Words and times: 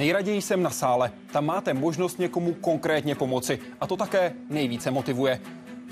Nejraději 0.00 0.42
jsem 0.42 0.62
na 0.62 0.70
sále. 0.70 1.12
Tam 1.32 1.46
máte 1.46 1.74
možnost 1.74 2.18
někomu 2.18 2.54
konkrétně 2.54 3.14
pomoci. 3.14 3.58
A 3.80 3.86
to 3.86 3.96
také 3.96 4.32
nejvíce 4.50 4.90
motivuje. 4.90 5.40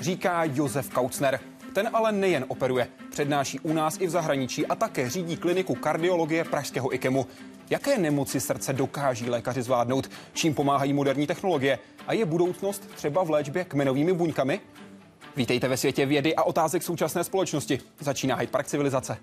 Říká 0.00 0.45
Josef 0.45 0.91
Kaucner. 0.91 1.41
Ten 1.73 1.91
ale 1.93 2.13
nejen 2.13 2.45
operuje, 2.49 2.89
přednáší 3.11 3.61
u 3.61 3.73
nás 3.73 3.96
i 4.00 4.07
v 4.07 4.11
zahraničí 4.11 4.67
a 4.67 4.75
také 4.75 5.11
řídí 5.11 5.36
kliniku 5.36 5.75
kardiologie 5.75 6.45
Pražského 6.45 6.95
IKEMu. 6.95 7.27
Jaké 7.71 7.99
nemoci 7.99 8.41
srdce 8.41 8.73
dokáží 8.73 9.31
lékaři 9.31 9.63
zvládnout? 9.63 10.11
Čím 10.32 10.54
pomáhají 10.54 10.93
moderní 10.93 11.27
technologie? 11.27 11.79
A 12.07 12.13
je 12.13 12.25
budoucnost 12.25 12.89
třeba 12.95 13.25
v 13.25 13.31
léčbě 13.31 13.64
kmenovými 13.64 14.13
buňkami? 14.13 14.61
Vítejte 15.36 15.68
ve 15.68 15.77
světě 15.77 16.07
vědy 16.07 16.36
a 16.36 16.43
otázek 16.43 16.82
současné 16.82 17.25
společnosti. 17.25 17.79
Začíná 18.00 18.36
Hyde 18.36 18.53
Park 18.53 18.67
civilizace. 18.67 19.18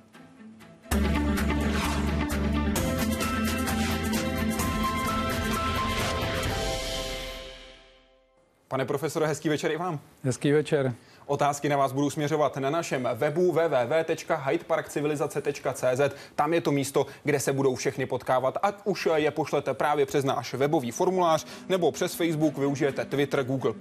Pane 8.75 8.85
profesore, 8.85 9.27
hezký 9.27 9.49
večer 9.49 9.71
i 9.71 9.77
vám. 9.77 9.99
Hezký 10.23 10.51
večer. 10.51 10.93
Otázky 11.25 11.69
na 11.69 11.77
vás 11.77 11.91
budu 11.91 12.09
směřovat 12.09 12.57
na 12.57 12.69
našem 12.69 13.09
webu 13.13 13.51
www.hydeparkcivilizace.cz. 13.51 16.15
Tam 16.35 16.53
je 16.53 16.61
to 16.61 16.71
místo, 16.71 17.05
kde 17.23 17.39
se 17.39 17.53
budou 17.53 17.75
všechny 17.75 18.05
potkávat. 18.05 18.57
Ať 18.61 18.75
už 18.83 19.07
je 19.15 19.31
pošlete 19.31 19.73
právě 19.73 20.05
přes 20.05 20.25
náš 20.25 20.53
webový 20.53 20.91
formulář, 20.91 21.45
nebo 21.69 21.91
přes 21.91 22.15
Facebook 22.15 22.57
využijete 22.57 23.05
Twitter, 23.05 23.43
Google+, 23.43 23.73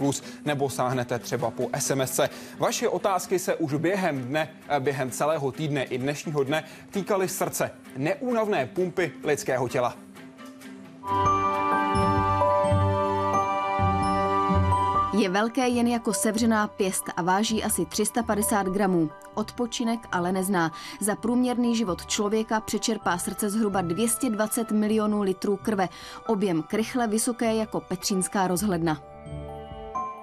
nebo 0.44 0.70
sáhnete 0.70 1.18
třeba 1.18 1.50
po 1.50 1.68
SMS. 1.78 2.20
Vaše 2.58 2.88
otázky 2.88 3.38
se 3.38 3.54
už 3.54 3.74
během 3.74 4.24
dne, 4.24 4.48
během 4.79 5.10
celého 5.10 5.52
týdne 5.52 5.84
i 5.84 5.98
dnešního 5.98 6.45
dne 6.45 6.64
týkaly 6.90 7.29
srdce, 7.29 7.70
neúnavné 7.96 8.66
pumpy 8.66 9.12
lidského 9.24 9.68
těla. 9.68 9.96
Je 15.18 15.29
velké 15.29 15.68
jen 15.68 15.87
jako 15.87 16.12
sevřená 16.12 16.68
pěst 16.68 17.04
a 17.16 17.23
váží 17.23 17.65
asi 17.65 17.87
350 17.87 18.66
gramů. 18.66 19.10
Odpočinek 19.34 20.01
ale 20.12 20.32
nezná. 20.32 20.73
Za 21.01 21.16
průměrný 21.16 21.76
život 21.76 22.07
člověka 22.07 22.60
přečerpá 22.60 23.18
srdce 23.18 23.51
zhruba 23.51 23.80
220 23.80 24.70
milionů 24.70 25.23
litrů 25.23 25.57
krve. 25.57 25.88
Objem 26.26 26.62
krychle 26.62 27.07
vysoké 27.07 27.54
jako 27.54 27.80
Petřínská 27.80 28.46
rozhledna. 28.46 29.02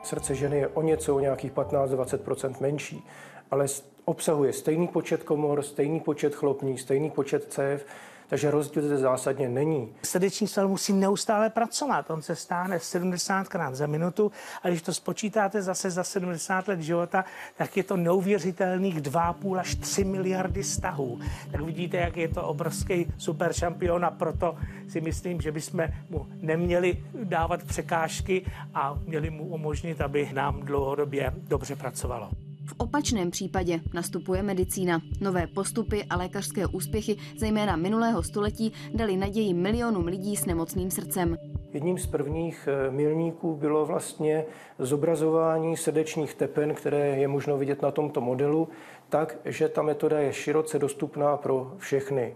Srdce 0.04 0.36
ženy 0.36 0.58
je 0.58 0.68
o 0.68 0.82
něco, 0.82 1.16
o 1.16 1.20
nějakých 1.20 1.52
15-20% 1.52 2.56
menší, 2.60 3.08
ale 3.52 3.66
obsahuje 4.06 4.54
stejný 4.54 4.88
počet 4.88 5.24
komor, 5.24 5.62
stejný 5.62 6.00
počet 6.00 6.36
chlopní, 6.36 6.78
stejný 6.78 7.12
počet 7.12 7.54
cév, 7.54 7.86
takže 8.32 8.52
rozdíl 8.52 8.84
zde 8.84 8.98
zásadně 8.98 9.50
není. 9.50 9.90
Srdeční 10.04 10.48
sval 10.48 10.68
musí 10.68 10.94
neustále 10.94 11.50
pracovat. 11.50 12.12
On 12.12 12.22
se 12.22 12.36
stáne 12.36 12.78
70krát 12.78 13.74
za 13.74 13.88
minutu 13.88 14.32
a 14.64 14.68
když 14.68 14.82
to 14.82 14.94
spočítáte 14.94 15.62
zase 15.62 15.92
za 15.92 16.04
70 16.04 16.68
let 16.68 16.82
života, 16.82 17.26
tak 17.58 17.78
je 17.78 17.84
to 17.84 17.98
neuvěřitelných 17.98 19.02
2,5 19.02 19.60
až 19.60 19.76
3 19.76 20.04
miliardy 20.04 20.64
stahů. 20.64 21.20
Tak 21.52 21.62
vidíte, 21.62 21.98
jak 21.98 22.18
je 22.18 22.28
to 22.28 22.44
obrovský 22.44 23.14
super 23.18 23.54
šampion 23.54 24.06
a 24.06 24.12
proto 24.12 24.58
si 24.88 25.02
myslím, 25.02 25.42
že 25.42 25.52
bychom 25.52 25.88
mu 26.10 26.28
neměli 26.36 27.04
dávat 27.24 27.64
překážky 27.64 28.46
a 28.74 29.00
měli 29.06 29.30
mu 29.30 29.44
umožnit, 29.44 30.02
aby 30.02 30.30
nám 30.34 30.60
dlouhodobě 30.60 31.34
dobře 31.36 31.76
pracovalo. 31.76 32.30
V 32.66 32.74
opačném 32.78 33.32
případě 33.32 33.80
nastupuje 33.94 34.44
medicína. 34.44 35.02
Nové 35.22 35.48
postupy 35.48 36.04
a 36.10 36.18
lékařské 36.18 36.68
úspěchy, 36.68 37.18
zejména 37.38 37.76
minulého 37.76 38.24
století, 38.24 38.74
dali 38.94 39.18
naději 39.18 39.54
milionům 39.54 40.06
lidí 40.06 40.36
s 40.36 40.46
nemocným 40.46 40.92
srdcem. 40.92 41.38
Jedním 41.74 41.98
z 41.98 42.08
prvních 42.08 42.68
eh, 42.72 42.92
milníků 42.92 43.56
bylo 43.56 43.86
vlastně 43.86 44.46
zobrazování 44.80 45.78
srdečních 45.78 46.34
tepen, 46.34 46.74
které 46.74 47.08
je 47.08 47.28
možno 47.28 47.58
vidět 47.58 47.82
na 47.82 47.92
tomto 47.92 48.22
modelu, 48.22 48.70
tak, 49.10 49.38
že 49.46 49.70
ta 49.70 49.82
metoda 49.82 50.20
je 50.20 50.34
široce 50.34 50.80
dostupná 50.80 51.38
pro 51.38 51.74
všechny. 51.78 52.36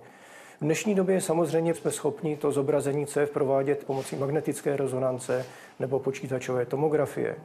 V 0.62 0.64
dnešní 0.64 0.96
době 0.96 1.22
samozřejmě 1.22 1.74
jsme 1.74 1.92
schopni 1.92 2.38
to 2.38 2.52
zobrazení 2.52 3.06
CF 3.06 3.30
provádět 3.34 3.84
pomocí 3.84 4.16
magnetické 4.16 4.78
rezonance 4.78 5.46
nebo 5.80 6.00
počítačové 6.00 6.66
tomografie. 6.66 7.36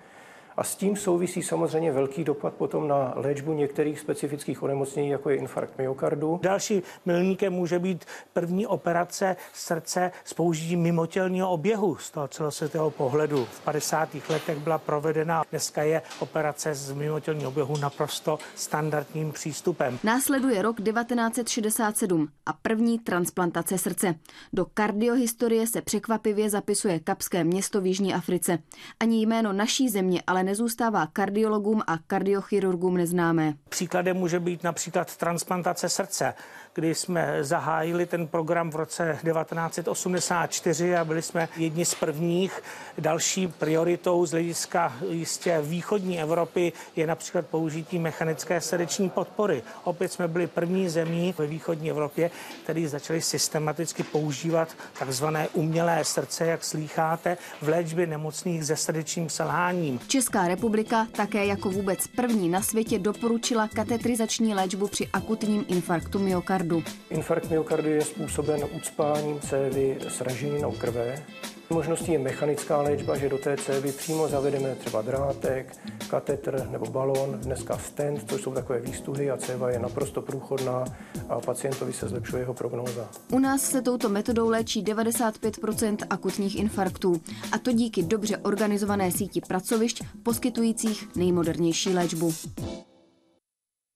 A 0.60 0.65
s 0.65 0.76
tím 0.76 0.97
souvisí 0.97 1.43
samozřejmě 1.43 1.93
velký 1.93 2.25
dopad 2.25 2.54
potom 2.54 2.88
na 2.88 3.12
léčbu 3.16 3.53
některých 3.53 4.00
specifických 4.00 4.62
onemocnění, 4.62 5.09
jako 5.09 5.31
je 5.31 5.37
infarkt 5.37 5.78
myokardu. 5.78 6.41
Další 6.43 6.82
milníkem 7.06 7.53
může 7.53 7.78
být 7.78 8.04
první 8.32 8.66
operace 8.66 9.37
srdce 9.53 10.12
s 10.25 10.34
použitím 10.34 10.81
mimotělního 10.81 11.50
oběhu 11.50 11.97
z 11.97 12.10
toho 12.10 12.28
celosvětového 12.28 12.91
pohledu. 12.91 13.44
V 13.44 13.60
50. 13.60 14.09
letech 14.28 14.59
byla 14.59 14.78
provedena, 14.78 15.43
dneska 15.50 15.82
je 15.82 16.03
operace 16.19 16.75
z 16.75 16.92
mimotělního 16.92 17.50
oběhu 17.50 17.77
naprosto 17.77 18.38
standardním 18.54 19.32
přístupem. 19.32 19.98
Následuje 20.04 20.62
rok 20.62 20.77
1967 20.82 22.28
a 22.47 22.53
první 22.53 22.98
transplantace 22.98 23.78
srdce. 23.78 24.15
Do 24.53 24.66
kardiohistorie 24.75 25.66
se 25.66 25.82
překvapivě 25.82 26.50
zapisuje 26.50 27.00
Kapské 27.00 27.44
město 27.44 27.81
v 27.81 27.87
Jižní 27.87 28.15
Africe. 28.15 28.59
Ani 29.00 29.22
jméno 29.22 29.53
naší 29.53 29.88
země 29.88 30.22
ale 30.27 30.50
nezůstává 30.50 31.06
kardiologům 31.06 31.83
a 31.87 31.99
kardiochirurgům 31.99 32.97
neznámé. 32.97 33.55
Příkladem 33.69 34.16
může 34.16 34.41
být 34.41 34.62
například 34.65 35.16
transplantace 35.16 35.88
srdce 35.88 36.34
kdy 36.80 36.94
jsme 36.94 37.38
zahájili 37.41 38.06
ten 38.06 38.26
program 38.26 38.70
v 38.70 38.76
roce 38.76 39.18
1984 39.22 40.96
a 40.96 41.04
byli 41.04 41.22
jsme 41.22 41.48
jedni 41.56 41.84
z 41.84 41.94
prvních. 41.94 42.62
Další 42.98 43.48
prioritou 43.48 44.26
z 44.26 44.30
hlediska 44.30 44.92
jistě 45.08 45.60
východní 45.62 46.20
Evropy 46.20 46.72
je 46.96 47.06
například 47.06 47.46
použití 47.46 47.98
mechanické 47.98 48.60
srdeční 48.60 49.10
podpory. 49.10 49.62
Opět 49.84 50.12
jsme 50.12 50.28
byli 50.28 50.46
první 50.46 50.88
zemí 50.88 51.34
ve 51.38 51.46
východní 51.46 51.91
Evropě, 51.91 52.30
který 52.64 52.86
začali 52.86 53.20
systematicky 53.22 54.02
používat 54.02 54.68
takzvané 54.98 55.48
umělé 55.48 56.04
srdce, 56.04 56.47
jak 56.47 56.64
slýcháte, 56.64 57.36
v 57.62 57.68
léčbě 57.68 58.06
nemocných 58.06 58.64
se 58.64 58.76
srdečním 58.76 59.30
selháním. 59.30 60.00
Česká 60.06 60.48
republika 60.48 61.06
také 61.12 61.47
jako 61.47 61.70
vůbec 61.70 62.06
první 62.06 62.48
na 62.48 62.62
světě 62.62 62.98
doporučila 62.98 63.68
katetrizační 63.68 64.54
léčbu 64.54 64.88
při 64.88 65.08
akutním 65.12 65.64
infarktu 65.68 66.18
myokardu 66.18 66.69
myokardu. 66.70 66.82
Infarkt 67.10 67.50
myokardu 67.50 67.88
je 67.88 68.04
způsoben 68.04 68.60
ucpáním 68.72 69.41
cévy 69.41 69.98
s 70.08 70.20
raženinou 70.20 70.72
krve. 70.72 71.25
Možností 71.70 72.12
je 72.12 72.19
mechanická 72.19 72.82
léčba, 72.82 73.16
že 73.16 73.28
do 73.28 73.38
té 73.38 73.56
cévy 73.56 73.92
přímo 73.92 74.28
zavedeme 74.28 74.75
třeba 74.75 75.03
drátek, 75.03 75.76
katetr 76.09 76.69
nebo 76.70 76.86
balon, 76.86 77.38
dneska 77.41 77.78
stent, 77.78 78.25
to 78.25 78.38
jsou 78.38 78.54
takové 78.54 78.80
výstuhy 78.80 79.30
a 79.30 79.36
céva 79.36 79.70
je 79.70 79.78
naprosto 79.78 80.22
průchodná 80.22 80.84
a 81.28 81.41
pacientovi 81.41 81.92
se 81.92 82.09
zlepšuje 82.09 82.42
jeho 82.42 82.54
prognóza. 82.54 83.10
U 83.32 83.38
nás 83.38 83.62
se 83.62 83.82
touto 83.82 84.09
metodou 84.09 84.48
léčí 84.48 84.84
95% 84.84 85.97
akutních 86.10 86.59
infarktů 86.59 87.20
a 87.53 87.59
to 87.59 87.72
díky 87.72 88.03
dobře 88.03 88.36
organizované 88.36 89.10
síti 89.10 89.41
pracovišť 89.41 90.03
poskytujících 90.22 91.09
nejmodernější 91.16 91.94
léčbu. 91.94 92.34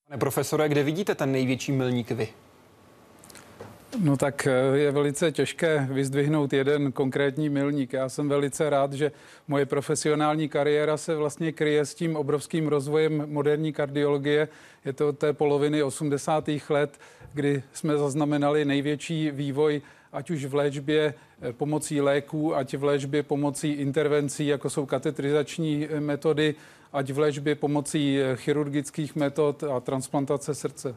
Pane 0.09 0.19
profesore, 0.19 0.69
kde 0.69 0.83
vidíte 0.83 1.15
ten 1.15 1.33
největší 1.33 1.73
milník 1.73 2.11
vy? 2.11 2.29
No 4.01 4.17
tak 4.17 4.47
eh, 4.47 4.79
je 4.79 4.93
velice 4.93 5.33
těžké 5.33 5.89
vyzdvihnout 5.91 6.53
jeden 6.53 6.93
konkrétní 6.93 7.49
milník. 7.49 7.93
Já 7.93 8.09
jsem 8.09 8.29
velice 8.29 8.71
rád, 8.71 8.93
že 8.93 9.13
moje 9.49 9.67
profesionální 9.67 10.49
kariéra 10.49 10.97
se 10.97 11.17
vlastně 11.17 11.53
kryje 11.53 11.87
s 11.87 11.95
tím 11.95 12.17
obrovským 12.17 12.69
rozvojem 12.69 13.25
moderní 13.27 13.73
kardiologie. 13.73 14.49
Je 14.85 14.93
to 14.93 15.09
od 15.09 15.19
té 15.19 15.33
poloviny 15.33 15.83
80. 15.83 16.49
let, 16.69 17.01
kdy 17.33 17.63
jsme 17.73 17.99
zaznamenali 17.99 18.65
největší 18.65 19.31
vývoj 19.31 19.83
ať 20.13 20.31
už 20.31 20.45
v 20.45 20.55
léčbě 20.55 21.15
eh, 21.43 21.53
pomocí 21.53 22.01
léků, 22.01 22.57
ať 22.57 22.77
v 22.77 22.85
léčbě 22.85 23.23
pomocí 23.23 23.71
intervencí, 23.71 24.47
jako 24.47 24.71
jsou 24.71 24.87
katetrizační 24.87 25.89
eh, 25.91 26.01
metody, 26.01 26.55
ať 26.93 27.11
v 27.11 27.19
léčbě 27.19 27.55
pomocí 27.55 28.19
chirurgických 28.35 29.17
metod 29.17 29.65
a 29.65 29.81
transplantace 29.81 30.55
srdce. 30.55 30.95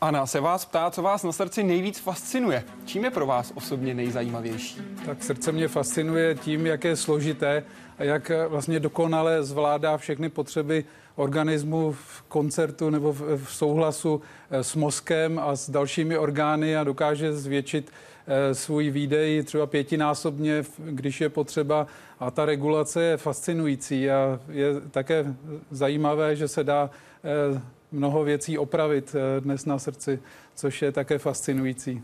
Ana 0.00 0.26
se 0.26 0.40
vás 0.40 0.64
ptá, 0.64 0.90
co 0.90 1.02
vás 1.02 1.22
na 1.22 1.32
srdci 1.32 1.62
nejvíc 1.62 1.98
fascinuje. 1.98 2.64
Čím 2.84 3.04
je 3.04 3.10
pro 3.10 3.26
vás 3.26 3.52
osobně 3.54 3.94
nejzajímavější? 3.94 4.82
Tak 5.06 5.24
srdce 5.24 5.52
mě 5.52 5.68
fascinuje 5.68 6.34
tím, 6.34 6.66
jak 6.66 6.84
je 6.84 6.96
složité 6.96 7.64
a 7.98 8.04
jak 8.04 8.30
vlastně 8.48 8.80
dokonale 8.80 9.44
zvládá 9.44 9.96
všechny 9.96 10.28
potřeby 10.28 10.84
organismu 11.14 11.92
v 11.92 12.22
koncertu 12.22 12.90
nebo 12.90 13.12
v, 13.12 13.44
souhlasu 13.48 14.22
eh, 14.50 14.64
s 14.64 14.74
mozkem 14.74 15.38
a 15.38 15.56
s 15.56 15.70
dalšími 15.70 16.18
orgány 16.18 16.76
a 16.76 16.84
dokáže 16.84 17.32
zvětšit 17.32 17.92
eh, 18.26 18.54
svůj 18.54 18.90
výdej 18.90 19.42
třeba 19.42 19.66
pětinásobně, 19.66 20.64
když 20.78 21.20
je 21.20 21.28
potřeba. 21.28 21.86
A 22.20 22.30
ta 22.30 22.44
regulace 22.44 23.02
je 23.02 23.16
fascinující 23.16 24.10
a 24.10 24.40
je 24.48 24.80
také 24.90 25.34
zajímavé, 25.70 26.36
že 26.36 26.48
se 26.48 26.64
dá 26.64 26.90
eh, 27.24 27.60
mnoho 27.92 28.24
věcí 28.24 28.58
opravit 28.58 29.14
eh, 29.14 29.40
dnes 29.40 29.64
na 29.64 29.78
srdci, 29.78 30.18
což 30.54 30.82
je 30.82 30.92
také 30.92 31.18
fascinující. 31.18 32.02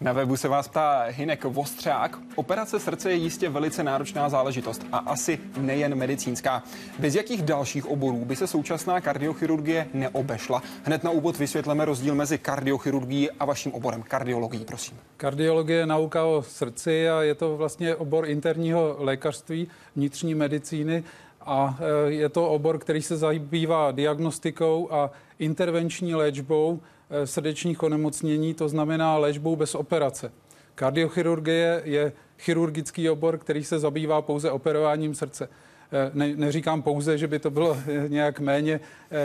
Na 0.00 0.12
webu 0.12 0.36
se 0.36 0.48
vás 0.48 0.68
ptá 0.68 1.04
Hinek 1.08 1.44
Vostřák. 1.44 2.18
Operace 2.34 2.80
srdce 2.80 3.10
je 3.10 3.16
jistě 3.16 3.48
velice 3.48 3.84
náročná 3.84 4.28
záležitost 4.28 4.86
a 4.92 4.98
asi 4.98 5.38
nejen 5.58 5.94
medicínská. 5.94 6.62
Bez 6.98 7.14
jakých 7.14 7.42
dalších 7.42 7.86
oborů 7.86 8.24
by 8.24 8.36
se 8.36 8.46
současná 8.46 9.00
kardiochirurgie 9.00 9.86
neobešla? 9.94 10.62
Hned 10.84 11.04
na 11.04 11.10
úvod 11.10 11.38
vysvětleme 11.38 11.84
rozdíl 11.84 12.14
mezi 12.14 12.38
kardiochirurgií 12.38 13.30
a 13.30 13.44
vaším 13.44 13.72
oborem 13.72 14.02
kardiologií, 14.02 14.64
prosím. 14.64 14.98
Kardiologie 15.16 15.78
je 15.78 15.86
nauka 15.86 16.24
o 16.24 16.42
srdci 16.42 17.10
a 17.10 17.22
je 17.22 17.34
to 17.34 17.56
vlastně 17.56 17.96
obor 17.96 18.28
interního 18.28 18.96
lékařství, 18.98 19.68
vnitřní 19.96 20.34
medicíny 20.34 21.04
a 21.40 21.78
e, 21.80 22.10
je 22.10 22.28
to 22.28 22.48
obor, 22.48 22.78
který 22.78 23.02
se 23.02 23.16
zabývá 23.16 23.90
diagnostikou 23.90 24.92
a 24.92 25.10
intervenční 25.38 26.14
léčbou 26.14 26.80
e, 27.10 27.26
srdečních 27.26 27.82
onemocnění, 27.82 28.54
to 28.54 28.68
znamená 28.68 29.18
léčbou 29.18 29.56
bez 29.56 29.74
operace. 29.74 30.32
Kardiochirurgie 30.74 31.82
je 31.84 32.12
chirurgický 32.38 33.10
obor, 33.10 33.38
který 33.38 33.64
se 33.64 33.78
zabývá 33.78 34.22
pouze 34.22 34.50
operováním 34.50 35.14
srdce. 35.14 35.48
E, 35.92 36.10
ne, 36.14 36.36
neříkám 36.36 36.82
pouze, 36.82 37.18
že 37.18 37.26
by 37.26 37.38
to 37.38 37.50
bylo 37.50 37.76
nějak 38.08 38.40
méně 38.40 38.80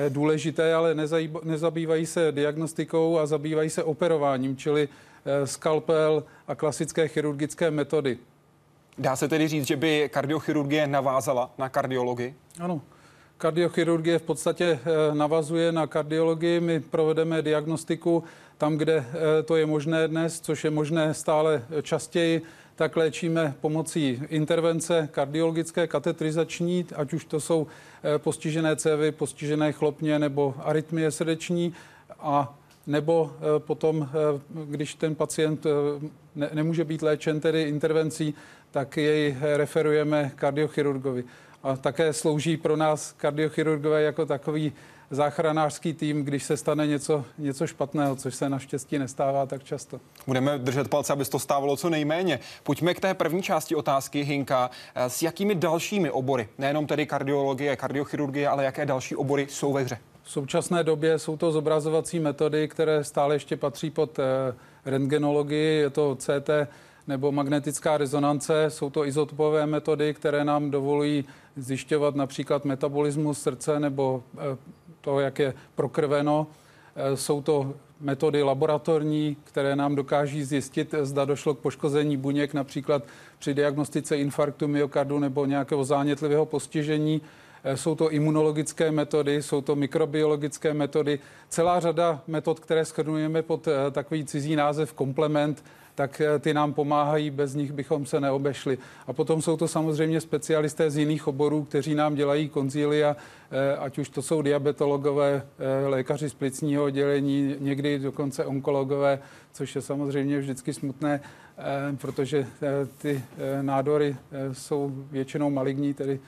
důležité, 0.10 0.74
ale 0.74 0.96
nezabývají 1.44 2.06
se 2.06 2.32
diagnostikou 2.32 3.20
a 3.20 3.26
zabývají 3.26 3.70
se 3.70 3.84
operováním, 3.84 4.58
čili 4.58 4.90
skalpel 5.46 6.24
a 6.48 6.56
klasické 6.56 7.08
chirurgické 7.08 7.72
metody. 7.72 8.18
Dá 8.98 9.16
se 9.16 9.28
tedy 9.28 9.48
říct, 9.48 9.68
že 9.68 9.76
by 9.76 10.10
kardiochirurgie 10.14 10.88
navázala 10.88 11.52
na 11.58 11.70
kardiologii? 11.70 12.36
Ano. 12.60 12.82
Kardiochirurgie 13.38 14.20
v 14.20 14.22
podstatě 14.22 14.66
eh, 14.66 15.16
navazuje 15.16 15.72
na 15.72 15.88
kardiologii. 15.88 16.60
My 16.60 16.80
provedeme 16.80 17.42
diagnostiku 17.42 18.24
tam, 18.58 18.78
kde 18.78 18.96
eh, 18.98 19.44
to 19.44 19.56
je 19.56 19.66
možné 19.66 20.08
dnes, 20.08 20.40
což 20.40 20.64
je 20.64 20.70
možné 20.70 21.14
stále 21.14 21.66
častěji, 21.82 22.42
tak 22.76 22.96
léčíme 22.96 23.56
pomocí 23.62 24.22
intervence 24.30 25.10
kardiologické, 25.12 25.88
katetrizační, 25.88 26.86
ať 26.96 27.14
už 27.14 27.26
to 27.26 27.40
jsou 27.40 27.68
eh, 28.04 28.20
postižené 28.20 28.76
cévy, 28.76 29.12
postižené 29.12 29.72
chlopně 29.72 30.20
nebo 30.20 30.56
arytmie 30.60 31.12
srdeční 31.12 31.74
a 32.20 32.58
nebo 32.88 33.32
potom, 33.58 34.10
když 34.66 34.96
ten 34.96 35.16
pacient 35.16 35.66
ne, 36.36 36.50
nemůže 36.54 36.84
být 36.84 37.02
léčen 37.02 37.40
tedy 37.40 37.62
intervencí, 37.62 38.34
tak 38.76 38.98
jej 38.98 39.36
referujeme 39.56 40.32
kardiochirurgovi. 40.36 41.24
A 41.64 41.76
také 41.76 42.14
slouží 42.14 42.58
pro 42.58 42.76
nás 42.76 43.12
kardiochirurgové 43.12 44.02
jako 44.02 44.26
takový 44.26 44.74
záchranářský 45.12 45.94
tým, 45.94 46.26
když 46.26 46.44
se 46.44 46.58
stane 46.58 46.88
něco, 46.88 47.26
něco 47.38 47.68
špatného, 47.68 48.16
což 48.16 48.36
se 48.36 48.50
naštěstí 48.50 49.00
nestává 49.00 49.46
tak 49.46 49.64
často. 49.64 50.00
Budeme 50.28 50.58
držet 50.58 50.88
palce, 50.88 51.14
aby 51.14 51.26
to 51.26 51.40
stávalo 51.40 51.78
co 51.78 51.90
nejméně. 51.90 52.40
Pojďme 52.64 52.94
k 52.94 53.00
té 53.00 53.14
první 53.14 53.44
části 53.44 53.76
otázky, 53.76 54.24
Hinka. 54.24 54.70
S 54.96 55.22
jakými 55.22 55.56
dalšími 55.56 56.12
obory, 56.12 56.50
nejenom 56.58 56.88
tedy 56.88 57.06
kardiologie, 57.06 57.76
kardiochirurgie, 57.76 58.48
ale 58.48 58.64
jaké 58.64 58.86
další 58.86 59.16
obory 59.16 59.48
jsou 59.50 59.74
ve 59.74 59.82
hře? 59.82 59.98
V 60.24 60.32
současné 60.32 60.84
době 60.84 61.20
jsou 61.20 61.38
to 61.38 61.52
zobrazovací 61.52 62.20
metody, 62.20 62.68
které 62.68 63.04
stále 63.04 63.36
ještě 63.36 63.58
patří 63.58 63.90
pod 63.90 64.20
eh, 64.20 64.24
rentgenologii, 64.86 65.78
je 65.78 65.90
to 65.90 66.16
CT 66.16 66.50
nebo 67.08 67.32
magnetická 67.32 67.98
rezonance. 67.98 68.66
Jsou 68.70 68.90
to 68.90 69.06
izotopové 69.06 69.66
metody, 69.66 70.14
které 70.14 70.46
nám 70.46 70.72
dovolují 70.72 71.26
zjišťovat 71.56 72.16
například 72.16 72.66
metabolismus 72.66 73.42
srdce 73.42 73.80
nebo 73.80 74.24
eh, 74.38 74.58
to, 75.02 75.20
jak 75.20 75.40
je 75.40 75.54
prokrveno. 75.76 76.48
Eh, 76.96 77.18
jsou 77.18 77.42
to 77.42 77.74
metody 78.00 78.44
laboratorní, 78.44 79.38
které 79.44 79.76
nám 79.76 79.96
dokáží 79.96 80.44
zjistit, 80.44 80.96
zda 81.02 81.26
došlo 81.26 81.56
k 81.56 81.60
poškození 81.60 82.18
buněk 82.18 82.54
například 82.54 83.04
při 83.40 83.54
diagnostice 83.54 84.18
infarktu 84.18 84.68
myokardu 84.68 85.20
nebo 85.20 85.46
nějakého 85.46 85.84
zánětlivého 85.84 86.46
postižení. 86.46 87.22
Eh, 87.66 87.78
jsou 87.78 87.96
to 87.96 88.12
imunologické 88.12 88.92
metody, 88.92 89.44
jsou 89.44 89.62
to 89.62 89.76
mikrobiologické 89.76 90.74
metody, 90.74 91.20
celá 91.50 91.80
řada 91.80 92.22
metod, 92.28 92.60
které 92.60 92.86
schrnujeme 92.86 93.42
pod 93.42 93.68
takový 93.92 94.26
cizí 94.26 94.56
název 94.56 94.94
komplement, 94.94 95.64
tak 95.96 96.22
eh, 96.22 96.40
ty 96.40 96.54
nám 96.54 96.74
pomáhají, 96.74 97.30
bez 97.30 97.56
nich 97.56 97.72
bychom 97.72 98.06
se 98.06 98.20
neobešli. 98.20 98.78
A 99.08 99.14
potom 99.14 99.42
jsou 99.42 99.58
to 99.58 99.68
samozřejmě 99.68 100.22
specialisté 100.22 100.92
z 100.92 100.98
jiných 100.98 101.28
oborů, 101.28 101.64
kteří 101.64 101.96
nám 101.96 102.16
dělají 102.16 102.50
konzília, 102.50 103.16
eh, 103.52 103.78
ať 103.78 103.98
už 103.98 104.10
to 104.10 104.22
jsou 104.22 104.42
diabetologové, 104.42 105.46
eh, 105.60 105.88
lékaři 105.88 106.30
z 106.30 106.34
plicního 106.34 106.84
oddělení, 106.84 107.56
někdy 107.60 108.00
dokonce 108.00 108.46
onkologové, 108.46 109.20
což 109.54 109.76
je 109.76 109.82
samozřejmě 109.82 110.40
vždycky 110.40 110.74
smutné, 110.74 111.22
protože 111.98 112.48
ty 112.98 113.24
nádory 113.62 114.16
jsou 114.52 114.92
většinou 115.12 115.50
maligní, 115.50 115.94
tedy 115.94 116.20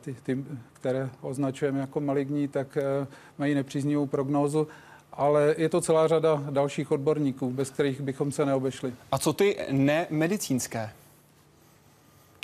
ty, 0.00 0.16
ty, 0.22 0.44
které 0.72 1.10
označujeme 1.20 1.80
jako 1.80 2.00
maligní, 2.00 2.48
tak 2.48 2.78
mají 3.38 3.54
nepříznivou 3.54 4.06
prognózu 4.06 4.68
ale 5.12 5.54
je 5.58 5.68
to 5.68 5.80
celá 5.80 6.08
řada 6.08 6.42
dalších 6.50 6.90
odborníků, 6.90 7.50
bez 7.50 7.70
kterých 7.70 8.00
bychom 8.00 8.32
se 8.32 8.46
neobešli. 8.46 8.92
A 9.12 9.18
co 9.18 9.32
ty 9.32 9.56
nemedicínské? 9.70 10.90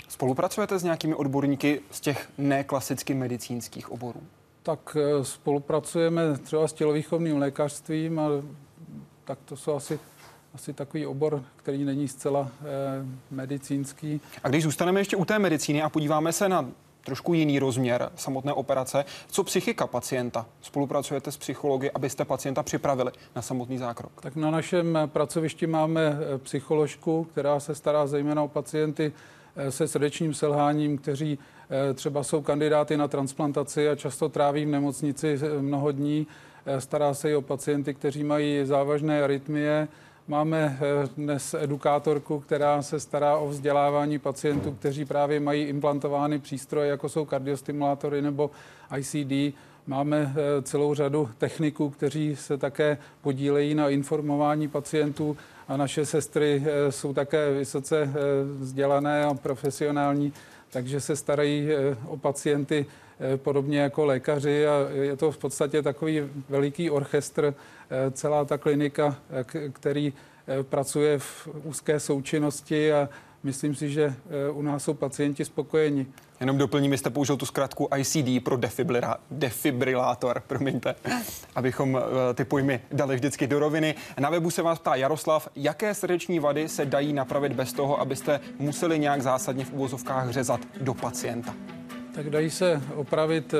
Spolupracujete 0.07 0.79
s 0.79 0.83
nějakými 0.83 1.15
odborníky 1.15 1.81
z 1.91 1.99
těch 1.99 2.29
neklasicky 2.37 3.13
medicínských 3.13 3.91
oborů? 3.91 4.21
Tak 4.63 4.97
eh, 4.99 5.25
spolupracujeme 5.25 6.37
třeba 6.37 6.67
s 6.67 6.73
tělovýchovným 6.73 7.37
lékařstvím 7.37 8.19
a 8.19 8.29
tak 9.25 9.39
to 9.45 9.57
jsou 9.57 9.75
asi 9.75 9.99
asi 10.53 10.73
takový 10.73 11.05
obor, 11.05 11.43
který 11.55 11.83
není 11.83 12.07
zcela 12.07 12.51
eh, 12.61 12.65
medicínský. 13.31 14.21
A 14.43 14.49
když 14.49 14.63
zůstaneme 14.63 14.99
ještě 14.99 15.15
u 15.15 15.25
té 15.25 15.39
medicíny 15.39 15.81
a 15.81 15.89
podíváme 15.89 16.33
se 16.33 16.49
na 16.49 16.69
trošku 17.07 17.33
jiný 17.33 17.59
rozměr 17.59 18.09
samotné 18.15 18.53
operace. 18.53 19.05
Co 19.27 19.43
psychika 19.43 19.87
pacienta? 19.87 20.45
Spolupracujete 20.61 21.31
s 21.31 21.37
psychologi, 21.37 21.91
abyste 21.91 22.25
pacienta 22.25 22.63
připravili 22.63 23.11
na 23.35 23.41
samotný 23.41 23.77
zákrok? 23.77 24.11
Tak 24.21 24.35
na 24.35 24.51
našem 24.51 24.99
pracovišti 25.05 25.67
máme 25.67 26.01
eh, 26.01 26.37
psycholožku, 26.37 27.27
která 27.31 27.59
se 27.59 27.75
stará 27.75 28.07
zejména 28.07 28.43
o 28.43 28.47
pacienty 28.47 29.13
eh, 29.55 29.71
se 29.71 29.87
srdečním 29.87 30.33
selháním, 30.33 30.97
kteří 30.97 31.39
eh, 31.89 31.93
třeba 31.93 32.23
jsou 32.23 32.41
kandidáty 32.41 32.97
na 32.97 33.07
transplantaci 33.07 33.89
a 33.89 33.95
často 33.95 34.29
tráví 34.29 34.65
v 34.65 34.69
nemocnici 34.69 35.39
mnoho 35.59 35.91
dní. 35.91 36.27
Stará 36.79 37.13
se 37.13 37.31
i 37.31 37.35
o 37.35 37.41
pacienty, 37.41 37.93
kteří 37.93 38.23
mají 38.23 38.65
závažné 38.65 39.23
arytmie, 39.23 39.87
Máme 40.29 40.77
eh, 40.81 41.09
dnes 41.17 41.55
edukátorku, 41.59 42.39
která 42.39 42.81
se 42.81 42.99
stará 42.99 43.37
o 43.37 43.47
vzdělávání 43.47 44.19
pacientů, 44.19 44.71
kteří 44.71 45.05
právě 45.05 45.39
mají 45.39 45.63
implantovány 45.63 46.39
přístroje, 46.39 46.89
jako 46.89 47.09
jsou 47.09 47.25
kardiostimulátory 47.25 48.21
nebo 48.21 48.51
ICD. 48.97 49.55
Máme 49.87 50.33
eh, 50.35 50.61
celou 50.61 50.93
řadu 50.93 51.29
techniků, 51.37 51.89
kteří 51.89 52.35
se 52.35 52.57
také 52.57 52.97
podílejí 53.21 53.75
na 53.75 53.89
informování 53.89 54.67
pacientů 54.67 55.37
a 55.67 55.77
naše 55.77 56.05
sestry 56.05 56.63
eh, 56.65 56.91
jsou 56.91 57.13
také 57.13 57.53
vysoce 57.53 58.13
vzdělané 58.59 59.25
a 59.25 59.33
profesionální, 59.33 60.33
takže 60.69 61.01
se 61.01 61.15
starají 61.15 61.69
o 62.07 62.17
pacienty 62.17 62.85
podobně 63.37 63.79
jako 63.79 64.05
lékaři 64.05 64.67
a 64.67 64.73
je 64.89 65.15
to 65.15 65.31
v 65.31 65.37
podstatě 65.37 65.81
takový 65.81 66.21
veliký 66.49 66.89
orchestr 66.89 67.53
Eh, 67.89 68.11
celá 68.11 68.45
ta 68.45 68.57
klinika, 68.57 69.15
eh, 69.29 69.69
který 69.69 70.13
eh, 70.47 70.63
pracuje 70.63 71.19
v 71.19 71.47
úzké 71.63 71.99
součinnosti 71.99 72.93
a 72.93 73.09
myslím 73.43 73.75
si, 73.75 73.89
že 73.89 74.13
u 74.51 74.61
nás 74.61 74.83
jsou 74.83 74.93
pacienti 74.93 75.45
spokojeni. 75.45 76.07
Jenom 76.39 76.57
doplním, 76.57 76.93
jste 76.93 77.09
použil 77.09 77.37
tu 77.37 77.45
zkratku 77.45 77.89
ICD 77.97 78.43
pro 78.43 78.57
defibrilátor, 79.31 80.43
promiňte, 80.47 80.95
abychom 81.55 82.01
ty 82.33 82.45
pojmy 82.45 82.79
dali 82.91 83.15
vždycky 83.15 83.47
do 83.47 83.59
roviny. 83.59 83.95
Na 84.19 84.29
webu 84.29 84.49
se 84.49 84.61
vás 84.61 84.79
ptá 84.79 84.95
Jaroslav, 84.95 85.49
jaké 85.55 85.93
srdeční 85.93 86.39
vady 86.39 86.69
se 86.69 86.85
dají 86.85 87.13
napravit 87.13 87.53
bez 87.53 87.73
toho, 87.73 87.99
abyste 87.99 88.39
museli 88.59 88.99
nějak 88.99 89.21
zásadně 89.21 89.65
v 89.65 89.73
úvozovkách 89.73 90.29
řezat 90.29 90.59
do 90.81 90.93
pacienta? 90.93 91.53
Tak 92.17 92.29
dají 92.29 92.49
se 92.49 92.81
opravit 92.95 93.53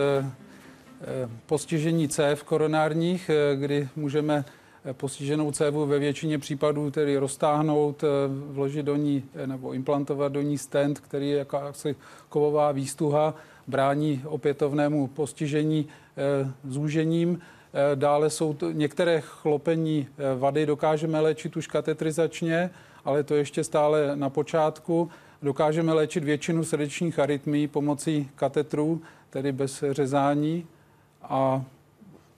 Eh, 1.01 1.29
postižení 1.45 2.07
cév 2.07 2.43
koronárních, 2.43 3.29
eh, 3.29 3.55
kdy 3.55 3.89
můžeme 3.95 4.45
eh, 4.85 4.93
postiženou 4.93 5.51
cévu 5.51 5.85
ve 5.85 5.99
většině 5.99 6.39
případů 6.39 6.91
tedy 6.91 7.17
roztáhnout, 7.17 8.03
vložit 8.47 8.85
do 8.85 8.95
ní 8.95 9.23
nebo 9.45 9.73
implantovat 9.73 10.31
do 10.31 10.41
ní 10.41 10.57
stent, 10.57 10.99
který 10.99 11.29
je 11.29 11.37
jakási 11.37 11.95
kovová 12.29 12.71
výstuha, 12.71 13.33
brání 13.67 14.23
opětovnému 14.25 15.07
postižení 15.07 15.87
zúžením. 16.67 17.39
Dále 17.95 18.29
jsou 18.29 18.53
to 18.53 18.71
některé 18.71 19.21
chlopení 19.21 20.07
vady, 20.37 20.65
dokážeme 20.65 21.19
léčit 21.19 21.57
už 21.57 21.67
katetrizačně, 21.67 22.69
ale 23.05 23.23
to 23.23 23.35
ještě 23.35 23.63
stále 23.63 24.15
na 24.15 24.29
počátku. 24.29 25.09
Dokážeme 25.41 25.93
léčit 25.93 26.23
většinu 26.23 26.63
srdečních 26.63 27.19
arytmí 27.19 27.67
pomocí 27.67 28.29
katetrů, 28.35 29.01
tedy 29.29 29.51
bez 29.51 29.83
řezání. 29.91 30.67
A 31.21 31.63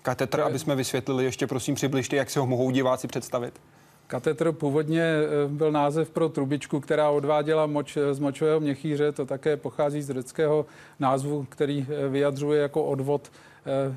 Katetr, 0.02 0.42
aby 0.42 0.60
jsme 0.60 0.76
vysvětlili, 0.76 1.24
ještě 1.24 1.48
prosím 1.48 1.76
přibližte, 1.76 2.16
jak 2.16 2.30
si 2.30 2.40
ho 2.40 2.48
mohou 2.48 2.72
diváci 2.72 3.08
představit. 3.08 3.62
Katetr 4.08 4.52
původně 4.52 5.04
eh, 5.04 5.48
byl 5.48 5.72
název 5.72 6.10
pro 6.10 6.30
trubičku, 6.30 6.80
která 6.80 7.10
odváděla 7.10 7.66
moč 7.66 7.98
z 8.12 8.20
močového 8.20 8.60
měchýře. 8.60 9.12
To 9.12 9.26
také 9.26 9.58
pochází 9.58 10.02
z 10.02 10.14
řeckého 10.14 10.66
názvu, 11.00 11.46
který 11.50 11.88
vyjadřuje 12.10 12.62
jako 12.62 12.84
odvod 12.84 13.32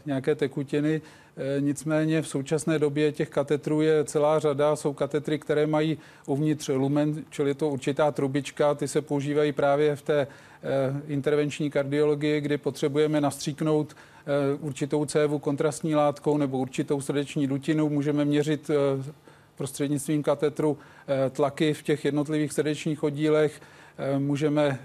nějaké 0.06 0.34
tekutiny. 0.34 1.00
Nicméně 1.60 2.22
v 2.22 2.28
současné 2.28 2.78
době 2.78 3.12
těch 3.12 3.28
katetrů 3.28 3.80
je 3.80 4.04
celá 4.04 4.38
řada. 4.38 4.76
Jsou 4.76 4.92
katetry, 4.92 5.38
které 5.38 5.66
mají 5.66 5.98
uvnitř 6.26 6.68
lumen, 6.68 7.24
čili 7.30 7.54
to 7.54 7.68
určitá 7.68 8.10
trubička. 8.10 8.74
Ty 8.74 8.88
se 8.88 9.02
používají 9.02 9.52
právě 9.52 9.96
v 9.96 10.02
té 10.02 10.26
intervenční 11.06 11.70
kardiologii, 11.70 12.40
kdy 12.40 12.58
potřebujeme 12.58 13.20
nastříknout 13.20 13.96
určitou 14.60 15.04
cévu 15.04 15.38
kontrastní 15.38 15.94
látkou 15.94 16.38
nebo 16.38 16.58
určitou 16.58 17.00
srdeční 17.00 17.46
dutinu. 17.46 17.88
Můžeme 17.88 18.24
měřit 18.24 18.70
prostřednictvím 19.62 20.22
katetru 20.22 20.78
eh, 21.08 21.30
tlaky 21.30 21.74
v 21.74 21.82
těch 21.82 22.04
jednotlivých 22.04 22.52
srdečních 22.52 23.02
oddílech. 23.02 23.60
Eh, 23.98 24.18
můžeme 24.18 24.62
eh, 24.64 24.78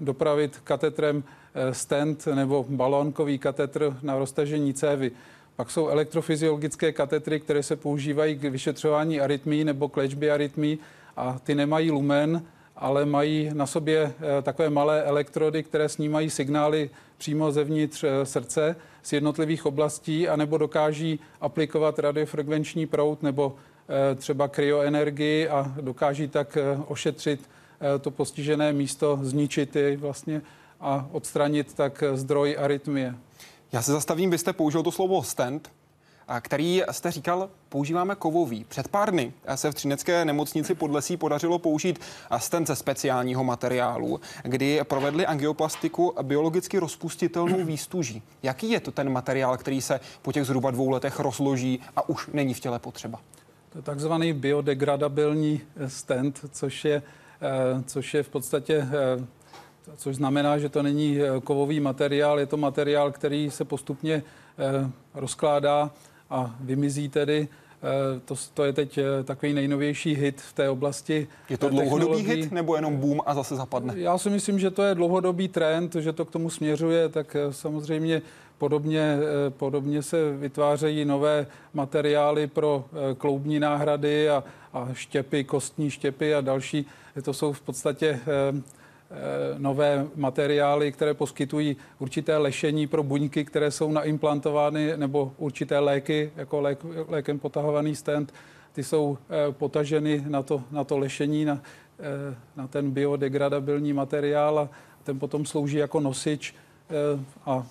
dopravit 0.00 0.60
katetrem 0.64 1.24
stent 1.70 2.26
nebo 2.26 2.66
balónkový 2.68 3.38
katetr 3.38 3.96
na 4.02 4.18
roztažení 4.18 4.74
cévy. 4.74 5.10
Pak 5.56 5.70
jsou 5.70 5.88
elektrofyziologické 5.88 6.92
katetry, 6.92 7.40
které 7.40 7.62
se 7.62 7.76
používají 7.76 8.38
k 8.38 8.42
vyšetřování 8.42 9.20
arytmí 9.20 9.64
nebo 9.64 9.88
k 9.88 9.96
léčbě 9.96 10.32
arytmí 10.32 10.78
a 11.16 11.38
ty 11.38 11.54
nemají 11.54 11.90
lumen, 11.90 12.42
ale 12.76 13.06
mají 13.06 13.50
na 13.52 13.66
sobě 13.66 14.12
takové 14.42 14.70
malé 14.70 15.02
elektrody, 15.02 15.62
které 15.62 15.88
snímají 15.88 16.30
signály 16.30 16.90
přímo 17.18 17.52
zevnitř 17.52 18.04
srdce 18.24 18.76
z 19.02 19.12
jednotlivých 19.12 19.66
oblastí, 19.66 20.28
anebo 20.28 20.58
dokáží 20.58 21.20
aplikovat 21.40 21.98
radiofrekvenční 21.98 22.86
proud 22.86 23.22
nebo 23.22 23.54
Eh, 23.88 24.14
třeba 24.14 24.48
kryoenergii 24.48 25.48
a 25.48 25.74
dokáží 25.80 26.28
tak 26.28 26.56
eh, 26.56 26.78
ošetřit 26.86 27.50
eh, 27.80 27.98
to 27.98 28.10
postižené 28.10 28.72
místo, 28.72 29.18
zničit 29.22 29.76
jej 29.76 29.96
vlastně 29.96 30.42
a 30.80 31.08
odstranit 31.12 31.74
tak 31.74 32.04
zdroj 32.14 32.56
arytmie. 32.58 33.14
Já 33.74 33.82
se 33.82 33.92
zastavím, 33.92 34.30
byste 34.30 34.52
použil 34.52 34.82
to 34.82 34.92
slovo 34.92 35.22
stent, 35.22 35.70
který 36.40 36.82
jste 36.90 37.10
říkal, 37.10 37.50
používáme 37.68 38.14
kovový. 38.14 38.64
Před 38.64 38.88
pár 38.88 39.10
dny 39.10 39.32
se 39.54 39.70
v 39.70 39.74
Třinecké 39.74 40.24
nemocnici 40.24 40.74
pod 40.74 40.90
lesí 40.90 41.16
podařilo 41.16 41.58
použít 41.58 42.00
stent 42.38 42.66
ze 42.66 42.76
speciálního 42.76 43.44
materiálu, 43.44 44.20
kdy 44.42 44.80
provedli 44.84 45.26
angioplastiku 45.26 46.14
biologicky 46.22 46.78
rozpustitelnou 46.78 47.64
výstuží. 47.64 48.22
Jaký 48.42 48.70
je 48.70 48.80
to 48.80 48.90
ten 48.90 49.12
materiál, 49.12 49.56
který 49.56 49.82
se 49.82 50.00
po 50.22 50.32
těch 50.32 50.44
zhruba 50.44 50.70
dvou 50.70 50.90
letech 50.90 51.20
rozloží 51.20 51.80
a 51.96 52.08
už 52.08 52.28
není 52.32 52.54
v 52.54 52.60
těle 52.60 52.78
potřeba? 52.78 53.20
To 53.72 53.78
je 53.78 53.82
takzvaný 53.82 54.32
biodegradabilní 54.32 55.60
stent, 55.86 56.40
což 56.52 56.84
je, 56.84 57.02
eh, 57.42 57.82
což 57.86 58.14
je 58.14 58.22
v 58.22 58.28
podstatě 58.28 58.74
eh, 58.76 59.26
což 59.96 60.16
znamená, 60.16 60.58
že 60.58 60.68
to 60.68 60.82
není 60.82 61.18
kovový 61.44 61.80
materiál, 61.80 62.40
je 62.40 62.46
to 62.46 62.56
materiál, 62.56 63.12
který 63.12 63.50
se 63.50 63.64
postupně 63.64 64.22
rozkládá 65.14 65.90
a 66.30 66.56
vymizí 66.60 67.08
tedy. 67.08 67.48
To, 68.24 68.34
to 68.54 68.64
je 68.64 68.72
teď 68.72 68.98
takový 69.24 69.52
nejnovější 69.52 70.14
hit 70.14 70.40
v 70.40 70.52
té 70.52 70.68
oblasti. 70.68 71.28
Je 71.48 71.58
to 71.58 71.68
dlouhodobý 71.68 72.22
hit 72.22 72.52
nebo 72.52 72.76
jenom 72.76 72.96
boom 72.96 73.20
a 73.26 73.34
zase 73.34 73.56
zapadne? 73.56 73.94
Já 73.96 74.18
si 74.18 74.30
myslím, 74.30 74.58
že 74.58 74.70
to 74.70 74.82
je 74.82 74.94
dlouhodobý 74.94 75.48
trend, 75.48 75.94
že 75.94 76.12
to 76.12 76.24
k 76.24 76.30
tomu 76.30 76.50
směřuje, 76.50 77.08
tak 77.08 77.36
samozřejmě 77.50 78.22
Podobně, 78.58 79.00
eh, 79.00 79.50
podobně 79.50 80.02
se 80.02 80.32
vytvářejí 80.32 81.04
nové 81.04 81.46
materiály 81.74 82.46
pro 82.46 82.84
eh, 82.92 83.14
kloubní 83.14 83.60
náhrady 83.60 84.30
a, 84.30 84.44
a 84.72 84.88
štěpy, 84.92 85.44
kostní 85.44 85.90
štěpy 85.90 86.34
a 86.34 86.40
další. 86.40 86.86
To 87.22 87.32
jsou 87.32 87.52
v 87.52 87.60
podstatě 87.60 88.20
eh, 88.20 88.62
nové 89.58 90.06
materiály, 90.16 90.92
které 90.92 91.14
poskytují 91.14 91.76
určité 91.98 92.36
lešení 92.36 92.86
pro 92.86 93.02
buňky, 93.02 93.44
které 93.44 93.70
jsou 93.70 93.92
naimplantovány, 93.92 94.92
nebo 94.96 95.32
určité 95.36 95.78
léky, 95.78 96.32
jako 96.36 96.60
lék, 96.60 96.78
lékem 97.08 97.38
potahovaný 97.38 97.96
stent. 97.96 98.34
Ty 98.72 98.84
jsou 98.84 99.18
potaženy 99.50 100.24
na 100.28 100.42
to, 100.42 100.62
na 100.70 100.84
to 100.84 100.98
lešení, 100.98 101.44
na, 101.44 101.62
na 102.56 102.66
ten 102.66 102.90
biodegradabilní 102.90 103.92
materiál 103.92 104.58
a 104.58 104.68
ten 105.02 105.18
potom 105.18 105.46
slouží 105.46 105.76
jako 105.76 106.00
nosič 106.00 106.54
a 107.46 107.66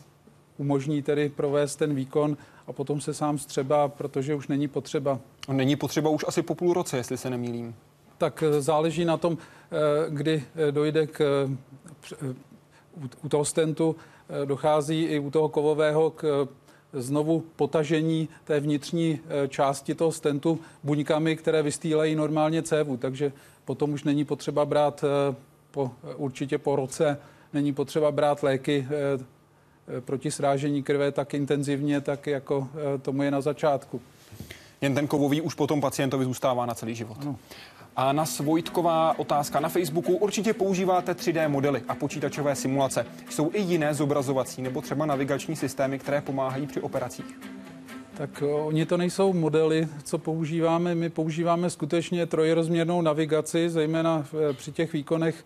umožní 0.58 1.02
tedy 1.02 1.30
provést 1.30 1.76
ten 1.76 1.96
výkon 1.96 2.38
a 2.68 2.74
potom 2.74 3.02
se 3.02 3.14
sám 3.14 3.38
střeba, 3.38 3.88
protože 3.88 4.36
už 4.36 4.48
není 4.48 4.68
potřeba. 4.68 5.20
Není 5.52 5.76
potřeba 5.76 6.10
už 6.10 6.26
asi 6.28 6.42
po 6.42 6.56
půl 6.56 6.74
roce, 6.74 6.98
jestli 6.98 7.18
se 7.18 7.30
nemýlím. 7.30 7.76
Tak 8.24 8.44
eh, 8.44 8.62
záleží 8.62 9.06
na 9.06 9.18
tom, 9.18 9.38
eh, 9.38 9.76
kdy 10.10 10.44
eh, 10.56 10.72
dojde 10.72 11.08
k 11.08 11.50
u 13.24 13.30
toho 13.30 13.46
stentu 13.46 13.96
dochází 14.46 15.04
i 15.04 15.20
u 15.20 15.32
toho 15.32 15.50
kovového 15.50 16.12
k 16.12 16.48
znovu 16.94 17.44
potažení 17.56 18.30
té 18.44 18.60
vnitřní 18.60 19.20
části 19.48 19.96
toho 19.96 20.12
stentu 20.12 20.60
buňkami, 20.84 21.36
které 21.36 21.64
vystýlají 21.64 22.16
normálně 22.16 22.62
cévu, 22.62 22.98
takže 22.98 23.32
potom 23.66 23.94
už 23.94 24.04
není 24.04 24.26
potřeba 24.26 24.66
brát 24.66 25.04
po, 25.72 25.92
určitě 26.16 26.58
po 26.58 26.76
roce, 26.76 27.18
není 27.54 27.74
potřeba 27.74 28.12
brát 28.12 28.44
léky 28.44 28.88
proti 30.06 30.32
srážení 30.32 30.84
krve 30.84 31.12
tak 31.12 31.34
intenzivně, 31.34 32.02
tak 32.02 32.28
jako 32.28 32.68
tomu 33.02 33.24
je 33.24 33.32
na 33.32 33.42
začátku. 33.42 34.02
Jen 34.84 34.96
ten 34.96 35.08
kovový 35.08 35.42
už 35.42 35.54
potom 35.54 35.82
pacientovi 35.82 36.26
zůstává 36.26 36.66
na 36.66 36.74
celý 36.74 36.96
život. 36.96 37.18
Ano. 37.22 37.36
A 37.96 38.14
na 38.14 38.26
Svojtková 38.26 39.20
otázka 39.20 39.60
na 39.60 39.70
Facebooku. 39.70 40.18
Určitě 40.18 40.54
používáte 40.54 41.14
3D 41.14 41.50
modely 41.50 41.82
a 41.88 41.96
počítačové 41.96 42.56
simulace. 42.56 43.06
Jsou 43.30 43.52
i 43.54 43.62
jiné 43.62 43.94
zobrazovací 43.94 44.62
nebo 44.62 44.82
třeba 44.82 45.06
navigační 45.06 45.56
systémy, 45.56 46.00
které 46.00 46.22
pomáhají 46.22 46.68
při 46.68 46.82
operacích? 46.82 47.40
Tak 48.18 48.44
eh, 48.44 48.46
oni 48.46 48.86
to 48.86 48.98
nejsou 48.98 49.34
modely, 49.34 49.88
co 50.04 50.18
používáme. 50.18 50.96
My 50.96 51.10
používáme 51.10 51.70
skutečně 51.70 52.26
trojrozměrnou 52.26 53.02
navigaci, 53.02 53.70
zejména 53.70 54.26
při 54.54 54.72
těch 54.72 54.94
výkonech, 54.94 55.46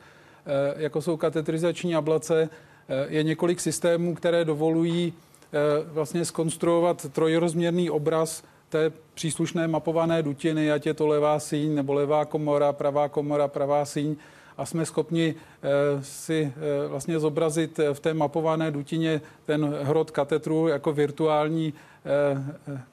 jako 0.78 1.02
jsou 1.02 1.18
katetrizační 1.18 1.96
ablace, 1.96 2.50
Eh, 2.90 3.06
je 3.10 3.24
několik 3.24 3.60
systémů, 3.60 4.16
které 4.16 4.46
dovolují 4.46 5.14
eh, 5.14 5.58
vlastně 5.86 6.26
skonstruovat 6.26 7.06
trojrozměrný 7.12 7.90
obraz 7.90 8.44
té 8.70 8.92
příslušné 9.14 9.68
mapované 9.68 10.24
dutiny, 10.24 10.72
ať 10.72 10.86
je 10.86 10.94
to 10.94 11.08
levá 11.08 11.40
síň 11.40 11.76
nebo 11.76 11.94
levá 11.94 12.26
komora, 12.26 12.74
pravá 12.74 13.10
komora, 13.10 13.48
pravá 13.48 13.86
síň 13.86 14.16
a 14.58 14.66
jsme 14.66 14.86
schopni 14.86 15.36
eh, 15.36 16.04
si 16.04 16.54
vlastně 16.88 17.20
zobrazit 17.20 17.80
v 17.94 18.00
té 18.00 18.14
mapované 18.14 18.72
dutině 18.72 19.22
ten 19.46 19.76
hrot 19.82 20.12
katetru 20.12 20.68
jako 20.68 20.94
virtuální 20.94 21.74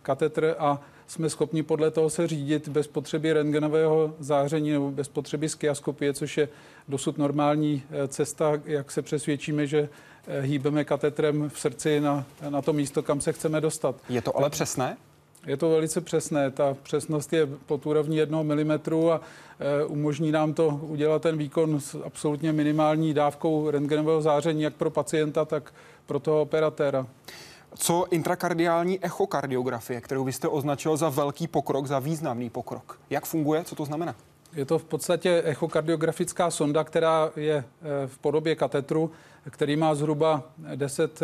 katetr 0.03 0.55
a 0.59 0.81
jsme 1.07 1.31
schopni 1.31 1.63
podle 1.63 1.91
toho 1.91 2.11
se 2.11 2.27
řídit 2.27 2.69
bez 2.69 2.87
potřeby 2.87 3.33
rentgenového 3.33 4.15
záření 4.19 4.71
nebo 4.71 4.91
bez 4.91 5.09
potřeby 5.09 5.49
skiaskopie, 5.49 6.15
což 6.15 6.39
je 6.39 6.49
dosud 6.89 7.19
normální 7.19 7.83
eh, 7.91 8.09
cesta, 8.09 8.53
jak 8.65 8.91
se 8.91 9.03
přesvědčíme, 9.03 9.67
že 9.67 9.89
eh, 10.27 10.41
hýbeme 10.41 10.85
katetrem 10.85 11.51
v 11.51 11.61
srdci 11.61 12.01
na, 12.01 12.25
na 12.49 12.63
to 12.63 12.73
místo, 12.73 13.03
kam 13.03 13.21
se 13.21 13.33
chceme 13.33 13.61
dostat. 13.61 13.97
Je 14.09 14.23
to 14.23 14.37
ale 14.37 14.51
přesné? 14.51 14.97
Je 15.47 15.57
to 15.57 15.71
velice 15.71 16.01
přesné. 16.01 16.51
Ta 16.51 16.77
přesnost 16.83 17.33
je 17.33 17.47
pod 17.47 17.87
úrovní 17.87 18.17
1 18.17 18.43
mm 18.43 18.71
a 19.13 19.21
e, 19.61 19.85
umožní 19.85 20.33
nám 20.33 20.55
to 20.55 20.81
udělat 20.83 21.23
ten 21.23 21.39
výkon 21.39 21.81
s 21.81 22.03
absolutně 22.05 22.53
minimální 22.53 23.15
dávkou 23.15 23.71
rentgenového 23.71 24.23
záření 24.23 24.63
jak 24.63 24.75
pro 24.75 24.91
pacienta, 24.91 25.45
tak 25.45 25.75
pro 26.07 26.19
toho 26.19 26.41
operatéra. 26.41 27.07
Co 27.75 28.07
intrakardiální 28.11 29.05
echokardiografie, 29.05 30.01
kterou 30.01 30.25
vy 30.25 30.33
jste 30.33 30.49
označil 30.49 30.97
za 30.97 31.09
velký 31.09 31.47
pokrok, 31.47 31.87
za 31.87 31.99
významný 31.99 32.51
pokrok? 32.51 32.99
Jak 33.11 33.25
funguje? 33.25 33.65
Co 33.65 33.75
to 33.75 33.85
znamená? 33.85 34.15
Je 34.53 34.65
to 34.65 34.79
v 34.79 34.85
podstatě 34.85 35.43
echokardiografická 35.45 36.51
sonda, 36.51 36.85
která 36.85 37.31
je 37.37 37.55
eh, 37.55 38.07
v 38.07 38.19
podobě 38.19 38.55
katetru, 38.57 39.11
který 39.51 39.77
má 39.77 39.95
zhruba 39.95 40.43
10 40.75 41.21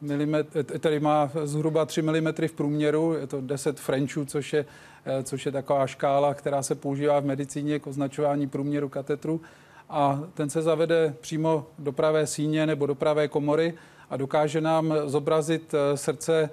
mm, 0.00 0.34
který 0.78 1.00
má 1.00 1.30
zhruba 1.44 1.84
3 1.84 2.02
mm 2.02 2.32
v 2.46 2.52
průměru, 2.52 3.14
je 3.14 3.26
to 3.26 3.40
10 3.40 3.80
Frenchů, 3.80 4.24
což 4.24 4.52
je, 4.52 4.66
eh, 5.04 5.22
což 5.22 5.46
je 5.46 5.52
taková 5.52 5.86
škála, 5.86 6.34
která 6.34 6.62
se 6.62 6.74
používá 6.74 7.20
v 7.20 7.24
medicíně 7.24 7.78
k 7.78 7.86
označování 7.86 8.48
průměru 8.48 8.88
katetru. 8.88 9.40
A 9.88 10.20
ten 10.34 10.50
se 10.50 10.62
zavede 10.62 11.14
přímo 11.20 11.66
do 11.78 11.92
pravé 11.92 12.26
síně 12.26 12.66
nebo 12.66 12.86
do 12.86 12.94
pravé 12.94 13.28
komory 13.28 13.74
a 14.10 14.16
dokáže 14.16 14.60
nám 14.60 14.94
zobrazit 15.04 15.74
srdce 15.94 16.50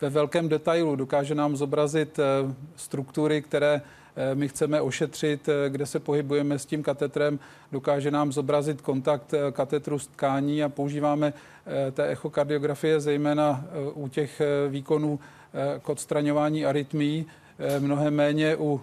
ve 0.00 0.10
velkém 0.10 0.48
detailu, 0.48 0.96
dokáže 0.96 1.34
nám 1.34 1.56
zobrazit 1.56 2.20
struktury, 2.76 3.42
které 3.42 3.74
Eh, 3.74 4.01
my 4.34 4.48
chceme 4.48 4.80
ošetřit, 4.80 5.48
eh, 5.48 5.70
kde 5.70 5.86
se 5.86 6.00
pohybujeme 6.00 6.58
s 6.58 6.66
tím 6.66 6.82
katetrem, 6.82 7.38
dokáže 7.72 8.10
nám 8.10 8.32
zobrazit 8.32 8.80
kontakt 8.80 9.34
eh, 9.34 9.52
katetru 9.52 9.98
s 9.98 10.06
tkání 10.06 10.64
a 10.64 10.68
používáme 10.68 11.32
té 11.92 12.06
echokardiografie 12.06 13.00
zejména 13.00 13.64
u 13.94 14.08
těch 14.08 14.42
výkonů 14.68 15.20
k 15.82 15.88
odstraňování 15.88 16.66
arytmí, 16.66 17.26
mnohem 17.78 18.14
méně 18.14 18.56
u 18.56 18.80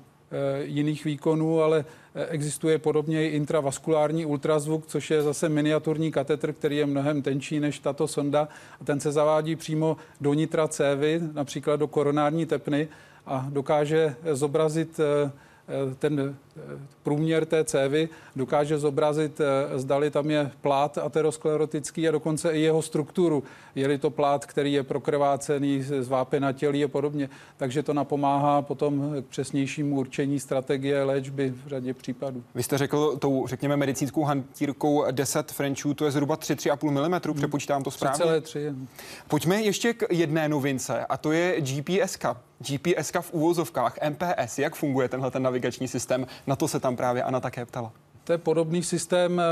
jiných 0.62 1.06
výkonů, 1.06 1.62
ale 1.62 1.86
existuje 2.30 2.78
podobně 2.78 3.30
i 3.30 3.36
intravaskulární 3.36 4.26
ultrazvuk, 4.26 4.88
což 4.88 5.12
je 5.12 5.22
zase 5.22 5.50
miniaturní 5.50 6.12
katetr, 6.12 6.54
který 6.54 6.78
je 6.78 6.86
mnohem 6.86 7.22
tenčí 7.22 7.60
než 7.60 7.80
tato 7.80 8.08
sonda. 8.08 8.48
A 8.82 8.84
ten 8.84 9.00
se 9.00 9.12
zavádí 9.12 9.56
přímo 9.56 9.98
do 10.22 10.34
nitra 10.34 10.68
cévy, 10.68 11.22
například 11.34 11.76
do 11.76 11.88
koronární 11.88 12.46
tepny 12.46 12.88
a 13.30 13.46
dokáže 13.54 14.16
zobrazit 14.34 15.00
Eh, 15.70 15.96
ten 16.02 16.20
eh, 16.20 16.34
průměr 17.04 17.46
té 17.46 17.64
cévy 17.64 18.10
dokáže 18.36 18.80
zobrazit, 18.80 19.42
eh, 19.42 19.80
zdali 19.80 20.12
tam 20.12 20.30
je 20.30 20.52
plát 20.62 20.98
aterosklerotický 20.98 22.08
a 22.08 22.12
dokonce 22.12 22.52
i 22.52 22.62
jeho 22.62 22.82
strukturu. 22.82 23.44
Je-li 23.76 23.98
to 23.98 24.10
plát, 24.10 24.46
který 24.46 24.74
je 24.74 24.84
prokrvácený, 24.84 25.82
zvápenatělý 25.82 26.84
a 26.84 26.88
podobně. 26.88 27.30
Takže 27.58 27.84
to 27.84 27.94
napomáhá 27.94 28.62
potom 28.62 29.16
k 29.22 29.26
přesnějšímu 29.26 29.96
určení 29.96 30.40
strategie 30.40 31.04
léčby 31.04 31.54
v 31.66 31.68
řadě 31.68 31.94
případů. 31.94 32.44
Vy 32.56 32.64
jste 32.64 32.78
řekl 32.78 33.18
tou, 33.18 33.48
řekněme, 33.48 33.78
medicínskou 33.78 34.24
hantírkou 34.24 35.06
10 35.12 35.52
Frenchů, 35.52 35.94
to 35.94 36.06
je 36.06 36.12
zhruba 36.12 36.36
3-3,5 36.36 37.10
mm, 37.10 37.36
přepočítám 37.36 37.84
to 37.84 37.92
správně. 37.92 38.26
3,3. 38.26 38.76
Pojďme 39.28 39.62
ještě 39.62 39.94
k 39.94 40.06
jedné 40.10 40.50
novince 40.50 41.06
a 41.06 41.18
to 41.18 41.32
je 41.32 41.62
GPS. 41.62 42.18
GPS 42.60 43.12
v 43.22 43.34
úvozovkách, 43.34 43.98
MPS, 44.10 44.60
jak 44.60 44.76
funguje 44.76 45.10
tenhle 45.10 45.32
ten 45.32 45.44
navigační 45.44 45.88
systém? 45.88 46.28
Na 46.50 46.56
to 46.56 46.68
se 46.68 46.80
tam 46.80 46.96
právě 46.96 47.24
Ana 47.24 47.40
také 47.40 47.66
ptala. 47.66 47.92
To 48.24 48.32
je 48.32 48.38
podobný 48.38 48.84
systém 48.84 49.42
eh, 49.42 49.44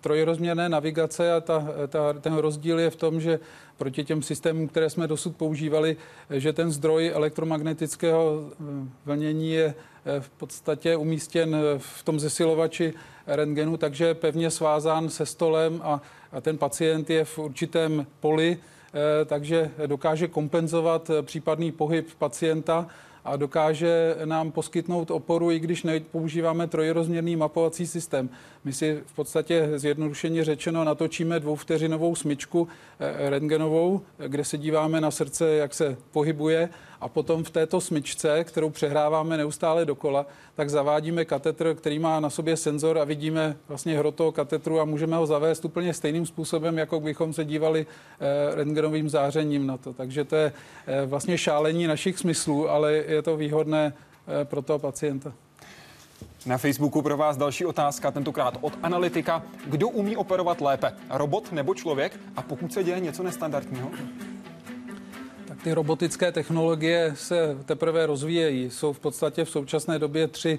trojrozměrné 0.00 0.68
navigace 0.68 1.32
a 1.32 1.40
ta, 1.40 1.66
ta, 1.88 2.12
ten 2.12 2.34
rozdíl 2.34 2.78
je 2.78 2.90
v 2.90 2.96
tom, 2.96 3.20
že 3.20 3.40
proti 3.76 4.04
těm 4.04 4.22
systémům, 4.22 4.68
které 4.68 4.90
jsme 4.90 5.06
dosud 5.06 5.36
používali, 5.36 5.96
že 6.30 6.52
ten 6.52 6.72
zdroj 6.72 7.10
elektromagnetického 7.14 8.42
eh, 8.50 8.54
vlnění 9.04 9.52
je 9.52 9.74
eh, 9.74 10.20
v 10.20 10.28
podstatě 10.28 10.96
umístěn 10.96 11.56
v 11.78 12.02
tom 12.02 12.20
zesilovači 12.20 12.94
rentgenu, 13.26 13.76
takže 13.76 14.04
je 14.04 14.14
pevně 14.14 14.50
svázán 14.50 15.08
se 15.08 15.26
stolem 15.26 15.80
a, 15.84 16.00
a 16.32 16.40
ten 16.40 16.58
pacient 16.58 17.10
je 17.10 17.24
v 17.24 17.38
určitém 17.38 18.06
poli, 18.20 18.58
Eh, 18.94 19.24
takže 19.24 19.70
dokáže 19.86 20.28
kompenzovat 20.28 21.10
eh, 21.10 21.22
případný 21.22 21.72
pohyb 21.72 22.08
pacienta 22.18 22.86
a 23.24 23.36
dokáže 23.36 24.16
nám 24.24 24.52
poskytnout 24.52 25.10
oporu, 25.10 25.50
i 25.50 25.58
když 25.58 25.82
nepoužíváme 25.82 26.66
trojrozměrný 26.66 27.36
mapovací 27.36 27.86
systém. 27.86 28.30
My 28.64 28.72
si 28.72 29.02
v 29.06 29.12
podstatě 29.12 29.68
zjednodušeně 29.76 30.44
řečeno 30.44 30.84
natočíme 30.84 31.40
dvouvteřinovou 31.40 32.14
smyčku 32.14 32.68
eh, 33.00 33.30
rentgenovou, 33.30 34.00
kde 34.26 34.44
se 34.44 34.58
díváme 34.58 35.00
na 35.00 35.10
srdce, 35.10 35.48
jak 35.48 35.74
se 35.74 35.96
pohybuje 36.10 36.68
a 37.00 37.08
potom 37.08 37.44
v 37.44 37.50
této 37.50 37.80
smyčce, 37.80 38.44
kterou 38.44 38.70
přehráváme 38.70 39.36
neustále 39.36 39.84
dokola, 39.84 40.26
tak 40.54 40.70
zavádíme 40.70 41.24
katetr, 41.24 41.74
který 41.74 41.98
má 41.98 42.20
na 42.20 42.30
sobě 42.30 42.56
senzor 42.56 42.98
a 42.98 43.04
vidíme 43.04 43.56
vlastně 43.68 43.98
hro 43.98 44.12
toho 44.12 44.32
katetru 44.32 44.80
a 44.80 44.84
můžeme 44.84 45.16
ho 45.16 45.26
zavést 45.26 45.64
úplně 45.64 45.94
stejným 45.94 46.26
způsobem, 46.26 46.78
jako 46.78 47.00
bychom 47.00 47.32
se 47.32 47.44
dívali 47.44 47.86
eh, 48.20 48.54
rentgenovým 48.54 49.08
zářením 49.08 49.66
na 49.66 49.76
to. 49.76 49.92
Takže 49.92 50.24
to 50.24 50.36
je 50.36 50.52
eh, 50.86 51.06
vlastně 51.06 51.38
šálení 51.38 51.86
našich 51.86 52.18
smyslů, 52.18 52.70
ale 52.70 52.92
je 52.92 53.22
to 53.22 53.36
výhodné 53.36 53.92
pro 54.44 54.62
toho 54.62 54.78
pacienta. 54.78 55.32
Na 56.48 56.58
Facebooku 56.58 57.02
pro 57.02 57.16
vás 57.16 57.36
další 57.36 57.64
otázka, 57.64 58.10
tentokrát 58.10 58.58
od 58.60 58.72
analytika. 58.82 59.42
Kdo 59.66 59.88
umí 59.88 60.16
operovat 60.16 60.60
lépe, 60.60 60.92
robot 61.10 61.52
nebo 61.52 61.74
člověk? 61.74 62.20
A 62.36 62.42
pokud 62.42 62.72
se 62.72 62.84
děje 62.84 63.00
něco 63.00 63.22
nestandardního? 63.22 63.90
Tak 65.48 65.62
ty 65.62 65.72
robotické 65.72 66.32
technologie 66.32 67.12
se 67.16 67.56
teprve 67.64 68.06
rozvíjejí. 68.06 68.70
Jsou 68.70 68.92
v 68.92 68.98
podstatě 68.98 69.44
v 69.44 69.50
současné 69.50 69.98
době 69.98 70.28
tři 70.28 70.58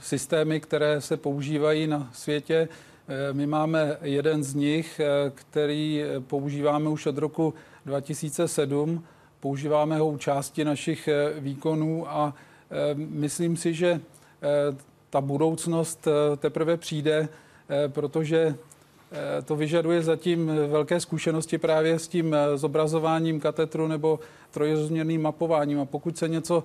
systémy, 0.00 0.60
které 0.60 1.00
se 1.00 1.16
používají 1.16 1.86
na 1.86 2.10
světě. 2.12 2.68
E, 3.08 3.32
my 3.32 3.46
máme 3.46 3.96
jeden 4.02 4.44
z 4.44 4.54
nich, 4.54 5.00
e, 5.00 5.30
který 5.34 6.04
používáme 6.26 6.88
už 6.88 7.06
od 7.06 7.18
roku 7.18 7.54
2007. 7.86 9.04
Používáme 9.40 9.98
ho 9.98 10.08
u 10.08 10.16
části 10.16 10.64
našich 10.64 11.08
výkonů 11.38 12.10
a 12.10 12.34
myslím 12.96 13.56
si, 13.56 13.74
že 13.74 14.00
Eh, 14.42 14.76
ta 15.10 15.20
budoucnost 15.20 16.06
eh, 16.06 16.36
teprve 16.36 16.76
přijde, 16.76 17.28
eh, 17.68 17.88
protože 17.88 18.54
to 19.44 19.56
vyžaduje 19.56 20.02
zatím 20.02 20.46
velké 20.68 21.00
zkušenosti 21.00 21.58
právě 21.58 21.98
s 21.98 22.08
tím 22.08 22.36
zobrazováním 22.54 23.40
katetru 23.40 23.88
nebo 23.88 24.20
trojrozměrným 24.50 25.22
mapováním. 25.22 25.80
A 25.80 25.84
pokud 25.84 26.18
se 26.18 26.28
něco 26.28 26.64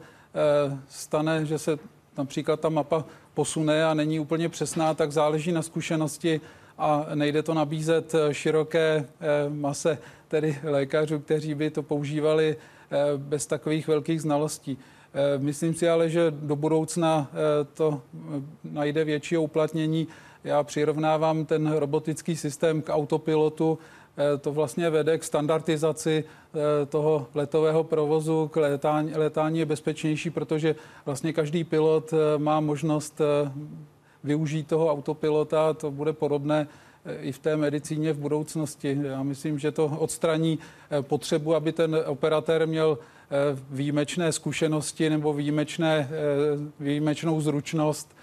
stane, 0.89 1.45
že 1.45 1.57
se 1.57 1.77
například 2.17 2.59
ta 2.59 2.69
mapa 2.69 3.05
posune 3.33 3.85
a 3.85 3.93
není 3.93 4.19
úplně 4.19 4.49
přesná, 4.49 4.93
tak 4.93 5.11
záleží 5.11 5.51
na 5.51 5.61
zkušenosti 5.61 6.41
a 6.77 7.05
nejde 7.15 7.43
to 7.43 7.53
nabízet 7.53 8.15
široké 8.31 9.05
mase, 9.49 9.97
tedy 10.27 10.59
lékařů, 10.63 11.19
kteří 11.19 11.55
by 11.55 11.69
to 11.69 11.83
používali 11.83 12.57
bez 13.17 13.45
takových 13.45 13.87
velkých 13.87 14.21
znalostí. 14.21 14.77
Eh, 15.15 15.37
myslím 15.37 15.73
si 15.73 15.89
ale, 15.89 16.09
že 16.09 16.31
do 16.31 16.55
budoucna 16.55 17.27
eh, 17.31 17.35
to 17.73 18.01
eh, 18.13 18.41
najde 18.63 19.03
větší 19.03 19.37
uplatnění. 19.37 20.07
Já 20.43 20.63
přirovnávám 20.63 21.45
ten 21.45 21.71
robotický 21.71 22.35
systém 22.35 22.81
k 22.81 22.93
autopilotu. 22.93 23.79
To 24.41 24.51
vlastně 24.51 24.89
vede 24.89 25.17
k 25.17 25.23
standardizaci 25.23 26.23
toho 26.89 27.27
letového 27.33 27.83
provozu, 27.83 28.47
k 28.47 28.55
letání, 28.55 29.11
letání 29.15 29.59
je 29.59 29.65
bezpečnější, 29.65 30.29
protože 30.29 30.75
vlastně 31.05 31.33
každý 31.33 31.63
pilot 31.63 32.13
má 32.37 32.59
možnost 32.59 33.21
využít 34.23 34.67
toho 34.67 34.91
autopilota. 34.91 35.73
To 35.73 35.91
bude 35.91 36.13
podobné 36.13 36.67
i 37.21 37.31
v 37.31 37.39
té 37.39 37.57
medicíně 37.57 38.13
v 38.13 38.19
budoucnosti. 38.19 38.97
Já 39.01 39.23
myslím, 39.23 39.59
že 39.59 39.71
to 39.71 39.85
odstraní 39.85 40.59
potřebu, 41.01 41.55
aby 41.55 41.71
ten 41.71 41.97
operatér 42.05 42.67
měl 42.67 42.97
Eh, 43.31 43.59
výjimečné 43.69 44.31
zkušenosti 44.31 45.09
nebo 45.09 45.33
výjimečné, 45.33 46.09
eh, 46.11 46.71
výjimečnou 46.79 47.41
zručnost. 47.41 48.14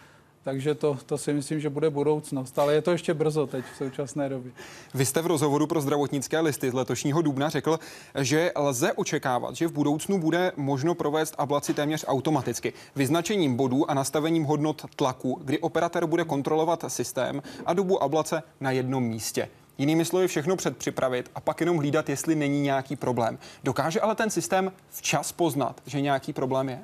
Takže 0.45 0.75
to, 0.75 0.99
to 1.07 1.19
si 1.19 1.33
myslím, 1.33 1.61
že 1.61 1.71
bude 1.71 1.91
budoucnost. 1.91 2.59
Ale 2.59 2.75
je 2.75 2.83
to 2.83 2.91
ještě 2.91 3.15
brzo 3.15 3.47
teď 3.47 3.65
v 3.75 3.77
současné 3.77 4.29
době. 4.29 4.53
Vy 4.95 5.07
jste 5.07 5.23
v 5.23 5.27
rozhovoru 5.27 5.67
pro 5.67 5.81
zdravotnické 5.81 6.41
listy 6.41 6.71
z 6.71 6.75
letošního 6.75 7.23
dubna 7.23 7.49
řekl, 7.49 7.79
že 8.21 8.53
lze 8.57 8.93
očekávat, 8.93 9.57
že 9.57 9.67
v 9.69 9.73
budoucnu 9.73 10.19
bude 10.19 10.53
možno 10.57 10.95
provést 10.95 11.35
ablaci 11.39 11.75
téměř 11.75 12.05
automaticky. 12.09 12.73
Vyznačením 12.97 13.57
bodů 13.57 13.91
a 13.91 13.95
nastavením 13.95 14.45
hodnot 14.45 14.83
tlaku, 14.97 15.41
kdy 15.45 15.59
operatér 15.59 16.07
bude 16.07 16.25
kontrolovat 16.25 16.85
systém 16.89 17.43
a 17.67 17.73
dobu 17.73 18.03
ablace 18.03 18.43
na 18.61 18.71
jednom 18.71 19.05
místě. 19.05 19.49
Jinými 19.79 20.05
slovy 20.05 20.29
všechno 20.29 20.57
předpřipravit 20.57 21.31
a 21.35 21.41
pak 21.41 21.61
jenom 21.61 21.77
hlídat, 21.77 22.09
jestli 22.09 22.35
není 22.35 22.61
nějaký 22.61 22.97
problém. 22.97 23.39
Dokáže 23.65 24.01
ale 24.01 24.15
ten 24.15 24.31
systém 24.31 24.73
včas 24.91 25.33
poznat, 25.33 25.81
že 25.87 26.01
nějaký 26.01 26.33
problém 26.33 26.69
je? 26.69 26.81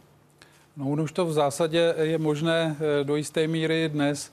No 0.78 1.02
už 1.02 1.12
to 1.12 1.26
v 1.26 1.32
zásadě 1.32 1.94
je 2.02 2.18
možné 2.18 2.76
eh, 2.80 3.04
do 3.04 3.16
jisté 3.16 3.46
míry 3.46 3.88
dnes, 3.88 4.32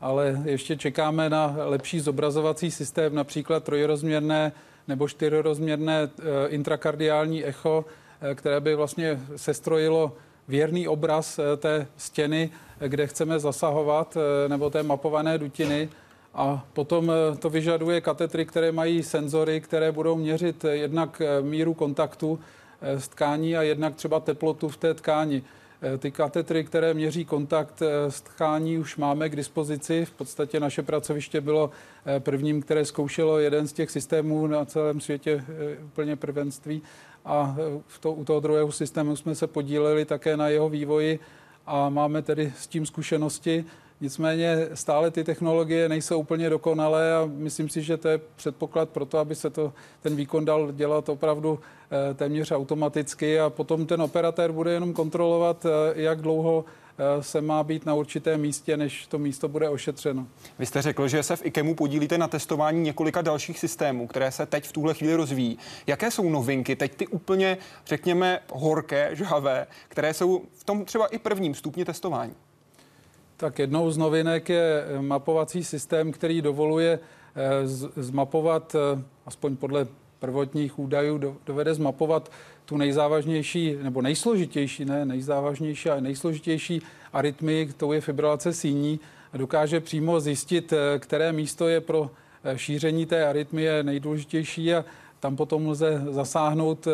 ale 0.00 0.42
ještě 0.44 0.76
čekáme 0.76 1.30
na 1.30 1.56
lepší 1.64 2.00
zobrazovací 2.00 2.70
systém, 2.70 3.14
například 3.14 3.64
trojrozměrné 3.64 4.52
nebo 4.88 5.08
čtyrorozměrné 5.08 6.02
eh, 6.02 6.48
intrakardiální 6.48 7.44
echo, 7.44 7.84
eh, 8.20 8.34
které 8.34 8.60
by 8.60 8.74
vlastně 8.74 9.20
sestrojilo 9.36 10.12
věrný 10.48 10.88
obraz 10.88 11.40
té 11.56 11.86
stěny, 11.96 12.50
kde 12.78 13.06
chceme 13.06 13.38
zasahovat, 13.38 14.16
nebo 14.48 14.70
té 14.70 14.82
mapované 14.82 15.38
dutiny 15.38 15.88
a 16.34 16.66
potom 16.72 17.12
to 17.38 17.50
vyžaduje 17.50 18.00
katetry, 18.00 18.46
které 18.46 18.72
mají 18.72 19.02
senzory, 19.02 19.60
které 19.60 19.92
budou 19.92 20.16
měřit 20.16 20.64
jednak 20.70 21.22
míru 21.40 21.74
kontaktu 21.74 22.40
s 22.82 23.08
tkání 23.08 23.56
a 23.56 23.62
jednak 23.62 23.94
třeba 23.94 24.20
teplotu 24.20 24.68
v 24.68 24.76
té 24.76 24.94
tkáni. 24.94 25.42
Ty 25.98 26.10
katetry, 26.10 26.64
které 26.64 26.94
měří 26.94 27.24
kontakt 27.24 27.82
s 28.08 28.20
tkání, 28.20 28.78
už 28.78 28.96
máme 28.96 29.28
k 29.28 29.36
dispozici. 29.36 30.04
V 30.04 30.10
podstatě 30.10 30.60
naše 30.60 30.82
pracoviště 30.82 31.40
bylo 31.40 31.70
prvním, 32.18 32.62
které 32.62 32.84
zkoušelo 32.84 33.38
jeden 33.38 33.68
z 33.68 33.72
těch 33.72 33.90
systémů 33.90 34.46
na 34.46 34.64
celém 34.64 35.00
světě 35.00 35.44
úplně 35.84 36.16
prvenství. 36.16 36.82
A 37.24 37.56
v 37.86 37.98
to, 37.98 38.12
u 38.12 38.24
toho 38.24 38.40
druhého 38.40 38.72
systému 38.72 39.16
jsme 39.16 39.34
se 39.34 39.46
podíleli 39.46 40.04
také 40.04 40.36
na 40.36 40.48
jeho 40.48 40.68
vývoji 40.68 41.18
a 41.66 41.88
máme 41.88 42.22
tedy 42.22 42.52
s 42.58 42.66
tím 42.66 42.86
zkušenosti. 42.86 43.64
Nicméně 44.04 44.68
stále 44.74 45.10
ty 45.10 45.24
technologie 45.24 45.88
nejsou 45.88 46.18
úplně 46.18 46.50
dokonalé 46.50 47.14
a 47.14 47.28
myslím 47.34 47.68
si, 47.68 47.82
že 47.82 47.96
to 47.96 48.08
je 48.08 48.20
předpoklad 48.36 48.88
pro 48.88 49.06
to, 49.06 49.18
aby 49.18 49.34
se 49.34 49.50
to, 49.50 49.72
ten 50.02 50.16
výkon 50.16 50.44
dal 50.44 50.72
dělat 50.72 51.08
opravdu 51.08 51.60
eh, 52.10 52.14
téměř 52.14 52.52
automaticky 52.52 53.40
a 53.40 53.50
potom 53.50 53.86
ten 53.86 54.02
operatér 54.02 54.52
bude 54.52 54.72
jenom 54.72 54.92
kontrolovat, 54.92 55.66
eh, 55.66 56.02
jak 56.02 56.20
dlouho 56.20 56.64
se 57.20 57.40
má 57.40 57.62
být 57.62 57.86
na 57.86 57.94
určitém 57.94 58.40
místě, 58.40 58.76
než 58.76 59.06
to 59.06 59.18
místo 59.18 59.48
bude 59.48 59.68
ošetřeno. 59.68 60.26
Vy 60.58 60.66
jste 60.66 60.82
řekl, 60.82 61.08
že 61.08 61.22
se 61.22 61.36
v 61.36 61.46
IKEMu 61.46 61.74
podílíte 61.74 62.18
na 62.18 62.28
testování 62.28 62.80
několika 62.80 63.22
dalších 63.22 63.58
systémů, 63.58 64.06
které 64.06 64.32
se 64.32 64.46
teď 64.46 64.64
v 64.64 64.72
tuhle 64.72 64.94
chvíli 64.94 65.14
rozvíjí. 65.14 65.58
Jaké 65.86 66.10
jsou 66.10 66.30
novinky, 66.30 66.76
teď 66.76 66.94
ty 66.94 67.06
úplně, 67.06 67.58
řekněme, 67.86 68.40
horké, 68.52 69.10
žhavé, 69.12 69.66
které 69.88 70.14
jsou 70.14 70.42
v 70.52 70.64
tom 70.64 70.84
třeba 70.84 71.06
i 71.06 71.18
prvním 71.18 71.54
stupni 71.54 71.84
testování? 71.84 72.34
Tak 73.36 73.58
jednou 73.58 73.90
z 73.90 73.96
novinek 73.96 74.48
je 74.48 74.84
mapovací 75.00 75.64
systém, 75.64 76.12
který 76.12 76.42
dovoluje 76.42 76.98
zmapovat, 77.96 78.76
aspoň 79.26 79.56
podle 79.56 79.86
prvotních 80.18 80.78
údajů, 80.78 81.38
dovede 81.46 81.74
zmapovat 81.74 82.30
tu 82.64 82.76
nejzávažnější 82.76 83.76
nebo 83.82 84.02
nejsložitější, 84.02 84.84
ne 84.84 85.04
nejzávažnější, 85.04 85.90
ale 85.90 86.00
nejsložitější 86.00 86.82
arytmii, 87.12 87.72
to 87.72 87.92
je 87.92 88.00
fibrilace 88.00 88.52
síní, 88.52 89.00
dokáže 89.34 89.80
přímo 89.80 90.20
zjistit, 90.20 90.72
eh, 90.72 90.98
které 90.98 91.32
místo 91.32 91.68
je 91.68 91.80
pro 91.80 92.10
eh, 92.44 92.58
šíření 92.58 93.06
té 93.06 93.26
arytmie 93.26 93.82
nejdůležitější 93.82 94.74
a 94.74 94.84
tam 95.20 95.36
potom 95.36 95.66
lze 95.68 96.02
zasáhnout 96.10 96.86
eh, 96.86 96.90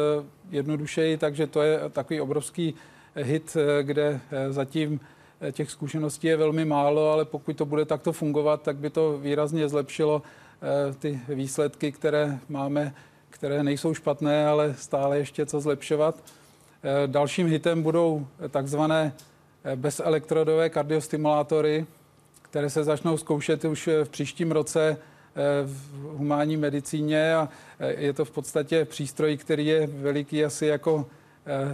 jednodušeji, 0.51 1.17
takže 1.17 1.47
to 1.47 1.63
je 1.63 1.81
takový 1.93 2.21
obrovský 2.21 2.75
hit, 3.17 3.57
kde 3.83 4.21
zatím 4.51 5.01
těch 5.53 5.71
zkušeností 5.71 6.27
je 6.27 6.37
velmi 6.37 6.65
málo, 6.65 7.13
ale 7.13 7.25
pokud 7.25 7.57
to 7.57 7.65
bude 7.65 7.85
takto 7.85 8.13
fungovat, 8.13 8.63
tak 8.63 8.77
by 8.77 8.91
to 8.91 9.19
výrazně 9.19 9.69
zlepšilo 9.69 10.23
ty 10.99 11.21
výsledky, 11.29 11.93
které 11.93 12.39
máme 12.49 12.95
které 13.31 13.63
nejsou 13.63 13.95
špatné, 13.95 14.47
ale 14.47 14.75
stále 14.79 15.19
ještě 15.19 15.47
co 15.47 15.61
zlepšovat. 15.61 16.15
Eh, 16.83 17.07
dalším 17.07 17.47
hitem 17.47 17.83
budou 17.83 18.27
takzvané 18.49 19.13
eh, 19.65 19.77
bezelektrodové 19.77 20.71
kardiostimulátory, 20.71 21.87
které 22.43 22.71
se 22.71 22.85
začnou 22.85 23.17
zkoušet 23.17 23.65
už 23.65 23.89
v 24.05 24.09
příštím 24.09 24.53
roce 24.53 24.91
eh, 24.91 24.97
v 25.65 26.03
humánní 26.17 26.57
medicíně 26.57 27.35
a 27.35 27.49
je 27.97 28.13
to 28.13 28.25
v 28.25 28.31
podstatě 28.31 28.85
přístroj, 28.85 29.37
který 29.37 29.67
je 29.67 29.87
veliký 29.87 30.45
asi 30.45 30.67
jako 30.67 31.07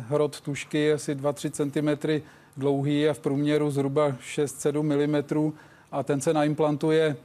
hrot 0.09 0.40
tušky, 0.40 0.92
asi 0.92 1.14
2-3 1.14 1.50
cm 1.50 2.22
dlouhý 2.57 3.09
a 3.09 3.14
v 3.14 3.19
průměru 3.19 3.71
zhruba 3.71 4.11
6-7 4.11 4.83
mm 4.83 5.53
a 5.92 6.03
ten 6.03 6.21
se 6.21 6.33
naimplantuje 6.33 7.16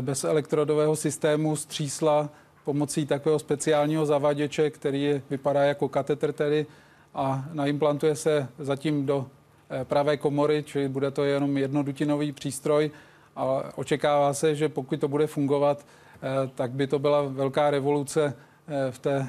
bez 0.00 0.24
elektrodového 0.24 0.96
systému 0.96 1.56
z 1.56 1.66
třísla 1.66 2.28
pomocí 2.64 3.06
takového 3.06 3.38
speciálního 3.38 4.06
zavaděče, 4.06 4.70
který 4.70 5.02
je, 5.02 5.22
vypadá 5.30 5.62
jako 5.62 5.88
katetr 5.88 6.32
tedy 6.32 6.66
a 7.14 7.44
naimplantuje 7.52 8.16
se 8.16 8.48
zatím 8.58 9.06
do 9.06 9.26
eh, 9.70 9.84
pravé 9.84 10.16
komory, 10.16 10.62
čili 10.66 10.88
bude 10.88 11.10
to 11.10 11.24
jenom 11.24 11.56
jednodutinový 11.56 12.32
přístroj. 12.32 12.90
A 13.36 13.62
očekává 13.74 14.34
se, 14.34 14.54
že 14.54 14.68
pokud 14.68 15.00
to 15.00 15.08
bude 15.08 15.26
fungovat, 15.26 15.86
eh, 15.86 16.50
tak 16.54 16.70
by 16.70 16.86
to 16.86 16.98
byla 16.98 17.22
velká 17.22 17.70
revoluce 17.70 18.34
eh, 18.68 18.90
v 18.92 18.98
té 18.98 19.28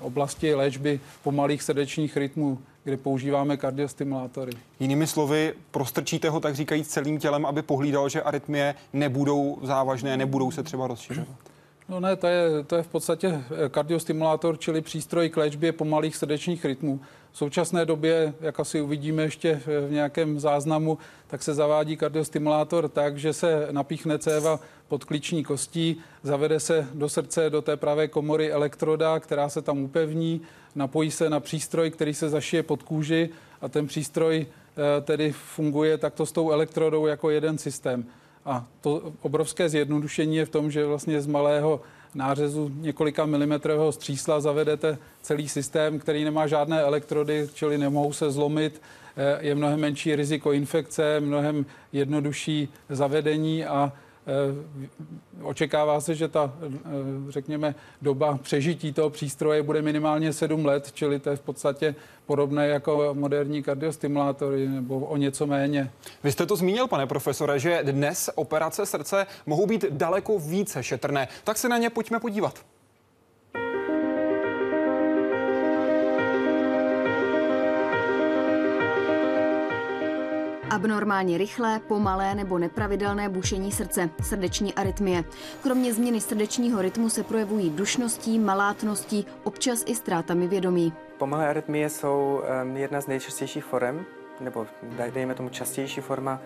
oblasti 0.00 0.54
léčby 0.54 1.00
pomalých 1.22 1.62
srdečních 1.62 2.16
rytmů, 2.16 2.58
kde 2.84 2.96
používáme 2.96 3.56
kardiostimulátory. 3.56 4.52
Jinými 4.80 5.06
slovy, 5.06 5.54
prostrčíte 5.70 6.30
ho 6.30 6.40
tak 6.40 6.54
říkajíc 6.54 6.88
celým 6.88 7.18
tělem, 7.18 7.46
aby 7.46 7.62
pohlídal, 7.62 8.08
že 8.08 8.22
arytmie 8.22 8.74
nebudou 8.92 9.58
závažné, 9.62 10.16
nebudou 10.16 10.50
se 10.50 10.62
třeba 10.62 10.86
rozšiřovat. 10.86 11.53
No 11.88 12.00
ne, 12.00 12.16
to 12.16 12.26
je, 12.26 12.64
to 12.66 12.76
je 12.76 12.82
v 12.82 12.88
podstatě 12.88 13.28
eh, 13.28 13.68
kardiostimulátor, 13.68 14.58
čili 14.58 14.80
přístroj 14.80 15.28
k 15.28 15.36
léčbě 15.36 15.72
pomalých 15.72 16.16
srdečních 16.16 16.64
rytmů. 16.64 17.00
V 17.32 17.38
současné 17.38 17.86
době, 17.86 18.34
jak 18.40 18.60
asi 18.60 18.80
uvidíme 18.80 19.22
ještě 19.22 19.60
v 19.66 19.90
nějakém 19.90 20.40
záznamu, 20.40 20.98
tak 21.26 21.42
se 21.42 21.54
zavádí 21.54 21.96
kardiostimulátor 21.96 22.88
tak, 22.88 23.18
že 23.18 23.32
se 23.32 23.68
napíchne 23.70 24.18
céva 24.18 24.60
pod 24.88 25.04
klíční 25.04 25.44
kostí, 25.44 25.96
zavede 26.22 26.60
se 26.60 26.88
do 26.94 27.08
srdce, 27.08 27.50
do 27.50 27.62
té 27.62 27.76
pravé 27.76 28.08
komory 28.08 28.52
elektroda, 28.52 29.20
která 29.20 29.48
se 29.48 29.62
tam 29.62 29.78
upevní, 29.78 30.40
napojí 30.74 31.10
se 31.10 31.30
na 31.30 31.40
přístroj, 31.40 31.90
který 31.90 32.14
se 32.14 32.28
zašije 32.28 32.62
pod 32.62 32.82
kůži 32.82 33.28
a 33.60 33.68
ten 33.68 33.86
přístroj 33.86 34.46
eh, 34.46 35.00
tedy 35.00 35.32
funguje 35.32 35.98
takto 35.98 36.26
s 36.26 36.32
tou 36.32 36.50
elektrodou 36.50 37.06
jako 37.06 37.30
jeden 37.30 37.58
systém. 37.58 38.04
A 38.46 38.66
to 38.80 39.12
obrovské 39.22 39.68
zjednodušení 39.68 40.36
je 40.36 40.46
v 40.46 40.50
tom, 40.50 40.70
že 40.70 40.86
vlastně 40.86 41.20
z 41.20 41.26
malého 41.26 41.80
nářezu 42.14 42.72
několika 42.74 43.26
milimetrového 43.26 43.92
střísla 43.92 44.40
zavedete 44.40 44.98
celý 45.22 45.48
systém, 45.48 45.98
který 45.98 46.24
nemá 46.24 46.46
žádné 46.46 46.80
elektrody, 46.80 47.48
čili 47.54 47.78
nemohou 47.78 48.12
se 48.12 48.30
zlomit, 48.30 48.82
eh, 49.16 49.38
je 49.46 49.54
mnohem 49.54 49.80
menší 49.80 50.16
riziko 50.16 50.52
infekce, 50.52 51.20
mnohem 51.20 51.66
jednodušší 51.92 52.68
zavedení 52.88 53.64
a 53.64 53.92
očekává 55.42 56.00
se, 56.00 56.14
že 56.14 56.28
ta, 56.28 56.52
eh, 56.62 56.68
řekněme, 57.28 57.74
doba 58.02 58.38
přežití 58.42 58.92
toho 58.92 59.10
přístroje 59.10 59.62
bude 59.62 59.82
minimálně 59.82 60.32
7 60.32 60.64
let, 60.64 60.92
čili 60.92 61.18
to 61.18 61.30
je 61.30 61.36
v 61.36 61.40
podstatě 61.40 61.94
podobné 62.26 62.68
jako 62.68 63.10
moderní 63.12 63.62
kardiostimulátory 63.62 64.68
nebo 64.68 65.00
o 65.00 65.16
něco 65.16 65.46
méně. 65.46 65.90
Vy 66.24 66.32
jste 66.32 66.46
to 66.46 66.56
zmínil, 66.56 66.88
pane 66.88 67.06
profesore, 67.06 67.58
že 67.58 67.80
dnes 67.82 68.30
operace 68.34 68.86
srdce 68.86 69.26
mohou 69.46 69.66
být 69.66 69.84
daleko 69.90 70.38
více 70.38 70.82
šetrné. 70.82 71.28
Tak 71.44 71.58
se 71.58 71.68
na 71.68 71.78
ně 71.78 71.90
pojďme 71.90 72.20
podívat. 72.20 72.73
Abnormálně 80.74 81.38
rychlé, 81.38 81.80
pomalé 81.88 82.34
nebo 82.34 82.58
nepravidelné 82.58 83.28
bušení 83.28 83.72
srdce, 83.72 84.10
srdeční 84.22 84.74
arytmie. 84.74 85.24
Kromě 85.62 85.94
změny 85.94 86.20
srdečního 86.20 86.82
rytmu 86.82 87.08
se 87.08 87.22
projevují 87.22 87.70
dušností, 87.70 88.38
malátností, 88.38 89.26
občas 89.44 89.82
i 89.86 89.94
ztrátami 89.94 90.48
vědomí. 90.48 90.92
Pomalé 91.18 91.48
arytmie 91.48 91.90
jsou 91.90 92.42
jedna 92.74 93.00
z 93.00 93.06
nejčastějších 93.06 93.64
forem, 93.64 94.04
nebo 94.40 94.66
dejme 95.14 95.34
tomu 95.34 95.48
častější 95.48 96.00
forma 96.00 96.40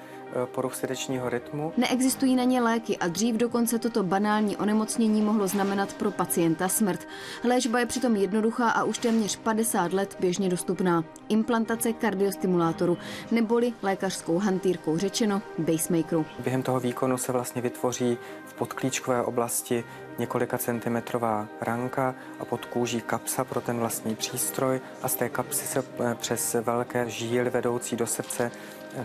poruch 0.46 0.74
srdečního 0.74 1.28
rytmu. 1.28 1.72
Neexistují 1.76 2.36
na 2.36 2.44
ně 2.44 2.60
léky 2.60 2.96
a 2.96 3.08
dřív 3.08 3.36
dokonce 3.36 3.78
toto 3.78 4.02
banální 4.02 4.56
onemocnění 4.56 5.22
mohlo 5.22 5.48
znamenat 5.48 5.94
pro 5.94 6.10
pacienta 6.10 6.68
smrt. 6.68 7.08
Léčba 7.44 7.78
je 7.78 7.86
přitom 7.86 8.16
jednoduchá 8.16 8.70
a 8.70 8.84
už 8.84 8.98
téměř 8.98 9.36
50 9.36 9.92
let 9.92 10.16
běžně 10.20 10.48
dostupná. 10.48 11.04
Implantace 11.28 11.92
kardiostimulátoru, 11.92 12.98
neboli 13.30 13.72
lékařskou 13.82 14.38
hantýrkou 14.38 14.98
řečeno 14.98 15.42
pacemakeru. 15.66 16.26
Během 16.38 16.62
toho 16.62 16.80
výkonu 16.80 17.18
se 17.18 17.32
vlastně 17.32 17.62
vytvoří 17.62 18.18
v 18.46 18.54
podklíčkové 18.54 19.22
oblasti 19.22 19.84
několika 20.18 20.58
centimetrová 20.58 21.48
ranka 21.60 22.14
a 22.40 22.44
pod 22.44 22.64
kůží 22.64 23.00
kapsa 23.00 23.44
pro 23.44 23.60
ten 23.60 23.78
vlastní 23.78 24.16
přístroj 24.16 24.80
a 25.02 25.08
z 25.08 25.14
té 25.14 25.28
kapsy 25.28 25.66
se 25.66 25.84
eh, 26.00 26.14
přes 26.14 26.56
velké 26.60 27.10
žíly 27.10 27.50
vedoucí 27.50 27.96
do 27.96 28.06
srdce 28.06 28.50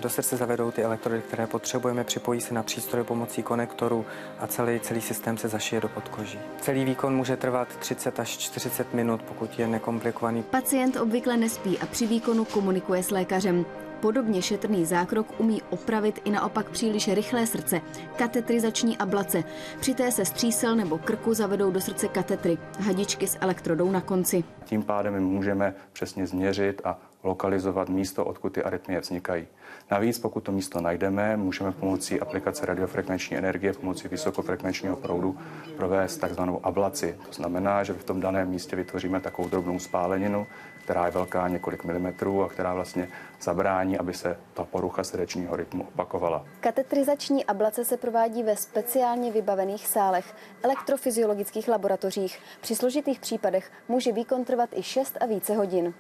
do 0.02 0.10
srdce 0.10 0.38
zavedou 0.38 0.72
ty 0.72 0.84
elektrody, 0.84 1.22
které 1.28 1.48
potřebujeme, 1.48 2.04
připojí 2.04 2.42
se 2.42 2.54
na 2.54 2.64
přístroj 2.64 3.04
pomocí 3.04 3.44
konektorů 3.44 4.06
a 4.40 4.48
celý, 4.48 4.80
celý 4.80 5.02
systém 5.02 5.38
se 5.38 5.48
zašije 5.48 5.82
do 5.82 5.90
podkoží. 5.90 6.40
Celý 6.62 6.86
výkon 6.86 7.16
může 7.16 7.38
trvat 7.38 7.68
30 7.80 8.20
až 8.20 8.38
40 8.38 8.94
minut, 8.94 9.24
pokud 9.24 9.60
je 9.60 9.68
nekomplikovaný. 9.68 10.44
Pacient 10.44 10.96
obvykle 10.96 11.38
nespí 11.38 11.80
a 11.80 11.86
při 11.86 12.08
výkonu 12.08 12.46
komunikuje 12.46 13.04
s 13.04 13.12
lékařem. 13.12 13.66
Podobně 14.00 14.42
šetrný 14.42 14.86
zákrok 14.86 15.40
umí 15.40 15.62
opravit 15.70 16.22
i 16.26 16.30
naopak 16.30 16.70
příliš 16.70 17.14
rychlé 17.14 17.48
srdce, 17.48 17.82
katetrizační 18.16 18.98
ablace. 18.98 19.44
Při 19.80 19.94
té 19.94 20.12
se 20.12 20.26
střísel 20.26 20.76
nebo 20.76 20.98
krku 20.98 21.34
zavedou 21.34 21.72
do 21.72 21.82
srdce 21.82 22.08
katetry, 22.08 22.58
hadičky 22.80 23.28
s 23.28 23.38
elektrodou 23.42 23.92
na 23.92 24.02
konci. 24.02 24.44
Tím 24.66 24.84
pádem 24.84 25.14
my 25.14 25.20
můžeme 25.20 25.76
přesně 25.94 26.28
změřit 26.28 26.82
a 26.84 27.00
lokalizovat 27.24 27.90
místo, 27.90 28.26
odkud 28.26 28.54
ty 28.54 28.64
arytmie 28.64 29.00
vznikají. 29.00 29.48
Navíc, 29.92 30.20
pokud 30.20 30.44
to 30.44 30.52
místo 30.52 30.82
najdeme, 30.82 31.38
můžeme 31.38 31.72
pomocí 31.72 32.20
aplikace 32.20 32.66
radiofrekvenční 32.66 33.38
energie, 33.38 33.74
pomocí 33.74 34.08
vysokofrekvenčního 34.08 34.96
proudu 34.96 35.38
provést 35.78 36.18
takzvanou 36.18 36.66
ablaci. 36.66 37.18
To 37.26 37.34
znamená, 37.34 37.84
že 37.84 37.94
v 37.94 38.04
tom 38.04 38.22
daném 38.22 38.50
místě 38.50 38.76
vytvoříme 38.76 39.20
takovou 39.20 39.50
drobnou 39.50 39.80
spáleninu, 39.80 40.48
která 40.84 41.06
je 41.06 41.12
velká 41.12 41.48
několik 41.48 41.84
milimetrů 41.84 42.44
a 42.44 42.50
která 42.50 42.74
vlastně 42.74 43.08
zabrání, 43.42 43.98
aby 43.98 44.14
se 44.14 44.38
ta 44.54 44.64
porucha 44.64 45.04
srdečního 45.04 45.56
rytmu 45.56 45.88
opakovala. 45.88 46.46
Katetrizační 46.60 47.46
ablace 47.46 47.86
se 47.86 47.98
provádí 47.98 48.44
ve 48.44 48.56
speciálně 48.56 49.32
vybavených 49.32 49.88
sálech, 49.88 50.36
elektrofyziologických 50.64 51.68
laboratořích. 51.68 52.40
Při 52.62 52.76
složitých 52.76 53.20
případech 53.20 53.72
může 53.88 54.12
výkon 54.12 54.46
trvat 54.46 54.70
i 54.76 54.84
6 54.84 55.18
a 55.22 55.26
více 55.26 55.56
hodin. 55.56 55.94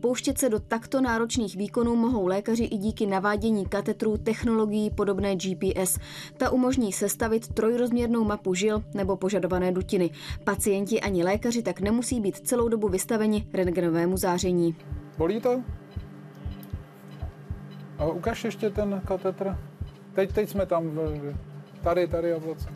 Pouštět 0.00 0.38
se 0.38 0.48
do 0.48 0.60
takto 0.60 1.00
náročných 1.00 1.56
výkonů 1.56 1.96
mohou 1.96 2.26
lékaři 2.26 2.64
i 2.64 2.76
díky 2.76 3.06
navádění 3.06 3.66
katetrů 3.66 4.16
technologií 4.16 4.90
podobné 4.90 5.36
GPS. 5.36 5.98
Ta 6.36 6.50
umožní 6.50 6.92
sestavit 6.92 7.48
trojrozměrnou 7.54 8.24
mapu 8.24 8.54
žil 8.54 8.82
nebo 8.94 9.16
požadované 9.16 9.72
dutiny. 9.72 10.10
Pacienti 10.44 11.00
ani 11.00 11.24
lékaři 11.24 11.62
tak 11.62 11.80
nemusí 11.80 12.20
být 12.20 12.36
celou 12.36 12.68
dobu 12.68 12.88
vystaveni 12.88 13.46
rentgenovému 13.52 14.16
záření. 14.16 14.76
Bolí 15.18 15.40
to? 15.40 15.62
A 17.98 18.04
ukaž 18.04 18.44
ještě 18.44 18.70
ten 18.70 19.02
katetr. 19.06 19.56
Teď, 20.14 20.32
teď 20.32 20.48
jsme 20.48 20.66
tam, 20.66 20.88
v, 20.88 21.34
tady, 21.82 22.08
tady 22.08 22.32
ablace. 22.32 22.68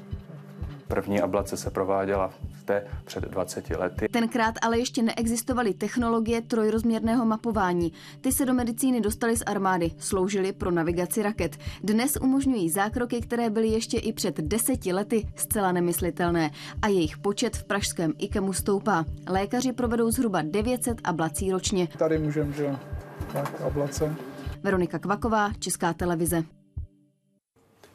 První 0.88 1.20
ablace 1.20 1.56
se 1.56 1.70
prováděla 1.70 2.30
té 2.64 2.86
před 3.04 3.24
20 3.24 3.70
lety. 3.70 4.08
Tenkrát 4.08 4.54
ale 4.62 4.78
ještě 4.78 5.02
neexistovaly 5.02 5.74
technologie 5.74 6.42
trojrozměrného 6.42 7.24
mapování. 7.24 7.92
Ty 8.20 8.32
se 8.32 8.46
do 8.46 8.54
medicíny 8.54 9.00
dostaly 9.00 9.36
z 9.36 9.42
armády, 9.46 9.90
sloužily 9.98 10.52
pro 10.52 10.70
navigaci 10.70 11.22
raket. 11.22 11.56
Dnes 11.82 12.16
umožňují 12.20 12.70
zákroky, 12.70 13.20
které 13.20 13.50
byly 13.50 13.68
ještě 13.68 13.98
i 13.98 14.12
před 14.12 14.36
deseti 14.36 14.92
lety 14.92 15.28
zcela 15.36 15.72
nemyslitelné 15.72 16.50
a 16.82 16.88
jejich 16.88 17.18
počet 17.18 17.56
v 17.56 17.64
pražském 17.64 18.12
IKEMu 18.18 18.52
stoupá. 18.52 19.04
Lékaři 19.28 19.72
provedou 19.72 20.10
zhruba 20.10 20.42
900 20.42 21.00
ablací 21.04 21.52
ročně. 21.52 21.88
Tady 21.98 22.18
můžeme, 22.18 22.52
že 22.52 22.64
jo, 22.64 22.76
tak 23.32 23.60
ablace. 23.60 24.14
Veronika 24.62 24.98
Kvaková, 24.98 25.52
Česká 25.58 25.92
televize. 25.92 26.44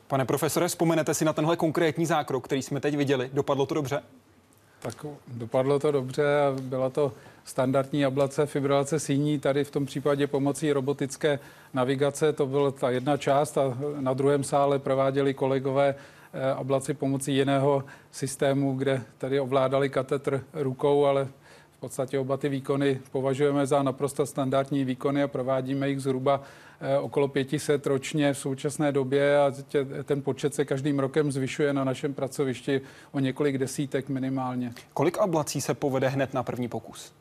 Pane 0.07 0.25
profesore, 0.25 0.67
vzpomenete 0.67 1.13
si 1.13 1.25
na 1.25 1.33
tenhle 1.33 1.57
konkrétní 1.57 2.05
zákrok, 2.05 2.45
který 2.45 2.61
jsme 2.61 2.79
teď 2.79 2.97
viděli? 2.97 3.29
Dopadlo 3.33 3.65
to 3.65 3.75
dobře? 3.75 4.01
Tak 4.79 5.05
dopadlo 5.27 5.79
to 5.79 5.91
dobře 5.91 6.41
a 6.41 6.55
byla 6.61 6.89
to 6.89 7.11
standardní 7.43 8.05
ablace 8.05 8.45
fibrilace 8.45 8.99
síní, 8.99 9.39
tady 9.39 9.63
v 9.63 9.71
tom 9.71 9.85
případě 9.85 10.27
pomocí 10.27 10.71
robotické 10.71 11.39
navigace, 11.73 12.33
to 12.33 12.45
byla 12.45 12.71
ta 12.71 12.89
jedna 12.89 13.17
část 13.17 13.57
a 13.57 13.77
na 13.99 14.13
druhém 14.13 14.43
sále 14.43 14.79
prováděli 14.79 15.33
kolegové 15.33 15.95
eh, 16.33 16.51
ablaci 16.51 16.93
pomocí 16.93 17.35
jiného 17.35 17.83
systému, 18.11 18.75
kde 18.75 19.01
tady 19.17 19.39
ovládali 19.39 19.89
katetr 19.89 20.43
rukou, 20.53 21.05
ale 21.05 21.27
v 21.77 21.79
podstatě 21.79 22.19
oba 22.19 22.37
ty 22.37 22.49
výkony 22.49 22.99
považujeme 23.11 23.65
za 23.65 23.83
naprosto 23.83 24.25
standardní 24.25 24.85
výkony 24.85 25.23
a 25.23 25.27
provádíme 25.27 25.89
jich 25.89 26.01
zhruba 26.01 26.41
okolo 27.01 27.27
500 27.27 27.87
ročně 27.87 28.33
v 28.33 28.37
současné 28.37 28.91
době 28.91 29.39
a 29.39 29.51
tě, 29.67 29.85
ten 30.03 30.21
počet 30.21 30.55
se 30.55 30.65
každým 30.65 30.99
rokem 30.99 31.31
zvyšuje 31.31 31.73
na 31.73 31.83
našem 31.83 32.13
pracovišti 32.13 32.81
o 33.11 33.19
několik 33.19 33.57
desítek 33.57 34.09
minimálně. 34.09 34.73
Kolik 34.93 35.17
ablací 35.17 35.61
se 35.61 35.73
povede 35.73 36.07
hned 36.07 36.33
na 36.33 36.43
první 36.43 36.67
pokus? 36.67 37.11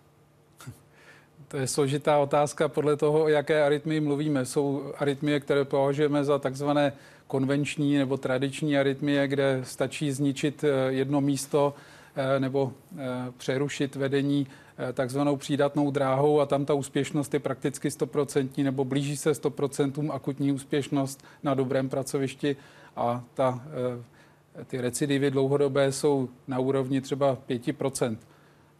To 1.48 1.56
je 1.56 1.66
složitá 1.66 2.18
otázka 2.18 2.68
podle 2.68 2.96
toho, 2.96 3.24
o 3.24 3.28
jaké 3.28 3.62
arytmii 3.62 4.00
mluvíme. 4.00 4.46
Jsou 4.46 4.92
arytmie, 4.98 5.40
které 5.40 5.64
považujeme 5.64 6.24
za 6.24 6.38
takzvané 6.38 6.92
konvenční 7.26 7.98
nebo 7.98 8.16
tradiční 8.16 8.78
arytmie, 8.78 9.28
kde 9.28 9.60
stačí 9.62 10.12
zničit 10.12 10.64
eh, 10.64 10.92
jedno 10.92 11.20
místo 11.20 11.74
Eh, 12.18 12.40
nebo 12.40 12.72
eh, 12.98 13.06
přerušit 13.36 13.96
vedení 13.96 14.46
eh, 14.50 14.67
takzvanou 14.92 15.36
přídatnou 15.36 15.90
dráhou 15.90 16.40
a 16.40 16.46
tam 16.46 16.64
ta 16.64 16.74
úspěšnost 16.74 17.34
je 17.34 17.40
prakticky 17.40 17.88
100% 17.88 18.64
nebo 18.64 18.84
blíží 18.84 19.16
se 19.16 19.32
100% 19.32 20.10
akutní 20.12 20.52
úspěšnost 20.52 21.24
na 21.42 21.54
dobrém 21.54 21.88
pracovišti 21.88 22.56
a 22.96 23.24
ta, 23.34 23.62
ty 24.66 24.80
recidivy 24.80 25.30
dlouhodobé 25.30 25.92
jsou 25.92 26.28
na 26.48 26.58
úrovni 26.58 27.00
třeba 27.00 27.38
5%. 27.48 28.16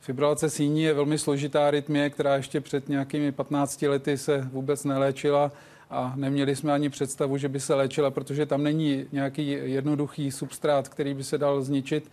Fibrilace 0.01 0.51
síní 0.51 0.83
je 0.83 0.95
velmi 0.95 1.19
složitá 1.19 1.71
rytmie, 1.71 2.11
která 2.11 2.37
ještě 2.37 2.61
před 2.61 2.89
nějakými 2.89 3.33
15 3.33 3.83
lety 3.83 4.19
se 4.19 4.49
vůbec 4.53 4.85
neléčila 4.85 5.53
a 5.91 6.13
neměli 6.17 6.57
jsme 6.57 6.73
ani 6.73 6.91
představu, 6.91 7.37
že 7.37 7.49
by 7.49 7.61
se 7.61 7.75
léčila, 7.75 8.11
protože 8.11 8.47
tam 8.47 8.63
není 8.63 9.07
nějaký 9.13 9.49
jednoduchý 9.49 10.31
substrát, 10.31 10.89
který 10.89 11.15
by 11.15 11.25
se 11.25 11.39
dal 11.39 11.63
zničit. 11.63 12.11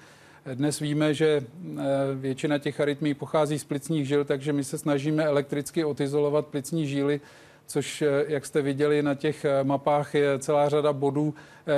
Dnes 0.54 0.80
víme, 0.80 1.14
že 1.14 1.42
eh, 1.42 1.84
většina 2.16 2.58
těch 2.58 2.80
arytmí 2.80 3.14
pochází 3.14 3.60
z 3.60 3.64
plicních 3.64 4.08
žil, 4.08 4.26
takže 4.26 4.54
my 4.54 4.64
se 4.64 4.78
snažíme 4.78 5.24
elektricky 5.24 5.86
odizolovat 5.86 6.48
plicní 6.48 6.88
žíly, 6.88 7.22
což, 7.66 8.02
eh, 8.02 8.26
jak 8.28 8.46
jste 8.46 8.62
viděli 8.62 9.04
na 9.04 9.16
těch 9.16 9.46
eh, 9.46 9.64
mapách, 9.64 10.16
je 10.16 10.40
celá 10.40 10.70
řada 10.70 10.94
bodů, 10.94 11.34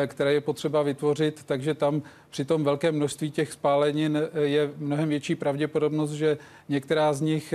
které 0.08 0.34
je 0.34 0.41
potřeba 0.41 0.84
vytvořit, 0.84 1.43
takže 1.43 1.73
tam 1.73 2.01
při 2.30 2.45
tom 2.45 2.63
velkém 2.63 2.95
množství 2.95 3.32
těch 3.32 3.51
spálenin 3.51 4.21
je 4.41 4.69
mnohem 4.77 5.10
větší 5.10 5.36
pravděpodobnost, 5.36 6.12
že 6.12 6.38
některá 6.69 7.13
z 7.13 7.21
nich 7.21 7.53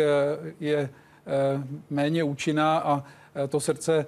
je 0.61 0.91
méně 1.91 2.25
účinná 2.25 2.79
a 2.79 3.05
to 3.49 3.61
srdce 3.61 4.07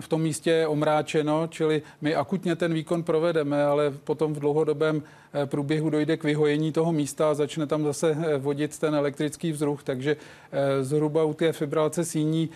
v 0.00 0.08
tom 0.08 0.22
místě 0.22 0.50
je 0.50 0.66
omráčeno, 0.66 1.46
čili 1.46 1.82
my 2.00 2.14
akutně 2.14 2.56
ten 2.56 2.74
výkon 2.74 3.02
provedeme, 3.02 3.64
ale 3.64 3.90
potom 3.90 4.34
v 4.34 4.40
dlouhodobém 4.40 5.02
eh, 5.32 5.46
průběhu 5.46 5.90
dojde 5.90 6.16
k 6.16 6.24
vyhojení 6.24 6.72
toho 6.72 6.92
místa 6.92 7.30
a 7.30 7.34
začne 7.34 7.66
tam 7.66 7.84
zase 7.84 8.16
eh, 8.18 8.38
vodit 8.38 8.78
ten 8.78 8.94
elektrický 8.94 9.52
vzruch, 9.52 9.82
takže 9.82 10.16
eh, 10.52 10.84
zhruba 10.84 11.24
u 11.24 11.34
té 11.34 11.52
fibrilace 11.52 12.04
síní, 12.04 12.50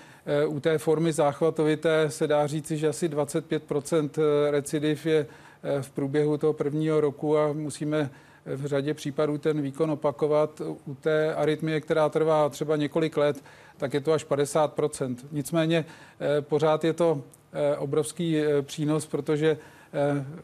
u 0.47 0.61
té 0.61 0.79
formy 0.79 1.13
záchvatovité 1.13 2.11
se 2.11 2.27
dá 2.27 2.47
říci, 2.47 2.77
že 2.77 2.89
asi 2.89 3.09
25% 3.09 4.11
recidiv 4.51 5.07
je 5.07 5.27
v 5.81 5.91
průběhu 5.91 6.37
toho 6.37 6.53
prvního 6.53 7.01
roku 7.01 7.39
a 7.39 7.53
musíme 7.53 8.11
v 8.47 8.67
řadě 8.67 8.95
případů 8.95 9.39
ten 9.39 9.63
výkon 9.63 9.91
opakovat. 9.91 10.63
U 10.87 10.95
té 10.95 11.35
arytmie, 11.35 11.81
která 11.81 12.09
trvá 12.09 12.49
třeba 12.49 12.77
několik 12.77 13.17
let, 13.17 13.43
tak 13.81 13.95
je 13.95 14.01
to 14.01 14.13
až 14.13 14.27
50% 14.27 15.17
Nicméně 15.33 15.85
eh, 16.21 16.43
pořád 16.43 16.85
je 16.85 16.93
to 16.93 17.23
eh, 17.53 17.77
obrovský 17.77 18.39
eh, 18.39 18.63
přínos, 18.63 19.07
protože 19.07 19.57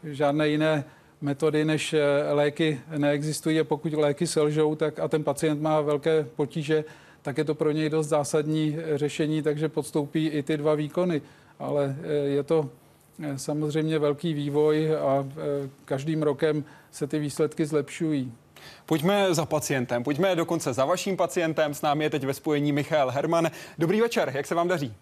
žádné 0.03 0.49
jiné 0.49 0.83
metody 1.21 1.65
než 1.65 1.95
léky 2.31 2.81
neexistují 2.97 3.59
a 3.59 3.63
pokud 3.63 3.93
léky 3.93 4.27
selžou 4.27 4.75
tak 4.75 4.99
a 4.99 5.07
ten 5.07 5.23
pacient 5.23 5.61
má 5.61 5.81
velké 5.81 6.27
potíže, 6.35 6.83
tak 7.21 7.37
je 7.37 7.43
to 7.43 7.55
pro 7.55 7.71
něj 7.71 7.89
dost 7.89 8.07
zásadní 8.07 8.77
řešení, 8.95 9.41
takže 9.41 9.69
podstoupí 9.69 10.27
i 10.27 10.43
ty 10.43 10.57
dva 10.57 10.75
výkony. 10.75 11.21
Ale 11.59 11.95
je 12.25 12.43
to 12.43 12.69
samozřejmě 13.35 13.99
velký 13.99 14.33
vývoj 14.33 14.95
a 14.95 15.27
každým 15.85 16.23
rokem 16.23 16.63
se 16.91 17.07
ty 17.07 17.19
výsledky 17.19 17.65
zlepšují. 17.65 18.31
Pojďme 18.85 19.33
za 19.33 19.45
pacientem, 19.45 20.03
pojďme 20.03 20.35
dokonce 20.35 20.73
za 20.73 20.85
vaším 20.85 21.17
pacientem. 21.17 21.73
S 21.73 21.81
námi 21.81 22.03
je 22.03 22.09
teď 22.09 22.23
ve 22.23 22.33
spojení 22.33 22.71
Michal 22.71 23.11
Herman. 23.11 23.51
Dobrý 23.77 24.01
večer, 24.01 24.31
jak 24.35 24.47
se 24.47 24.55
vám 24.55 24.67
daří? 24.67 24.93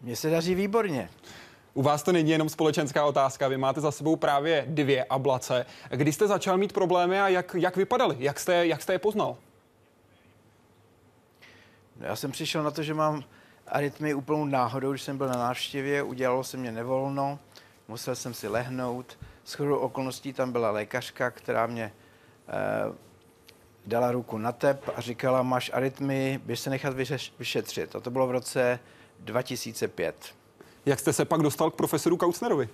Mně 0.00 0.16
se 0.16 0.30
daří 0.30 0.54
výborně. 0.54 1.10
U 1.74 1.82
vás 1.82 2.02
to 2.02 2.12
není 2.12 2.30
jenom 2.30 2.48
společenská 2.48 3.04
otázka, 3.04 3.48
vy 3.48 3.56
máte 3.56 3.80
za 3.80 3.90
sebou 3.90 4.16
právě 4.16 4.64
dvě 4.68 5.04
ablace. 5.04 5.66
Kdy 5.90 6.12
jste 6.12 6.26
začal 6.26 6.58
mít 6.58 6.72
problémy 6.72 7.20
a 7.20 7.28
jak, 7.28 7.56
jak 7.58 7.76
vypadaly? 7.76 8.16
Jak 8.18 8.40
jste, 8.40 8.66
jak 8.66 8.82
jste 8.82 8.92
je 8.92 8.98
poznal? 8.98 9.36
No, 12.00 12.06
já 12.06 12.16
jsem 12.16 12.30
přišel 12.30 12.62
na 12.62 12.70
to, 12.70 12.82
že 12.82 12.94
mám 12.94 13.24
arytmii 13.66 14.14
úplnou 14.14 14.44
náhodou, 14.44 14.90
když 14.90 15.02
jsem 15.02 15.18
byl 15.18 15.28
na 15.28 15.36
návštěvě, 15.36 16.02
udělalo 16.02 16.44
se 16.44 16.56
mě 16.56 16.72
nevolno, 16.72 17.38
musel 17.88 18.16
jsem 18.16 18.34
si 18.34 18.48
lehnout, 18.48 19.18
s 19.48 19.60
okolností 19.60 20.32
tam 20.32 20.52
byla 20.52 20.70
lékařka, 20.70 21.30
která 21.30 21.66
mě 21.66 21.92
eh, 22.48 22.52
dala 23.86 24.12
ruku 24.12 24.38
na 24.38 24.52
tep 24.52 24.90
a 24.96 25.00
říkala, 25.00 25.42
máš 25.42 25.70
arytmy, 25.74 26.40
běž 26.44 26.60
se 26.60 26.70
nechat 26.70 26.94
vyšetřit. 27.38 27.96
A 27.96 28.00
to 28.00 28.10
bylo 28.10 28.26
v 28.26 28.30
roce 28.30 28.80
2005. 29.20 30.34
Jak 30.86 31.00
jste 31.00 31.12
se 31.12 31.24
pak 31.24 31.40
dostal 31.40 31.70
k 31.70 31.74
profesoru 31.74 32.16
Kautsnerovi? 32.16 32.68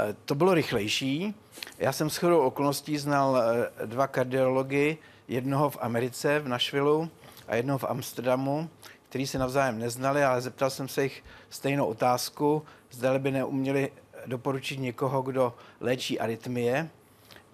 Eh, 0.00 0.16
to 0.24 0.34
bylo 0.34 0.54
rychlejší. 0.54 1.34
Já 1.78 1.92
jsem 1.92 2.10
s 2.10 2.16
chodou 2.16 2.38
okolností 2.38 2.98
znal 2.98 3.36
eh, 3.36 3.86
dva 3.86 4.06
kardiology, 4.06 4.98
jednoho 5.28 5.70
v 5.70 5.78
Americe, 5.80 6.40
v 6.40 6.48
Nashvilleu 6.48 7.08
a 7.48 7.56
jednoho 7.56 7.78
v 7.78 7.84
Amsterdamu, 7.84 8.70
který 9.08 9.26
se 9.26 9.38
navzájem 9.38 9.78
neznali, 9.78 10.24
ale 10.24 10.40
zeptal 10.40 10.70
jsem 10.70 10.88
se 10.88 11.02
jich 11.02 11.24
stejnou 11.50 11.86
otázku, 11.86 12.62
zda 12.90 13.18
by 13.18 13.30
neuměli 13.30 13.92
doporučit 14.26 14.76
někoho, 14.76 15.22
kdo 15.22 15.54
léčí 15.80 16.20
arytmie. 16.20 16.88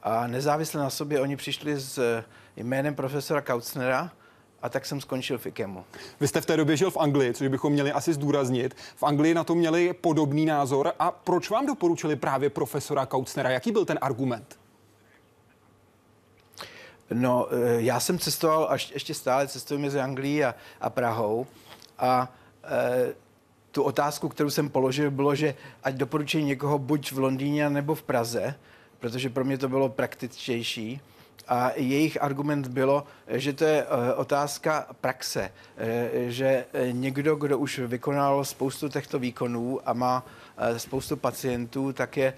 A 0.02 0.26
nezávisle 0.26 0.80
na 0.80 0.90
sobě 0.90 1.20
oni 1.20 1.36
přišli 1.36 1.80
s 1.80 2.22
jménem 2.56 2.94
profesora 2.94 3.40
Kautsnera, 3.40 4.10
a 4.62 4.68
tak 4.68 4.86
jsem 4.86 5.00
skončil 5.00 5.38
v 5.38 5.46
IKEMu. 5.46 5.84
Vy 6.20 6.28
jste 6.28 6.40
v 6.40 6.46
té 6.46 6.56
době 6.56 6.76
žil 6.76 6.90
v 6.90 6.96
Anglii, 6.96 7.34
což 7.34 7.48
bychom 7.48 7.72
měli 7.72 7.92
asi 7.92 8.12
zdůraznit. 8.12 8.76
V 8.96 9.02
Anglii 9.02 9.34
na 9.34 9.44
to 9.44 9.54
měli 9.54 9.92
podobný 9.92 10.46
názor. 10.46 10.92
A 10.98 11.10
proč 11.10 11.50
vám 11.50 11.66
doporučili 11.66 12.16
právě 12.16 12.50
profesora 12.50 13.06
Kautsnera? 13.06 13.50
Jaký 13.50 13.72
byl 13.72 13.84
ten 13.84 13.98
argument? 14.00 14.58
No, 17.12 17.48
eh, 17.50 17.82
já 17.82 18.00
jsem 18.00 18.18
cestoval, 18.18 18.66
až 18.70 18.90
ještě 18.90 19.14
stále 19.14 19.48
cestuji 19.48 19.80
mezi 19.80 20.00
Anglií 20.00 20.44
a, 20.44 20.54
a 20.80 20.90
Prahou 20.90 21.46
a 21.98 22.32
e, 22.64 23.14
tu 23.70 23.82
otázku, 23.82 24.28
kterou 24.28 24.50
jsem 24.50 24.68
položil, 24.68 25.10
bylo, 25.10 25.34
že 25.34 25.54
ať 25.82 25.94
doporučuji 25.94 26.44
někoho 26.44 26.78
buď 26.78 27.12
v 27.12 27.18
Londýně 27.18 27.70
nebo 27.70 27.94
v 27.94 28.02
Praze, 28.02 28.54
protože 28.98 29.30
pro 29.30 29.44
mě 29.44 29.58
to 29.58 29.68
bylo 29.68 29.88
praktičtější. 29.88 31.00
a 31.48 31.70
jejich 31.76 32.22
argument 32.22 32.68
bylo, 32.68 33.04
že 33.28 33.52
to 33.52 33.64
je 33.64 33.86
otázka 34.16 34.86
praxe, 35.00 35.52
že 36.26 36.64
někdo, 36.92 37.36
kdo 37.36 37.58
už 37.58 37.78
vykonal 37.78 38.44
spoustu 38.44 38.88
těchto 38.88 39.18
výkonů 39.18 39.80
a 39.84 39.92
má 39.92 40.26
spoustu 40.76 41.16
pacientů, 41.16 41.92
tak 41.92 42.16
je 42.16 42.34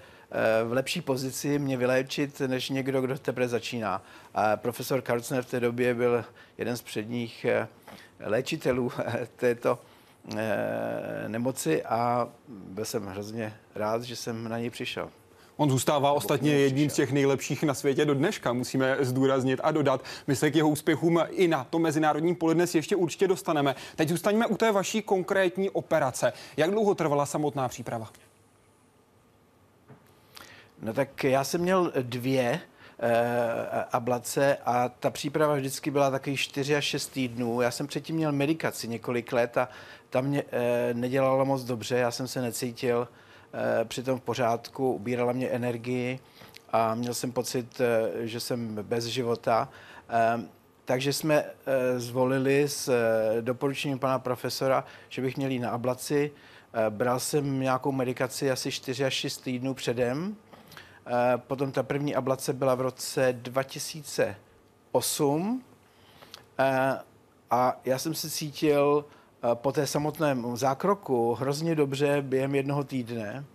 v 0.65 0.73
lepší 0.73 1.01
pozici 1.01 1.59
mě 1.59 1.77
vyléčit, 1.77 2.39
než 2.39 2.69
někdo, 2.69 3.01
kdo 3.01 3.17
teprve 3.17 3.47
začíná. 3.47 4.03
A 4.33 4.57
profesor 4.57 5.01
Karlsner 5.01 5.43
v 5.43 5.49
té 5.49 5.59
době 5.59 5.93
byl 5.93 6.25
jeden 6.57 6.77
z 6.77 6.81
předních 6.81 7.45
léčitelů 8.19 8.91
této 9.35 9.79
nemoci 11.27 11.83
a 11.83 12.29
byl 12.47 12.85
jsem 12.85 13.05
hrozně 13.05 13.53
rád, 13.75 14.03
že 14.03 14.15
jsem 14.15 14.49
na 14.49 14.59
něj 14.59 14.69
přišel. 14.69 15.09
On 15.57 15.69
zůstává 15.69 16.11
ostatně 16.11 16.51
jedním 16.51 16.89
z 16.89 16.93
těch 16.93 17.11
nejlepších 17.11 17.63
na 17.63 17.73
světě 17.73 18.05
do 18.05 18.13
dneška, 18.13 18.53
musíme 18.53 18.97
zdůraznit 18.99 19.59
a 19.63 19.71
dodat. 19.71 20.03
My 20.27 20.35
se 20.35 20.51
k 20.51 20.55
jeho 20.55 20.69
úspěchům 20.69 21.19
i 21.29 21.47
na 21.47 21.63
to 21.63 21.79
mezinárodním 21.79 22.35
poli 22.35 22.55
dnes 22.55 22.75
ještě 22.75 22.95
určitě 22.95 23.27
dostaneme. 23.27 23.75
Teď 23.95 24.09
zůstaňme 24.09 24.47
u 24.47 24.57
té 24.57 24.71
vaší 24.71 25.01
konkrétní 25.01 25.69
operace. 25.69 26.33
Jak 26.57 26.71
dlouho 26.71 26.95
trvala 26.95 27.25
samotná 27.25 27.67
příprava? 27.67 28.09
No 30.81 30.93
tak 30.93 31.23
já 31.23 31.43
jsem 31.43 31.61
měl 31.61 31.91
dvě 32.01 32.43
e, 32.43 32.61
ablace 33.91 34.57
a 34.65 34.89
ta 34.89 35.09
příprava 35.09 35.55
vždycky 35.55 35.91
byla 35.91 36.11
takový 36.11 36.37
4 36.37 36.75
až 36.75 36.85
6 36.85 37.07
týdnů. 37.07 37.61
Já 37.61 37.71
jsem 37.71 37.87
předtím 37.87 38.15
měl 38.15 38.31
medikaci 38.31 38.87
několik 38.87 39.33
let 39.33 39.57
a 39.57 39.69
ta 40.09 40.21
mě 40.21 40.43
e, 40.51 40.93
nedělala 40.93 41.43
moc 41.43 41.63
dobře, 41.63 41.97
já 41.97 42.11
jsem 42.11 42.27
se 42.27 42.41
necítil 42.41 43.07
e, 43.81 43.85
přitom 43.85 44.19
v 44.19 44.21
pořádku, 44.21 44.93
ubírala 44.93 45.33
mě 45.33 45.47
energii 45.47 46.19
a 46.71 46.95
měl 46.95 47.13
jsem 47.13 47.31
pocit, 47.31 47.81
e, 47.81 48.27
že 48.27 48.39
jsem 48.39 48.75
bez 48.75 49.05
života. 49.05 49.69
E, 50.09 50.41
takže 50.85 51.13
jsme 51.13 51.35
e, 51.35 51.99
zvolili 51.99 52.63
s 52.63 52.87
e, 52.89 53.41
doporučením 53.41 53.99
pana 53.99 54.19
profesora, 54.19 54.85
že 55.09 55.21
bych 55.21 55.37
měl 55.37 55.51
jít 55.51 55.59
na 55.59 55.69
ablaci. 55.69 56.31
Bral 56.89 57.19
jsem 57.19 57.59
nějakou 57.59 57.91
medikaci 57.91 58.51
asi 58.51 58.71
4 58.71 59.05
až 59.05 59.13
6 59.13 59.37
týdnů 59.37 59.73
předem 59.73 60.35
Eh, 60.46 60.46
potom 61.37 61.71
ta 61.71 61.83
první 61.83 62.15
ablace 62.15 62.53
byla 62.53 62.75
v 62.75 62.81
roce 62.81 63.33
2008 63.33 65.63
eh, 66.59 66.99
a 67.51 67.79
já 67.85 67.99
jsem 67.99 68.13
se 68.13 68.29
cítil 68.29 69.05
eh, 69.05 69.07
po 69.53 69.71
té 69.71 69.87
samotném 69.87 70.57
zákroku 70.57 71.33
hrozně 71.33 71.75
dobře 71.75 72.21
během 72.21 72.55
jednoho 72.55 72.83
týdne, 72.83 73.45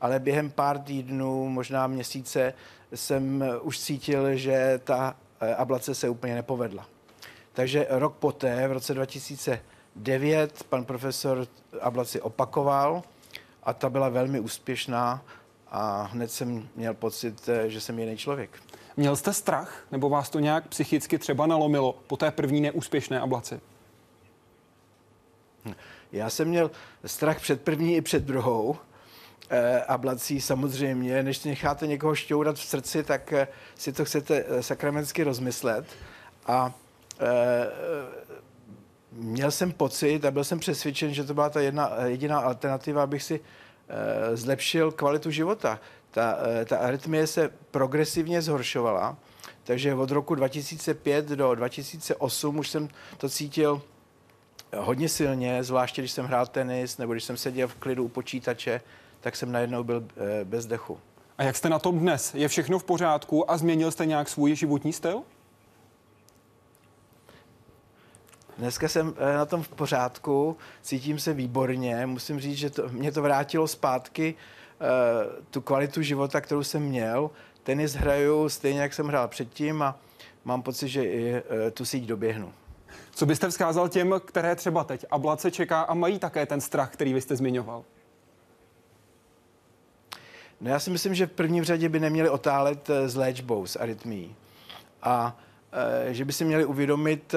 ale 0.00 0.18
během 0.18 0.50
pár 0.50 0.78
týdnů, 0.78 1.48
možná 1.48 1.86
měsíce, 1.86 2.54
jsem 2.94 3.44
už 3.62 3.78
cítil, 3.78 4.36
že 4.36 4.80
ta 4.84 5.16
ablace 5.56 5.94
se 5.94 6.08
úplně 6.08 6.34
nepovedla. 6.34 6.86
Takže 7.52 7.86
rok 7.90 8.16
poté, 8.16 8.68
v 8.68 8.72
roce 8.72 8.94
2009, 8.94 10.62
pan 10.68 10.84
profesor 10.84 11.46
ablaci 11.80 12.20
opakoval 12.20 13.02
a 13.62 13.72
ta 13.72 13.90
byla 13.90 14.08
velmi 14.08 14.40
úspěšná 14.40 15.22
a 15.70 16.02
hned 16.12 16.30
jsem 16.30 16.68
měl 16.76 16.94
pocit, 16.94 17.48
eh, 17.48 17.70
že 17.70 17.80
jsem 17.80 17.98
jiný 17.98 18.16
člověk. 18.16 18.50
Měl 18.96 19.16
jste 19.16 19.32
strach, 19.32 19.84
nebo 19.92 20.08
vás 20.08 20.30
to 20.30 20.40
nějak 20.40 20.68
psychicky 20.68 21.18
třeba 21.18 21.46
nalomilo 21.46 21.98
po 22.06 22.16
té 22.16 22.30
první 22.30 22.60
neúspěšné 22.60 23.20
ablaci? 23.20 23.60
Hm. 25.64 25.74
Já 26.12 26.30
jsem 26.30 26.48
měl 26.48 26.70
strach 27.04 27.40
před 27.40 27.62
první 27.62 27.96
i 27.96 28.00
před 28.00 28.22
druhou 28.22 28.76
eh, 29.50 29.84
ablací 29.84 30.40
samozřejmě. 30.40 31.22
Než 31.22 31.44
necháte 31.44 31.86
někoho 31.86 32.14
šťourat 32.14 32.56
v 32.56 32.64
srdci, 32.64 33.02
tak 33.02 33.32
eh, 33.32 33.48
si 33.74 33.92
to 33.92 34.04
chcete 34.04 34.44
eh, 34.48 34.62
sakramensky 34.62 35.22
rozmyslet. 35.22 35.86
A 36.46 36.74
eh, 37.20 37.66
měl 39.12 39.50
jsem 39.50 39.72
pocit 39.72 40.24
a 40.24 40.30
byl 40.30 40.44
jsem 40.44 40.58
přesvědčen, 40.58 41.14
že 41.14 41.24
to 41.24 41.34
byla 41.34 41.50
ta 41.50 41.60
jedna, 41.60 41.90
jediná 42.04 42.38
alternativa, 42.38 43.02
abych 43.02 43.22
si 43.22 43.40
Eh, 43.40 43.69
zlepšil 44.34 44.92
kvalitu 44.92 45.30
života. 45.30 45.80
Ta, 46.10 46.38
eh, 46.60 46.64
ta 46.64 46.78
arytmie 46.78 47.26
se 47.26 47.50
progresivně 47.70 48.42
zhoršovala, 48.42 49.16
takže 49.64 49.94
od 49.94 50.10
roku 50.10 50.34
2005 50.34 51.28
do 51.28 51.54
2008 51.54 52.58
už 52.58 52.68
jsem 52.68 52.88
to 53.16 53.28
cítil 53.28 53.82
hodně 54.76 55.08
silně, 55.08 55.64
zvláště 55.64 56.02
když 56.02 56.12
jsem 56.12 56.26
hrál 56.26 56.46
tenis 56.46 56.98
nebo 56.98 57.12
když 57.12 57.24
jsem 57.24 57.36
seděl 57.36 57.68
v 57.68 57.74
klidu 57.74 58.04
u 58.04 58.08
počítače, 58.08 58.80
tak 59.20 59.36
jsem 59.36 59.52
najednou 59.52 59.84
byl 59.84 60.04
eh, 60.16 60.44
bez 60.44 60.66
dechu. 60.66 60.98
A 61.38 61.42
jak 61.42 61.56
jste 61.56 61.68
na 61.68 61.78
tom 61.78 61.98
dnes? 61.98 62.34
Je 62.34 62.48
všechno 62.48 62.78
v 62.78 62.84
pořádku 62.84 63.50
a 63.50 63.56
změnil 63.56 63.90
jste 63.90 64.06
nějak 64.06 64.28
svůj 64.28 64.54
životní 64.54 64.92
styl? 64.92 65.22
Dneska 68.60 68.88
jsem 68.88 69.14
eh, 69.16 69.34
na 69.36 69.46
tom 69.46 69.62
v 69.62 69.68
pořádku, 69.68 70.56
cítím 70.82 71.18
se 71.18 71.32
výborně. 71.32 72.06
Musím 72.06 72.40
říct, 72.40 72.56
že 72.56 72.70
to, 72.70 72.88
mě 72.88 73.12
to 73.12 73.22
vrátilo 73.22 73.68
zpátky 73.68 74.34
uh, 74.34 74.86
tu 75.50 75.60
kvalitu 75.60 76.02
života, 76.02 76.40
kterou 76.40 76.62
jsem 76.62 76.82
měl. 76.82 77.30
Tenis 77.62 77.94
hraju 77.94 78.48
stejně, 78.48 78.80
jak 78.80 78.94
jsem 78.94 79.06
hrál 79.06 79.28
předtím 79.28 79.82
a 79.82 79.98
mám 80.44 80.62
pocit, 80.62 80.88
že 80.88 81.04
i 81.04 81.32
uh, 81.32 81.40
tu 81.70 81.84
síť 81.84 82.04
doběhnu. 82.04 82.52
Co 83.10 83.26
byste 83.26 83.48
vzkázal 83.48 83.88
těm, 83.88 84.14
které 84.24 84.56
třeba 84.56 84.84
teď 84.84 85.04
ablace 85.10 85.50
čeká 85.50 85.80
a 85.80 85.94
mají 85.94 86.18
také 86.18 86.46
ten 86.46 86.60
strach, 86.60 86.92
který 86.92 87.14
vy 87.14 87.20
jste 87.20 87.36
zmiňoval? 87.36 87.84
No 90.60 90.70
já 90.70 90.78
si 90.78 90.90
myslím, 90.90 91.14
že 91.14 91.26
v 91.26 91.32
prvním 91.32 91.64
řadě 91.64 91.88
by 91.88 92.00
neměli 92.00 92.28
otálet 92.28 92.90
s 93.06 93.16
léčbou, 93.16 93.66
s 93.66 93.76
arytmí. 93.76 94.36
A 95.02 95.36
že 96.08 96.24
by 96.24 96.32
si 96.32 96.44
měli 96.44 96.64
uvědomit, 96.64 97.34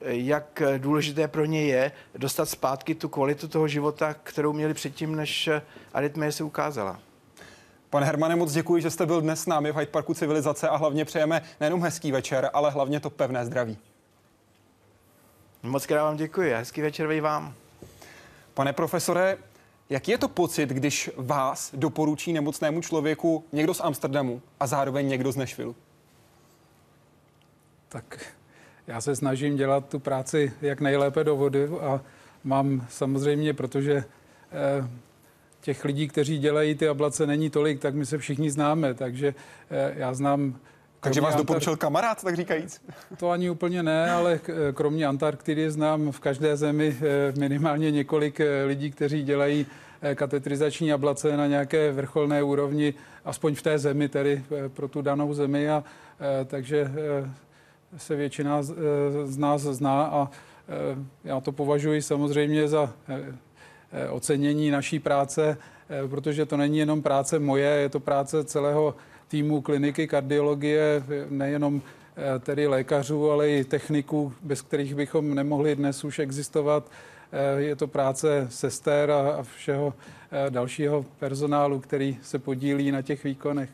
jak 0.00 0.62
důležité 0.78 1.28
pro 1.28 1.44
ně 1.44 1.62
je 1.62 1.92
dostat 2.14 2.48
zpátky 2.48 2.94
tu 2.94 3.08
kvalitu 3.08 3.48
toho 3.48 3.68
života, 3.68 4.14
kterou 4.14 4.52
měli 4.52 4.74
předtím, 4.74 5.16
než 5.16 5.48
arytmie 5.94 6.32
se 6.32 6.44
ukázala. 6.44 7.00
Pane 7.90 8.06
Hermane, 8.06 8.36
moc 8.36 8.52
děkuji, 8.52 8.82
že 8.82 8.90
jste 8.90 9.06
byl 9.06 9.20
dnes 9.20 9.42
s 9.42 9.46
námi 9.46 9.72
v 9.72 9.76
Hyde 9.76 9.90
Parku 9.90 10.14
Civilizace 10.14 10.68
a 10.68 10.76
hlavně 10.76 11.04
přejeme 11.04 11.42
nejenom 11.60 11.82
hezký 11.82 12.12
večer, 12.12 12.50
ale 12.52 12.70
hlavně 12.70 13.00
to 13.00 13.10
pevné 13.10 13.46
zdraví. 13.46 13.78
Moc 15.62 15.86
krát 15.86 16.04
vám 16.04 16.16
děkuji 16.16 16.52
hezký 16.52 16.80
večer 16.80 17.10
i 17.10 17.20
vám. 17.20 17.54
Pane 18.54 18.72
profesore, 18.72 19.36
jaký 19.90 20.10
je 20.10 20.18
to 20.18 20.28
pocit, 20.28 20.68
když 20.68 21.10
vás 21.16 21.70
doporučí 21.74 22.32
nemocnému 22.32 22.80
člověku 22.80 23.44
někdo 23.52 23.74
z 23.74 23.80
Amsterdamu 23.80 24.42
a 24.60 24.66
zároveň 24.66 25.08
někdo 25.08 25.32
z 25.32 25.36
Nashville? 25.36 25.74
Tak 27.88 28.34
já 28.88 29.00
se 29.00 29.16
snažím 29.16 29.56
dělat 29.56 29.88
tu 29.88 29.98
práci 29.98 30.52
jak 30.62 30.80
nejlépe 30.80 31.24
do 31.24 31.36
vody 31.36 31.68
a 31.80 32.00
mám 32.44 32.86
samozřejmě, 32.88 33.54
protože 33.54 34.04
eh, 34.52 34.88
těch 35.60 35.84
lidí, 35.84 36.08
kteří 36.08 36.38
dělají 36.38 36.74
ty 36.74 36.88
ablace, 36.88 37.26
není 37.26 37.50
tolik, 37.50 37.80
tak 37.80 37.94
my 37.94 38.06
se 38.06 38.18
všichni 38.18 38.50
známe, 38.50 38.94
takže 38.94 39.34
eh, 39.70 39.94
já 39.96 40.14
znám 40.14 40.56
takže 41.00 41.20
vás 41.20 41.36
doporučil 41.36 41.76
kamarád, 41.76 42.24
tak 42.24 42.36
říkajíc? 42.36 42.82
To 43.16 43.30
ani 43.30 43.50
úplně 43.50 43.82
ne, 43.82 44.10
ale 44.10 44.40
eh, 44.48 44.72
kromě 44.72 45.06
Antarktidy 45.06 45.70
znám 45.70 46.12
v 46.12 46.20
každé 46.20 46.56
zemi 46.56 46.96
minimálně 47.38 47.90
několik 47.90 48.40
lidí, 48.66 48.90
kteří 48.90 49.22
dělají 49.22 49.66
katetrizační 50.14 50.92
ablace 50.92 51.36
na 51.36 51.46
nějaké 51.46 51.92
vrcholné 51.92 52.42
úrovni, 52.42 52.94
aspoň 53.24 53.54
v 53.54 53.62
té 53.62 53.78
zemi, 53.78 54.08
tedy 54.08 54.44
pro 54.68 54.88
tu 54.88 55.02
danou 55.02 55.34
zemi. 55.34 55.70
A, 55.70 55.84
takže 56.46 56.90
se 57.96 58.16
většina 58.16 58.62
z 59.24 59.36
nás 59.38 59.62
zná 59.62 60.04
a 60.04 60.30
e, 60.68 61.28
já 61.28 61.40
to 61.40 61.52
považuji 61.52 62.02
samozřejmě 62.02 62.68
za 62.68 62.92
e, 63.08 63.34
e, 63.92 64.08
ocenění 64.08 64.70
naší 64.70 64.98
práce, 64.98 65.56
protože 66.10 66.46
to 66.46 66.56
není 66.56 66.78
jenom 66.78 67.02
práce 67.02 67.38
moje, 67.38 67.68
je 67.68 67.88
to 67.88 68.00
práce 68.00 68.44
celého 68.44 68.94
týmu 69.28 69.60
kliniky 69.60 70.06
kardiologie, 70.06 71.02
nejenom 71.28 71.82
tedy 72.40 72.66
lékařů, 72.66 73.30
ale 73.30 73.50
i 73.50 73.64
techniků, 73.64 74.32
bez 74.42 74.62
kterých 74.62 74.94
bychom 74.94 75.34
nemohli 75.34 75.76
dnes 75.76 76.04
už 76.04 76.18
existovat. 76.18 76.90
Je 77.56 77.76
to 77.76 77.86
práce 77.86 78.46
sester 78.50 79.10
a 79.10 79.42
všeho 79.42 79.94
dalšího 80.48 81.04
personálu, 81.18 81.80
který 81.80 82.18
se 82.22 82.38
podílí 82.38 82.90
na 82.90 83.02
těch 83.02 83.24
výkonech. 83.24 83.70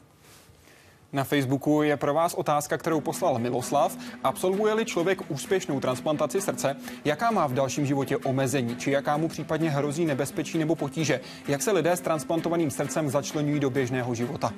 Na 1.14 1.24
Facebooku 1.24 1.83
je 1.83 1.96
pro 1.96 2.15
vás 2.15 2.35
otázka, 2.35 2.79
kterou 2.79 3.00
poslal 3.00 3.38
Miloslav. 3.38 3.96
Absolvuje-li 4.25 4.85
člověk 4.85 5.31
úspěšnou 5.31 5.81
transplantaci 5.81 6.40
srdce, 6.40 6.77
jaká 7.04 7.31
má 7.31 7.46
v 7.46 7.54
dalším 7.54 7.87
životě 7.87 8.17
omezení, 8.17 8.77
či 8.77 8.90
jaká 8.90 9.17
mu 9.17 9.29
případně 9.29 9.71
hrozí 9.71 10.04
nebezpečí 10.04 10.58
nebo 10.58 10.75
potíže? 10.75 11.21
Jak 11.48 11.62
se 11.62 11.73
lidé 11.73 11.92
s 11.92 12.00
transplantovaným 12.00 12.71
srdcem 12.71 13.10
začlenují 13.10 13.60
do 13.60 13.71
běžného 13.71 14.15
života? 14.15 14.52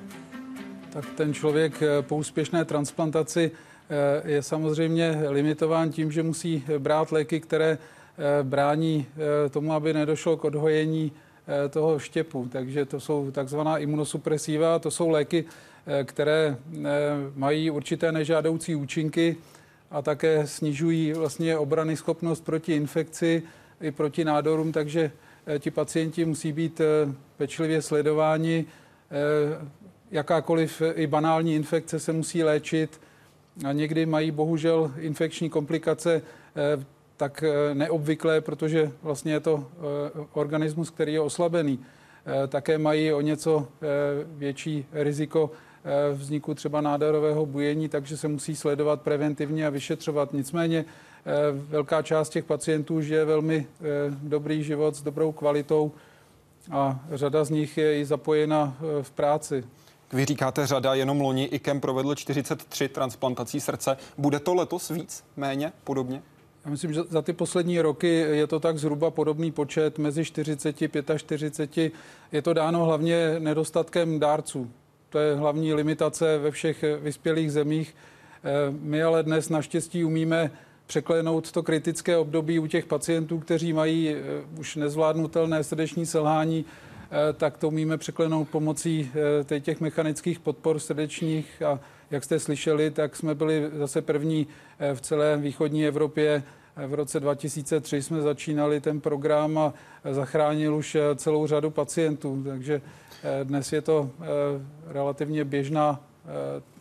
Tak 0.91 1.05
ten 1.15 1.35
člověk 1.35 1.83
eh, 1.83 2.03
po 2.03 2.17
úspěšné 2.17 2.65
transplantaci 2.65 3.51
eh, 3.91 4.31
je 4.31 4.43
samozřejmě 4.43 5.19
limitován 5.29 5.91
tím, 5.91 6.13
že 6.13 6.23
musí 6.23 6.65
brát 6.79 7.13
léky, 7.13 7.41
které 7.41 7.79
eh, 7.79 8.43
brání 8.43 9.07
tomu, 9.51 9.73
aby 9.73 9.93
nedošlo 9.93 10.37
k 10.37 10.45
odhojení 10.45 11.13
toho 11.71 11.99
štěpu. 11.99 12.49
Takže 12.53 12.85
to 12.85 13.01
jsou 13.01 13.31
takzvaná 13.31 13.79
imunosupresiva, 13.79 14.79
to 14.79 14.91
jsou 14.91 15.09
léky, 15.09 15.45
které 16.05 16.57
mají 17.35 17.71
určité 17.71 18.13
nežádoucí 18.13 18.75
účinky 18.75 19.37
a 19.91 20.03
také 20.03 20.47
snižují 20.47 21.13
vlastně 21.13 21.59
obrany 21.59 21.97
schopnost 21.97 22.45
proti 22.45 22.75
infekci 22.75 23.43
i 23.81 23.91
proti 23.91 24.25
nádorům, 24.25 24.73
takže 24.73 25.11
ti 25.59 25.71
pacienti 25.71 26.25
musí 26.25 26.53
být 26.53 26.81
pečlivě 27.37 27.83
sledováni. 27.83 28.65
Jakákoliv 30.11 30.83
i 30.95 31.07
banální 31.07 31.55
infekce 31.55 31.99
se 32.01 32.13
musí 32.13 32.43
léčit 32.43 33.01
a 33.65 33.73
někdy 33.73 34.07
mají 34.07 34.31
bohužel 34.31 34.93
infekční 34.99 35.51
komplikace 35.51 36.23
eh, 36.57 36.85
tak 37.17 37.43
eh, 37.43 37.75
neobvyklé, 37.75 38.41
protože 38.41 38.93
vlastně 39.03 39.33
je 39.33 39.41
to 39.41 39.67
eh, 39.67 40.27
organismus, 40.33 40.91
který 40.91 41.13
je 41.13 41.21
oslabený. 41.21 41.79
Také 42.49 42.79
mají 42.79 43.13
o 43.13 43.21
něco 43.21 43.69
větší 44.27 44.87
riziko 44.93 45.51
vzniku 46.15 46.55
třeba 46.55 46.81
nádorového 46.81 47.47
bujení, 47.47 47.89
takže 47.89 48.17
se 48.17 48.29
musí 48.29 48.57
sledovat 48.57 49.03
preventivně 49.03 49.67
a 49.67 49.71
vyšetřovat. 49.71 50.33
Nicméně 50.33 50.85
velká 51.53 52.03
část 52.03 52.29
těch 52.29 52.45
pacientů 52.45 53.01
žije 53.01 53.25
velmi 53.25 53.67
dobrý 54.23 54.63
život 54.65 54.97
s 54.97 55.03
dobrou 55.03 55.33
kvalitou 55.33 55.93
a 56.71 57.01
řada 57.13 57.45
z 57.45 57.51
nich 57.51 57.79
je 57.79 58.01
i 58.01 58.05
zapojena 58.05 58.77
v 59.03 59.11
práci. 59.11 59.65
Vy 60.13 60.25
říkáte 60.25 60.67
řada, 60.67 60.95
jenom 60.95 61.21
loni 61.21 61.45
IKEM 61.45 61.81
provedl 61.81 62.15
43 62.15 62.89
transplantací 62.89 63.61
srdce. 63.61 63.97
Bude 64.19 64.41
to 64.41 64.55
letos 64.55 64.91
víc, 64.91 65.25
méně, 65.37 65.73
podobně? 65.85 66.23
Já 66.65 66.71
myslím, 66.71 66.93
že 66.93 67.01
za 67.09 67.23
ty 67.23 67.33
poslední 67.33 67.81
roky 67.81 68.09
je 68.09 68.47
to 68.47 68.61
tak 68.61 68.79
zhruba 68.79 69.11
podobný 69.11 69.53
počet, 69.53 69.99
mezi 69.99 70.25
40 70.25 70.83
a 71.11 71.19
45. 71.19 71.93
Je 72.33 72.43
to 72.43 72.53
dáno 72.53 72.85
hlavně 72.85 73.37
nedostatkem 73.39 74.21
dárců. 74.21 74.71
To 75.17 75.21
je 75.21 75.35
hlavní 75.35 75.75
limitace 75.75 76.39
ve 76.39 76.51
všech 76.51 76.85
vyspělých 77.01 77.53
zemích. 77.53 77.97
Eh, 78.45 78.51
my 78.81 79.03
ale 79.03 79.23
dnes 79.23 79.49
naštěstí 79.49 80.05
umíme 80.05 80.51
překlenout 80.87 81.53
to 81.53 81.63
kritické 81.63 82.17
období 82.17 82.59
u 82.59 82.67
těch 82.67 82.87
pacientů, 82.87 83.39
kteří 83.39 83.73
mají 83.73 84.09
eh, 84.09 84.17
už 84.59 84.77
nezvládnutelné 84.77 85.65
srdeční 85.65 86.07
selhání, 86.07 86.65
Eh, 87.11 87.33
tak 87.33 87.59
to 87.59 87.69
umíme 87.69 87.99
překlenout 87.99 88.49
pomocí 88.49 89.11
těch 89.61 89.81
mechanických 89.81 90.41
podpor 90.41 90.79
srdečních 90.79 91.63
a 91.63 91.81
jak 92.11 92.25
jste 92.25 92.39
slyšeli, 92.39 92.91
tak 92.91 93.17
jsme 93.17 93.35
byli 93.35 93.71
zase 93.73 94.03
první 94.03 94.47
v 94.95 95.01
celé 95.01 95.37
východní 95.37 95.87
Evropě. 95.87 96.43
V 96.87 96.95
roce 96.95 97.21
2003 97.21 98.03
jsme 98.03 98.21
začínali 98.21 98.81
ten 98.81 99.01
program 99.01 99.59
a 99.59 99.73
zachránil 100.11 100.75
už 100.75 100.97
celou 101.17 101.47
řadu 101.47 101.71
pacientů, 101.71 102.43
takže 102.47 102.81
dnes 103.45 103.73
je 103.73 103.83
to 103.83 104.11
relativně 104.87 105.45
běžná 105.45 106.01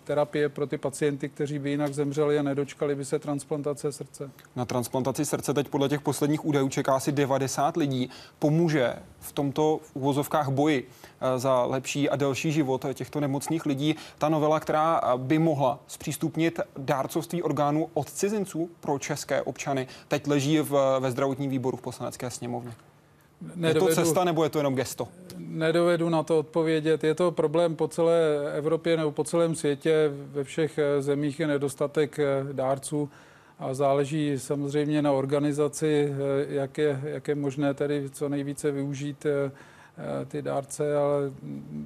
terapie 0.05 0.49
pro 0.49 0.67
ty 0.67 0.77
pacienty, 0.77 1.29
kteří 1.29 1.59
by 1.59 1.69
jinak 1.69 1.93
zemřeli 1.93 2.39
a 2.39 2.43
nedočkali 2.43 2.95
by 2.95 3.05
se 3.05 3.19
transplantace 3.19 3.91
srdce. 3.91 4.31
Na 4.55 4.65
transplantaci 4.65 5.25
srdce 5.25 5.53
teď 5.53 5.67
podle 5.69 5.89
těch 5.89 6.01
posledních 6.01 6.45
údajů 6.45 6.69
čeká 6.69 6.95
asi 6.95 7.11
90 7.11 7.77
lidí. 7.77 8.09
Pomůže 8.39 8.93
v 9.19 9.31
tomto 9.31 9.79
v 9.83 9.95
uvozovkách 9.95 10.49
boji 10.49 10.87
eh, 11.21 11.39
za 11.39 11.65
lepší 11.65 12.09
a 12.09 12.15
delší 12.15 12.51
život 12.51 12.85
těchto 12.93 13.19
nemocných 13.19 13.65
lidí 13.65 13.95
ta 14.17 14.29
novela, 14.29 14.59
která 14.59 15.01
by 15.17 15.39
mohla 15.39 15.79
zpřístupnit 15.87 16.59
dárcovství 16.77 17.43
orgánů 17.43 17.89
od 17.93 18.09
cizinců 18.09 18.69
pro 18.79 18.99
české 18.99 19.41
občany, 19.41 19.87
teď 20.07 20.27
leží 20.27 20.59
v, 20.59 20.99
ve 20.99 21.11
zdravotním 21.11 21.49
výboru 21.49 21.77
v 21.77 21.81
poslanecké 21.81 22.29
sněmovně. 22.29 22.71
Nedovedu, 23.55 23.89
je 23.89 23.95
to 23.95 24.01
cesta 24.01 24.23
nebo 24.23 24.43
je 24.43 24.49
to 24.49 24.59
jenom 24.59 24.75
gesto? 24.75 25.07
Nedovedu 25.37 26.09
na 26.09 26.23
to 26.23 26.39
odpovědět. 26.39 27.03
Je 27.03 27.15
to 27.15 27.31
problém 27.31 27.75
po 27.75 27.87
celé 27.87 28.19
Evropě 28.57 28.97
nebo 28.97 29.11
po 29.11 29.23
celém 29.23 29.55
světě. 29.55 30.11
Ve 30.13 30.43
všech 30.43 30.77
eh, 30.77 31.01
zemích 31.01 31.39
je 31.39 31.47
nedostatek 31.47 32.19
eh, 32.19 32.25
dárců 32.51 33.09
a 33.59 33.73
záleží 33.73 34.39
samozřejmě 34.39 35.01
na 35.01 35.11
organizaci, 35.11 36.09
eh, 36.11 36.45
jak 36.53 36.77
je, 36.77 37.01
jak 37.03 37.27
je 37.27 37.35
možné 37.35 37.73
tedy 37.73 38.09
co 38.09 38.29
nejvíce 38.29 38.71
využít 38.71 39.25
ty 40.27 40.41
dárce, 40.41 40.97
ale 40.97 41.31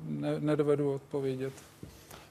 ne, 0.07 0.35
nedovedu 0.39 0.93
odpovědět. 0.93 1.53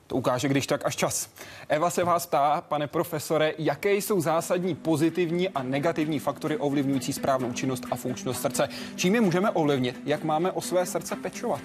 To 0.09 0.16
ukáže, 0.16 0.48
když 0.48 0.66
tak 0.66 0.86
až 0.86 0.96
čas. 0.96 1.30
Eva 1.68 1.90
se 1.90 2.04
vás 2.04 2.26
ptá, 2.26 2.61
pane 2.68 2.86
profesore, 2.86 3.54
jaké 3.59 3.94
jsou 3.94 4.20
zásadní 4.20 4.74
pozitivní 4.74 5.48
a 5.48 5.62
negativní 5.62 6.18
faktory 6.18 6.56
ovlivňující 6.56 7.12
správnou 7.12 7.52
činnost 7.52 7.86
a 7.90 7.96
funkčnost 7.96 8.42
srdce? 8.42 8.68
Čím 8.96 9.14
je 9.14 9.20
můžeme 9.20 9.50
ovlivnit? 9.50 10.00
Jak 10.04 10.24
máme 10.24 10.52
o 10.52 10.61
své 10.61 10.86
srdce 10.86 11.16
pečovat? 11.16 11.61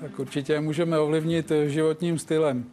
Tak 0.00 0.18
určitě 0.18 0.60
můžeme 0.60 0.98
ovlivnit 0.98 1.52
životním 1.66 2.18
stylem. 2.18 2.64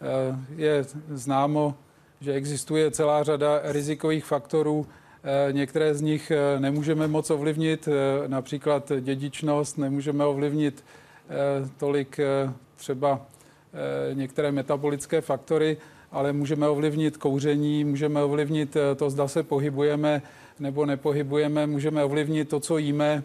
Eh, 0.00 0.36
je 0.56 0.84
známo, 1.08 1.74
že 2.20 2.32
existuje 2.32 2.90
celá 2.90 3.22
řada 3.22 3.60
rizikových 3.64 4.24
faktorů. 4.24 4.86
Eh, 5.24 5.52
některé 5.52 5.94
z 5.94 6.00
nich 6.00 6.30
eh, 6.30 6.60
nemůžeme 6.60 7.08
moc 7.08 7.30
ovlivnit, 7.30 7.88
například 8.26 8.92
dědičnost, 9.00 9.78
nemůžeme 9.78 10.24
ovlivnit 10.24 10.84
tolik 11.76 12.20
třeba 12.76 13.20
Eh, 13.20 13.35
některé 14.14 14.52
metabolické 14.52 15.20
faktory, 15.20 15.76
ale 16.12 16.32
můžeme 16.32 16.68
ovlivnit 16.68 17.16
kouření, 17.16 17.84
můžeme 17.84 18.22
ovlivnit 18.22 18.76
eh, 18.76 18.94
to, 18.94 19.10
zda 19.10 19.28
se 19.28 19.42
pohybujeme 19.42 20.22
nebo 20.58 20.86
nepohybujeme, 20.86 21.66
můžeme 21.66 22.04
ovlivnit 22.04 22.48
to, 22.48 22.60
co 22.60 22.78
jíme, 22.78 23.22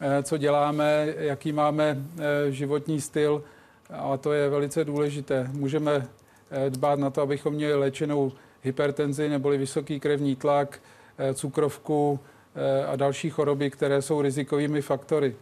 eh, 0.00 0.22
co 0.22 0.36
děláme, 0.36 1.14
jaký 1.18 1.52
máme 1.52 1.98
životní 2.50 3.00
styl 3.00 3.42
a 3.90 4.16
to 4.16 4.32
je 4.32 4.50
velice 4.50 4.84
důležité. 4.84 5.50
Můžeme 5.52 6.06
dbát 6.68 6.98
na 6.98 7.10
to, 7.10 7.22
abychom 7.22 7.54
měli 7.54 7.74
léčenou 7.74 8.32
hypertenzi 8.62 9.28
neboli 9.28 9.58
vysoký 9.58 10.00
krevní 10.00 10.36
tlak, 10.36 10.80
cukrovku 11.34 12.20
a 12.88 12.96
další 12.96 13.30
choroby, 13.30 13.70
které 13.70 14.02
jsou 14.02 14.22
rizikovými 14.22 14.82
faktory. 14.82 15.34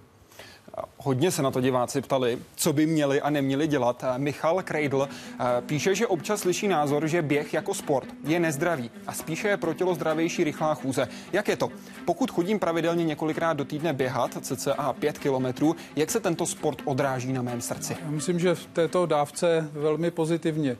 Hodně 0.96 1.30
se 1.30 1.42
na 1.42 1.50
to 1.50 1.60
diváci 1.60 2.00
ptali, 2.00 2.38
co 2.56 2.72
by 2.72 2.86
měli 2.86 3.20
a 3.20 3.30
neměli 3.30 3.66
dělat. 3.66 4.04
Michal 4.16 4.62
Kreidl 4.62 5.08
eh, 5.08 5.44
píše, 5.66 5.94
že 5.94 6.06
občas 6.06 6.40
slyší 6.40 6.68
názor, 6.68 7.06
že 7.06 7.22
běh 7.22 7.54
jako 7.54 7.74
sport 7.74 8.08
je 8.24 8.40
nezdravý 8.40 8.90
a 9.06 9.12
spíše 9.12 9.48
je 9.48 9.56
pro 9.56 9.74
tělo 9.74 9.94
zdravější 9.94 10.44
rychlá 10.44 10.74
chůze. 10.74 11.08
Jak 11.32 11.48
je 11.48 11.56
to? 11.56 11.68
Pokud 12.04 12.30
chodím 12.30 12.58
pravidelně 12.58 13.04
několikrát 13.04 13.52
do 13.52 13.64
týdne 13.64 13.92
běhat, 13.92 14.38
cca 14.40 14.92
5 14.92 15.18
kilometrů, 15.18 15.76
jak 15.96 16.10
se 16.10 16.20
tento 16.20 16.46
sport 16.46 16.78
odráží 16.84 17.32
na 17.32 17.42
mém 17.42 17.60
srdci? 17.60 17.96
Já 18.04 18.10
myslím, 18.10 18.38
že 18.38 18.54
v 18.54 18.66
této 18.66 19.06
dávce 19.06 19.70
velmi 19.72 20.10
pozitivně. 20.10 20.76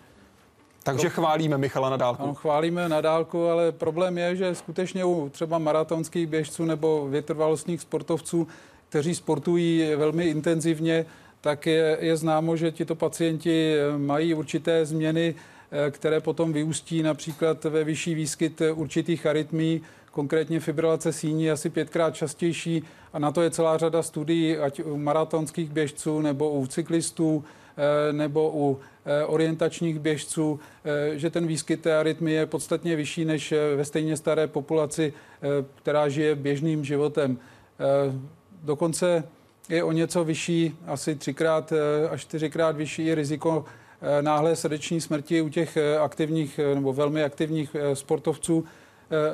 Takže 0.82 1.09
to, 1.09 1.14
chválíme 1.14 1.59
Michala 1.59 1.91
na 1.91 1.97
dálku. 1.97 2.22
Ano, 2.22 2.34
chválíme 2.34 2.88
na 2.88 3.01
dálku, 3.01 3.49
ale 3.49 3.72
problém 3.72 4.18
je, 4.18 4.36
že 4.36 4.55
skutečně 4.55 5.05
u 5.05 5.28
třeba 5.28 5.59
maratonských 5.59 6.26
běžců 6.26 6.64
nebo 6.64 7.09
vytrvalostních 7.09 7.80
sportovců 7.80 8.49
kteří 8.91 9.14
sportují 9.14 9.95
velmi 9.97 10.24
intenzivně, 10.24 11.07
tak 11.41 11.66
je, 11.66 11.99
je 12.01 12.16
známo, 12.16 12.57
že 12.57 12.72
tito 12.72 12.95
pacienti 12.95 13.76
mají 13.97 14.34
určité 14.34 14.86
změny, 14.86 15.34
eh, 15.34 15.91
které 15.91 16.20
potom 16.20 16.53
vyústí 16.53 17.03
například 17.03 17.64
ve 17.64 17.84
vyšší 17.84 18.14
výskyt 18.14 18.62
určitých 18.74 19.26
arytmí, 19.26 19.82
konkrétně 20.12 20.61
fibrilace 20.61 21.12
síní 21.12 21.51
asi 21.51 21.70
pětkrát 21.70 22.14
častější 22.14 22.82
a 23.12 23.18
na 23.18 23.32
to 23.32 23.43
je 23.43 23.51
celá 23.51 23.78
řada 23.78 24.03
studií, 24.03 24.57
ať 24.57 24.80
u 24.80 24.97
maratonských 24.97 25.70
běžců 25.70 26.20
nebo 26.20 26.51
u 26.51 26.66
cyklistů 26.66 27.45
eh, 27.76 28.12
nebo 28.12 28.51
u 28.55 28.78
eh, 29.07 29.24
orientačních 29.24 29.99
běžců, 29.99 30.61
že 31.12 31.30
ten 31.30 31.47
výskyt 31.47 31.82
té 31.82 31.97
arytmie 31.97 32.41
je 32.41 32.47
podstatně 32.47 32.97
vyšší 32.97 33.24
než 33.24 33.55
ve 33.76 33.84
stejně 33.84 34.16
staré 34.16 34.47
populaci, 34.47 35.12
která 35.74 36.09
žije 36.09 36.34
běžným 36.34 36.84
životem. 36.84 37.38
Dokonce 38.63 39.25
je 39.69 39.85
o 39.85 39.93
něco 39.93 40.25
vyšší, 40.25 40.77
asi 40.87 41.15
třikrát 41.15 41.73
eh, 41.73 42.09
až 42.09 42.21
čtyřikrát 42.21 42.77
vyšší 42.77 43.15
riziko 43.15 43.65
eh, 44.19 44.23
náhlé 44.23 44.57
srdeční 44.57 45.01
smrti 45.01 45.43
u 45.43 45.49
těch 45.49 45.77
eh, 45.77 45.99
aktivních 45.99 46.61
nebo 46.75 46.93
velmi 46.93 47.25
aktivních 47.25 47.77
sportovců, 47.95 48.65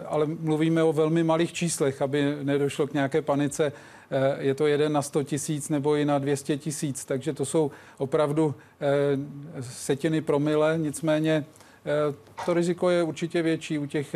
ale 0.07 0.27
mluvíme 0.27 0.83
o 0.83 0.93
velmi 0.93 1.24
malých 1.24 1.53
číslech, 1.53 2.03
aby 2.03 2.37
nedošlo 2.43 2.87
k 2.87 2.95
nějaké 2.95 3.22
panice. 3.22 3.72
Je 4.39 4.55
to 4.55 4.66
jeden 4.66 4.93
na 4.93 5.03
100 5.03 5.22
tisíc 5.22 5.68
nebo 5.68 5.97
i 5.97 6.05
na 6.05 6.18
200 6.18 6.57
tisíc, 6.57 7.05
takže 7.05 7.33
to 7.33 7.45
jsou 7.45 7.70
opravdu 7.99 8.55
setiny 9.61 10.20
promile, 10.20 10.79
nicméně 10.79 11.45
to 12.47 12.55
riziko 12.55 12.91
je 12.91 13.03
určitě 13.03 13.43
větší 13.43 13.79
u 13.79 13.87
těch 13.87 14.14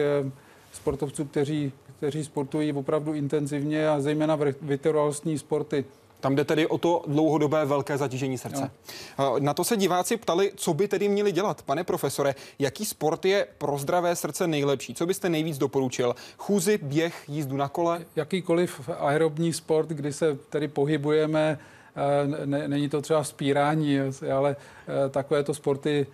sportovců, 0.72 1.24
kteří 1.24 1.72
kteří 2.00 2.24
sportují 2.24 2.72
opravdu 2.72 3.14
intenzivně 3.14 3.88
a 3.88 4.00
zejména 4.00 4.38
vytrvalostní 4.62 5.38
sporty. 5.38 5.84
Tam 6.20 6.36
jde 6.36 6.44
tedy 6.44 6.66
o 6.66 6.78
to 6.78 7.02
dlouhodobé 7.06 7.64
velké 7.64 7.98
zatížení 7.98 8.38
srdce. 8.38 8.70
No. 9.18 9.38
Na 9.38 9.54
to 9.54 9.64
se 9.64 9.76
diváci 9.76 10.16
ptali, 10.16 10.52
co 10.56 10.74
by 10.74 10.88
tedy 10.88 11.08
měli 11.08 11.32
dělat. 11.32 11.62
Pane 11.62 11.84
profesore, 11.84 12.34
jaký 12.58 12.84
sport 12.84 13.24
je 13.24 13.46
pro 13.58 13.78
zdravé 13.78 14.16
srdce 14.16 14.46
nejlepší? 14.46 14.94
Co 14.94 15.06
byste 15.06 15.28
nejvíc 15.28 15.58
doporučil? 15.58 16.14
Chůzi, 16.38 16.78
běh, 16.82 17.24
jízdu 17.28 17.56
na 17.56 17.68
kole? 17.68 18.04
Jakýkoliv 18.16 18.90
aerobní 18.98 19.52
sport, 19.52 19.88
kdy 19.88 20.12
se 20.12 20.38
tedy 20.48 20.68
pohybujeme, 20.68 21.58
eh, 21.96 22.46
ne, 22.46 22.68
není 22.68 22.88
to 22.88 23.02
třeba 23.02 23.24
spírání, 23.24 23.98
ale 24.36 24.56
eh, 24.56 25.08
takovéto 25.08 25.54
sporty, 25.54 26.06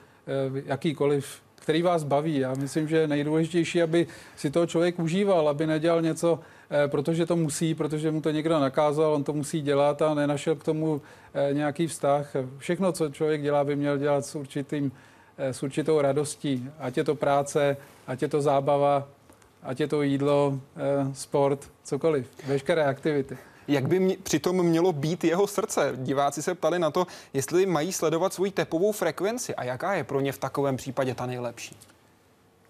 jakýkoliv 0.66 1.45
který 1.56 1.82
vás 1.82 2.04
baví. 2.04 2.38
Já 2.38 2.54
myslím, 2.54 2.88
že 2.88 3.08
nejdůležitější, 3.08 3.82
aby 3.82 4.06
si 4.36 4.50
toho 4.50 4.66
člověk 4.66 4.98
užíval, 4.98 5.48
aby 5.48 5.66
nedělal 5.66 6.02
něco, 6.02 6.38
Eh, 6.70 6.88
protože 6.88 7.26
to 7.26 7.36
musí, 7.36 7.74
protože 7.74 8.10
mu 8.10 8.20
to 8.20 8.30
někdo 8.30 8.60
nakázal, 8.60 9.12
on 9.14 9.24
to 9.24 9.32
musí 9.32 9.60
dělat 9.60 10.02
a 10.02 10.14
nenašel 10.14 10.54
k 10.54 10.64
tomu 10.64 11.02
eh, 11.34 11.54
nějaký 11.54 11.86
vztah. 11.86 12.36
Všechno, 12.58 12.92
co 12.92 13.08
člověk 13.08 13.42
dělá, 13.42 13.64
by 13.64 13.76
měl 13.76 13.98
dělat 13.98 14.26
s, 14.26 14.34
určitým, 14.34 14.92
eh, 15.38 15.52
s 15.52 15.62
určitou 15.62 16.00
radostí. 16.00 16.70
Ať 16.78 16.96
je 16.96 17.04
to 17.04 17.14
práce, 17.14 17.76
ať 18.06 18.22
je 18.22 18.28
to 18.28 18.42
zábava, 18.42 19.08
ať 19.62 19.80
je 19.80 19.88
to 19.88 20.02
jídlo, 20.02 20.60
sport, 21.12 21.70
cokoliv, 21.84 22.30
veškeré 22.46 22.84
aktivity. 22.84 23.38
Jak 23.68 23.88
by 23.88 24.00
mě, 24.00 24.16
přitom 24.22 24.62
mělo 24.62 24.92
být 24.92 25.24
jeho 25.24 25.46
srdce? 25.46 25.92
Diváci 25.96 26.42
se 26.42 26.54
ptali 26.54 26.78
na 26.78 26.90
to, 26.90 27.06
jestli 27.32 27.66
mají 27.66 27.92
sledovat 27.92 28.34
svoji 28.34 28.50
tepovou 28.50 28.92
frekvenci 28.92 29.54
a 29.54 29.64
jaká 29.64 29.94
je 29.94 30.04
pro 30.04 30.20
ně 30.20 30.32
v 30.32 30.38
takovém 30.38 30.76
případě 30.76 31.14
ta 31.14 31.26
nejlepší. 31.26 31.76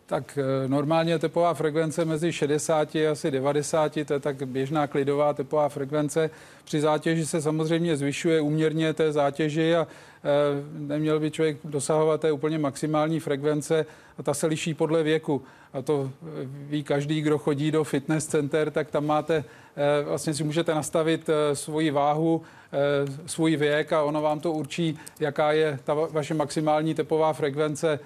Tak 0.07 0.39
eh, 0.39 0.69
normálně 0.69 1.19
tepová 1.19 1.55
frekvence 1.55 2.05
mezi 2.05 2.33
60 2.33 2.95
a 2.95 3.11
asi 3.11 3.31
90, 3.31 3.93
to 4.05 4.13
je 4.13 4.21
tak 4.21 4.49
běžná 4.49 4.87
klidová 4.87 5.33
tepová 5.33 5.69
frekvence. 5.69 6.31
Při 6.65 6.81
zátěži 6.81 7.27
se 7.27 7.43
samozřejmě 7.43 7.97
zvyšuje 7.97 8.41
úměrně 8.41 8.93
té 8.93 9.13
zátěži 9.13 9.77
a 9.77 9.87
eh, 9.87 10.29
neměl 10.73 11.21
by 11.21 11.31
člověk 11.31 11.57
dosahovat 11.65 12.21
té 12.21 12.33
úplně 12.33 12.59
maximální 12.59 13.21
frekvence 13.21 13.87
a 14.19 14.23
ta 14.23 14.35
se 14.35 14.47
liší 14.47 14.75
podle 14.75 15.03
věku. 15.03 15.43
A 15.73 15.83
to 15.83 16.11
eh, 16.23 16.27
ví 16.45 16.83
každý, 16.83 17.21
kdo 17.21 17.39
chodí 17.39 17.71
do 17.71 17.85
fitness 17.85 18.27
center, 18.27 18.71
tak 18.71 18.91
tam 18.91 19.07
máte, 19.07 19.45
vlastně 20.05 20.35
si 20.35 20.45
můžete 20.45 20.75
nastavit 20.75 21.31
svoji 21.53 21.91
váhu, 21.91 22.43
svůj 23.27 23.57
věk 23.57 23.93
a 23.93 24.03
ono 24.03 24.23
vám 24.23 24.41
to 24.41 24.53
určí, 24.53 24.99
jaká 25.21 25.53
je 25.53 25.79
ta 25.85 25.95
vaše 25.95 26.35
maximální 26.35 26.95
tepová 26.95 27.33
frekvence 27.33 27.99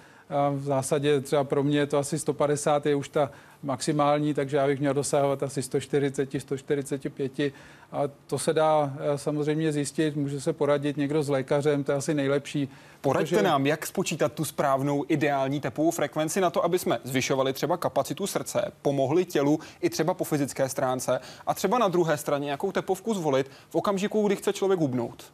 v 0.54 0.62
zásadě 0.64 1.20
třeba 1.20 1.44
pro 1.44 1.62
mě 1.62 1.86
to 1.86 1.98
asi 1.98 2.18
150 2.18 2.86
je 2.86 2.94
už 2.94 3.08
ta 3.08 3.30
maximální, 3.62 4.34
takže 4.34 4.56
já 4.56 4.66
bych 4.66 4.80
měl 4.80 4.94
dosahovat 4.94 5.42
asi 5.42 5.62
140, 5.62 6.28
145 6.38 7.52
a 7.92 8.02
to 8.26 8.38
se 8.38 8.52
dá 8.52 8.92
eh, 8.98 9.18
samozřejmě 9.18 9.72
zjistit, 9.72 10.16
může 10.16 10.40
se 10.40 10.52
poradit 10.52 10.96
někdo 10.96 11.22
s 11.22 11.28
lékařem, 11.28 11.84
to 11.84 11.92
je 11.92 11.98
asi 11.98 12.14
nejlepší. 12.14 12.68
Poraďte 13.00 13.36
protože... 13.36 13.42
nám, 13.42 13.66
jak 13.66 13.86
spočítat 13.86 14.32
tu 14.32 14.44
správnou 14.44 15.04
ideální 15.08 15.60
tepovou 15.60 15.90
frekvenci 15.90 16.40
na 16.40 16.50
to, 16.50 16.64
aby 16.64 16.78
jsme 16.78 16.98
zvyšovali 17.04 17.52
třeba 17.52 17.76
kapacitu 17.76 18.26
srdce, 18.26 18.72
pomohli 18.82 19.24
tělu 19.24 19.60
i 19.80 19.90
třeba 19.90 20.14
po 20.14 20.24
fyzické 20.24 20.68
stránce 20.68 21.20
a 21.46 21.54
třeba 21.54 21.78
na 21.78 21.88
druhé 21.88 22.16
straně 22.16 22.50
jakou 22.50 22.72
tepovku 22.72 23.14
zvolit 23.14 23.50
v 23.70 23.74
okamžiku, 23.74 24.26
kdy 24.26 24.36
chce 24.36 24.52
člověk 24.52 24.80
hubnout, 24.80 25.24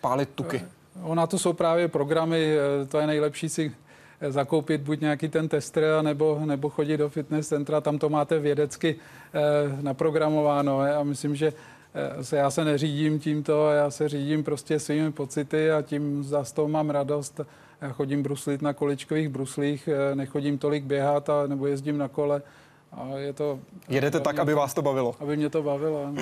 pálit 0.00 0.28
tuky. 0.34 0.62
Eh, 0.64 1.02
ona 1.02 1.26
to 1.26 1.38
jsou 1.38 1.52
právě 1.52 1.88
programy, 1.88 2.56
eh, 2.56 2.86
to 2.86 2.98
je 2.98 3.06
nejlepší 3.06 3.48
si 3.48 3.72
zakoupit 4.28 4.80
buď 4.80 5.00
nějaký 5.00 5.28
ten 5.28 5.48
tester, 5.48 5.84
nebo, 6.02 6.40
nebo 6.44 6.68
chodit 6.70 6.96
do 6.96 7.08
fitness 7.08 7.48
centra, 7.48 7.80
tam 7.80 7.98
to 7.98 8.08
máte 8.08 8.38
vědecky 8.38 8.96
eh, 9.34 9.40
naprogramováno. 9.82 10.80
A 10.80 11.02
myslím, 11.02 11.36
že 11.36 11.52
eh, 11.94 12.24
se, 12.24 12.36
já 12.36 12.50
se 12.50 12.64
neřídím 12.64 13.18
tímto, 13.18 13.70
já 13.70 13.90
se 13.90 14.08
řídím 14.08 14.44
prostě 14.44 14.78
svými 14.78 15.12
pocity 15.12 15.70
a 15.70 15.82
tím 15.82 16.24
za 16.24 16.44
toho 16.54 16.68
mám 16.68 16.90
radost. 16.90 17.40
Já 17.80 17.88
chodím 17.88 18.22
bruslit 18.22 18.62
na 18.62 18.72
količkových 18.72 19.28
bruslích, 19.28 19.88
eh, 19.88 20.14
nechodím 20.14 20.58
tolik 20.58 20.84
běhat 20.84 21.30
a, 21.30 21.46
nebo 21.46 21.66
jezdím 21.66 21.98
na 21.98 22.08
kole. 22.08 22.42
A 22.92 23.06
je 23.16 23.32
to, 23.32 23.58
Jedete 23.88 24.20
tak, 24.20 24.38
aby 24.38 24.54
vás 24.54 24.74
to 24.74 24.82
bavilo? 24.82 25.14
Aby 25.20 25.36
mě 25.36 25.50
to 25.50 25.62
bavilo. 25.62 26.14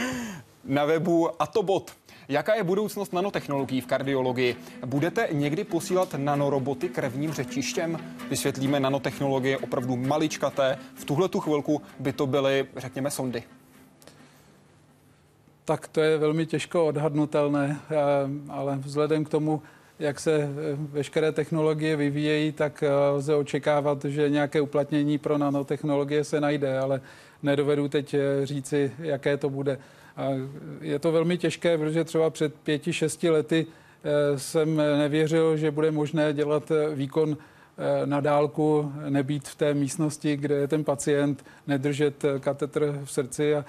Na 0.64 0.84
webu 0.84 1.42
Atobot 1.42 1.92
Jaká 2.30 2.54
je 2.54 2.64
budoucnost 2.64 3.12
nanotechnologií 3.12 3.80
v 3.80 3.86
kardiologii? 3.86 4.56
Budete 4.86 5.28
někdy 5.32 5.64
posílat 5.64 6.14
nanoroboty 6.16 6.88
krevním 6.88 7.32
řečištěm? 7.32 7.98
Vysvětlíme 8.30 8.80
nanotechnologie 8.80 9.58
opravdu 9.58 9.96
maličkaté. 9.96 10.78
V 10.94 11.04
tuhle 11.04 11.28
tu 11.28 11.40
chvilku 11.40 11.82
by 11.98 12.12
to 12.12 12.26
byly, 12.26 12.66
řekněme, 12.76 13.10
sondy. 13.10 13.42
Tak 15.64 15.88
to 15.88 16.00
je 16.00 16.18
velmi 16.18 16.46
těžko 16.46 16.86
odhadnutelné, 16.86 17.80
eh, 17.90 17.96
ale 18.48 18.76
vzhledem 18.76 19.24
k 19.24 19.28
tomu, 19.28 19.62
jak 19.98 20.20
se 20.20 20.34
eh, 20.34 20.48
veškeré 20.78 21.32
technologie 21.32 21.96
vyvíjejí, 21.96 22.52
tak 22.52 22.82
eh, 22.82 22.90
lze 22.90 23.34
očekávat, 23.34 24.04
že 24.04 24.30
nějaké 24.30 24.60
uplatnění 24.60 25.18
pro 25.18 25.38
nanotechnologie 25.38 26.24
se 26.24 26.40
najde, 26.40 26.78
ale 26.78 27.00
nedovedu 27.42 27.88
teď 27.88 28.16
říci, 28.44 28.92
jaké 28.98 29.36
to 29.36 29.50
bude. 29.50 29.78
A 30.18 30.28
je 30.80 30.98
to 30.98 31.12
velmi 31.12 31.38
těžké, 31.38 31.78
protože 31.78 32.04
třeba 32.04 32.30
před 32.30 32.54
pěti, 32.54 32.92
šesti 32.92 33.30
lety 33.30 33.66
eh, 34.04 34.38
jsem 34.38 34.76
nevěřil, 34.76 35.56
že 35.56 35.70
bude 35.70 35.90
možné 35.90 36.32
dělat 36.32 36.70
eh, 36.70 36.94
výkon 36.94 37.36
eh, 37.40 37.44
na 38.04 38.20
dálku, 38.20 38.92
nebýt 39.08 39.48
v 39.48 39.54
té 39.54 39.74
místnosti, 39.74 40.36
kde 40.36 40.54
je 40.54 40.68
ten 40.68 40.84
pacient, 40.84 41.44
nedržet 41.66 42.24
katetr 42.40 43.00
v 43.04 43.12
srdci 43.12 43.54
a, 43.54 43.64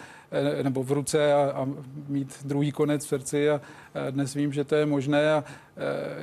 nebo 0.63 0.83
v 0.83 0.91
ruce 0.91 1.33
a, 1.33 1.51
a 1.55 1.67
mít 2.07 2.37
druhý 2.43 2.71
konec 2.71 3.05
v 3.05 3.07
srdci. 3.07 3.49
A 3.49 3.61
dnes 4.09 4.33
vím, 4.33 4.53
že 4.53 4.63
to 4.63 4.75
je 4.75 4.85
možné 4.85 5.33
a 5.33 5.43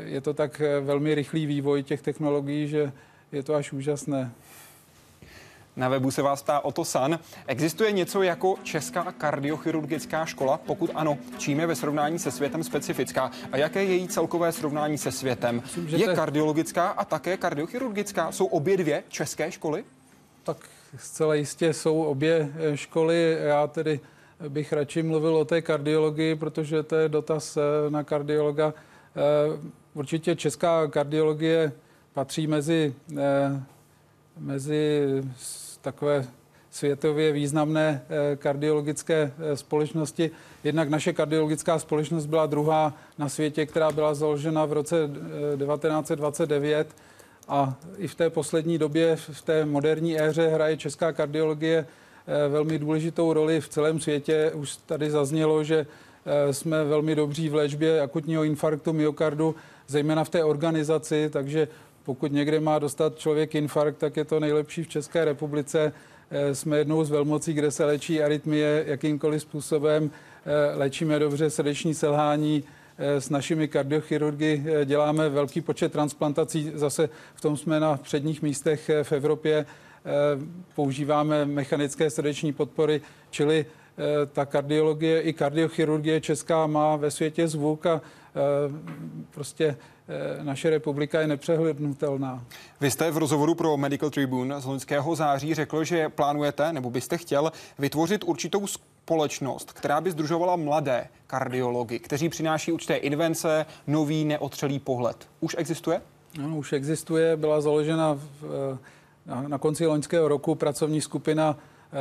je 0.04 0.20
to 0.20 0.34
tak 0.34 0.62
velmi 0.80 1.14
rychlý 1.14 1.46
vývoj 1.46 1.82
těch 1.82 2.02
technologií, 2.02 2.68
že 2.68 2.92
je 3.32 3.42
to 3.42 3.54
až 3.54 3.72
úžasné. 3.72 4.32
Na 5.76 5.88
webu 5.88 6.10
se 6.10 6.22
vás 6.22 6.42
ptá 6.42 6.60
Oto 6.60 6.84
San. 6.84 7.18
Existuje 7.46 7.92
něco 7.92 8.22
jako 8.22 8.54
Česká 8.62 9.12
kardiochirurgická 9.12 10.24
škola? 10.24 10.60
Pokud 10.66 10.90
ano, 10.94 11.18
čím 11.38 11.60
je 11.60 11.66
ve 11.66 11.74
srovnání 11.74 12.18
se 12.18 12.30
světem 12.30 12.64
specifická? 12.64 13.30
A 13.52 13.56
jaké 13.56 13.84
je 13.84 13.94
její 13.94 14.08
celkové 14.08 14.52
srovnání 14.52 14.98
se 14.98 15.12
světem? 15.12 15.60
Myslím, 15.60 15.88
je 15.88 16.06
te... 16.06 16.14
kardiologická 16.14 16.88
a 16.88 17.04
také 17.04 17.36
kardiochirurgická? 17.36 18.32
Jsou 18.32 18.46
obě 18.46 18.76
dvě 18.76 19.02
české 19.08 19.52
školy? 19.52 19.84
Tak 20.42 20.56
zcela 20.98 21.34
jistě 21.34 21.72
jsou 21.72 22.02
obě 22.02 22.52
eh, 22.58 22.76
školy. 22.76 23.38
Já 23.40 23.66
tedy 23.66 24.00
bych 24.48 24.72
radši 24.72 25.02
mluvil 25.02 25.36
o 25.36 25.44
té 25.44 25.62
kardiologii, 25.62 26.34
protože 26.34 26.82
to 26.82 26.96
je 26.96 27.08
dotaz 27.08 27.56
eh, 27.56 27.60
na 27.90 28.04
kardiologa. 28.04 28.74
Eh, 29.16 29.68
určitě 29.94 30.36
česká 30.36 30.86
kardiologie 30.86 31.72
patří 32.12 32.46
mezi, 32.46 32.94
mezi 34.38 35.06
takové 35.86 36.26
světově 36.70 37.32
významné 37.32 38.02
eh, 38.08 38.36
kardiologické 38.36 39.32
eh, 39.38 39.56
společnosti. 39.56 40.30
Jednak 40.64 40.88
naše 40.88 41.12
kardiologická 41.12 41.78
společnost 41.78 42.26
byla 42.26 42.46
druhá 42.46 42.94
na 43.18 43.28
světě, 43.28 43.66
která 43.66 43.92
byla 43.92 44.14
založena 44.14 44.64
v 44.64 44.72
roce 44.72 44.96
1929 45.58 46.88
eh, 46.90 46.94
a 47.48 47.74
i 47.98 48.08
v 48.08 48.14
té 48.14 48.30
poslední 48.30 48.78
době, 48.78 49.16
v 49.16 49.42
té 49.42 49.64
moderní 49.64 50.20
éře 50.20 50.48
hraje 50.48 50.76
česká 50.76 51.12
kardiologie 51.12 51.86
velmi 52.48 52.78
důležitou 52.78 53.32
roli 53.32 53.60
v 53.60 53.68
celém 53.68 54.00
světě. 54.00 54.50
Už 54.54 54.76
tady 54.76 55.10
zaznělo, 55.10 55.64
že 55.64 55.86
jsme 56.50 56.84
velmi 56.84 57.14
dobří 57.14 57.48
v 57.48 57.54
léčbě 57.54 58.00
akutního 58.00 58.44
infarktu 58.44 58.92
myokardu, 58.92 59.54
zejména 59.86 60.24
v 60.24 60.28
té 60.28 60.44
organizaci, 60.44 61.30
takže 61.32 61.68
pokud 62.06 62.32
někde 62.32 62.60
má 62.60 62.78
dostat 62.78 63.18
člověk 63.18 63.54
infarkt, 63.54 63.98
tak 63.98 64.16
je 64.16 64.24
to 64.24 64.40
nejlepší 64.40 64.82
v 64.84 64.88
České 64.88 65.24
republice. 65.24 65.92
Eh, 66.30 66.54
jsme 66.54 66.78
jednou 66.78 67.04
z 67.04 67.10
velmocí, 67.10 67.52
kde 67.52 67.70
se 67.70 67.84
léčí 67.84 68.22
arytmie 68.22 68.84
jakýmkoliv 68.86 69.42
způsobem. 69.42 70.10
Eh, 70.10 70.76
léčíme 70.76 71.18
dobře 71.18 71.50
srdeční 71.50 71.94
selhání, 71.94 72.64
eh, 72.98 73.20
s 73.20 73.30
našimi 73.30 73.68
kardiochirurgy 73.68 74.64
děláme 74.84 75.28
velký 75.28 75.60
počet 75.60 75.92
transplantací. 75.92 76.70
Zase 76.74 77.08
v 77.34 77.40
tom 77.40 77.56
jsme 77.56 77.80
na 77.80 77.96
předních 77.96 78.42
místech 78.42 78.90
v 79.02 79.12
Evropě. 79.12 79.66
Používáme 80.74 81.44
mechanické 81.44 82.10
srdeční 82.10 82.52
podpory, 82.52 83.00
čili 83.30 83.66
ta 84.32 84.46
kardiologie 84.46 85.20
i 85.20 85.32
kardiochirurgie 85.32 86.20
česká 86.20 86.66
má 86.66 86.96
ve 86.96 87.10
světě 87.10 87.48
zvuk 87.48 87.86
a 87.86 88.00
prostě 89.30 89.76
Eh, 90.08 90.44
naše 90.44 90.70
republika 90.70 91.20
je 91.20 91.26
nepřehlednutelná. 91.26 92.44
Vy 92.80 92.90
jste 92.90 93.10
v 93.10 93.16
rozhovoru 93.16 93.54
pro 93.54 93.76
Medical 93.76 94.10
Tribune 94.10 94.60
z 94.60 94.64
loňského 94.64 95.14
září 95.14 95.54
řekl, 95.54 95.84
že 95.84 96.08
plánujete, 96.08 96.72
nebo 96.72 96.90
byste 96.90 97.18
chtěl, 97.18 97.52
vytvořit 97.78 98.24
určitou 98.24 98.66
společnost, 98.66 99.72
která 99.72 100.00
by 100.00 100.10
združovala 100.10 100.56
mladé 100.56 101.08
kardiology, 101.26 101.98
kteří 101.98 102.28
přináší 102.28 102.72
určité 102.72 102.96
invence, 102.96 103.66
nový 103.86 104.24
neotřelý 104.24 104.78
pohled. 104.78 105.28
Už 105.40 105.56
existuje? 105.58 106.02
Ano, 106.44 106.56
už 106.56 106.72
existuje. 106.72 107.36
Byla 107.36 107.60
založena 107.60 108.14
v, 108.14 108.28
eh, 108.74 108.78
na, 109.26 109.48
na 109.48 109.58
konci 109.58 109.86
loňského 109.86 110.28
roku 110.28 110.54
pracovní 110.54 111.00
skupina 111.00 111.56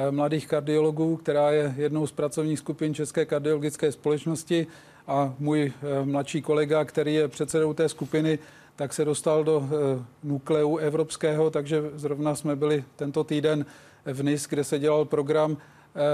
mladých 0.09 0.47
kardiologů, 0.47 1.17
která 1.17 1.51
je 1.51 1.73
jednou 1.77 2.07
z 2.07 2.11
pracovních 2.11 2.59
skupin 2.59 2.93
České 2.93 3.25
kardiologické 3.25 3.91
společnosti. 3.91 4.67
A 5.07 5.33
můj 5.39 5.73
mladší 6.03 6.41
kolega, 6.41 6.85
který 6.85 7.13
je 7.13 7.27
předsedou 7.27 7.73
té 7.73 7.89
skupiny, 7.89 8.39
tak 8.75 8.93
se 8.93 9.05
dostal 9.05 9.43
do 9.43 9.69
nukleu 10.23 10.77
evropského, 10.77 11.49
takže 11.49 11.83
zrovna 11.93 12.35
jsme 12.35 12.55
byli 12.55 12.83
tento 12.95 13.23
týden 13.23 13.65
v 14.05 14.23
NIS, 14.23 14.47
kde 14.47 14.63
se 14.63 14.79
dělal 14.79 15.05
program 15.05 15.57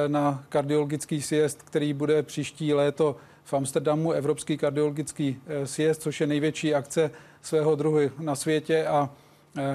na 0.08 0.44
kardiologický 0.50 1.22
sjezd, 1.22 1.62
který 1.62 1.94
bude 1.94 2.24
příští 2.24 2.74
léto 2.74 3.16
v 3.44 3.54
Amsterdamu, 3.54 4.12
Evropský 4.12 4.58
kardiologický 4.58 5.38
sjezd, 5.66 6.02
což 6.02 6.22
je 6.22 6.28
největší 6.28 6.76
akce 6.76 7.12
svého 7.42 7.76
druhu 7.76 8.00
na 8.20 8.36
světě. 8.36 8.86
A 8.86 9.10
Eh, 9.10 9.21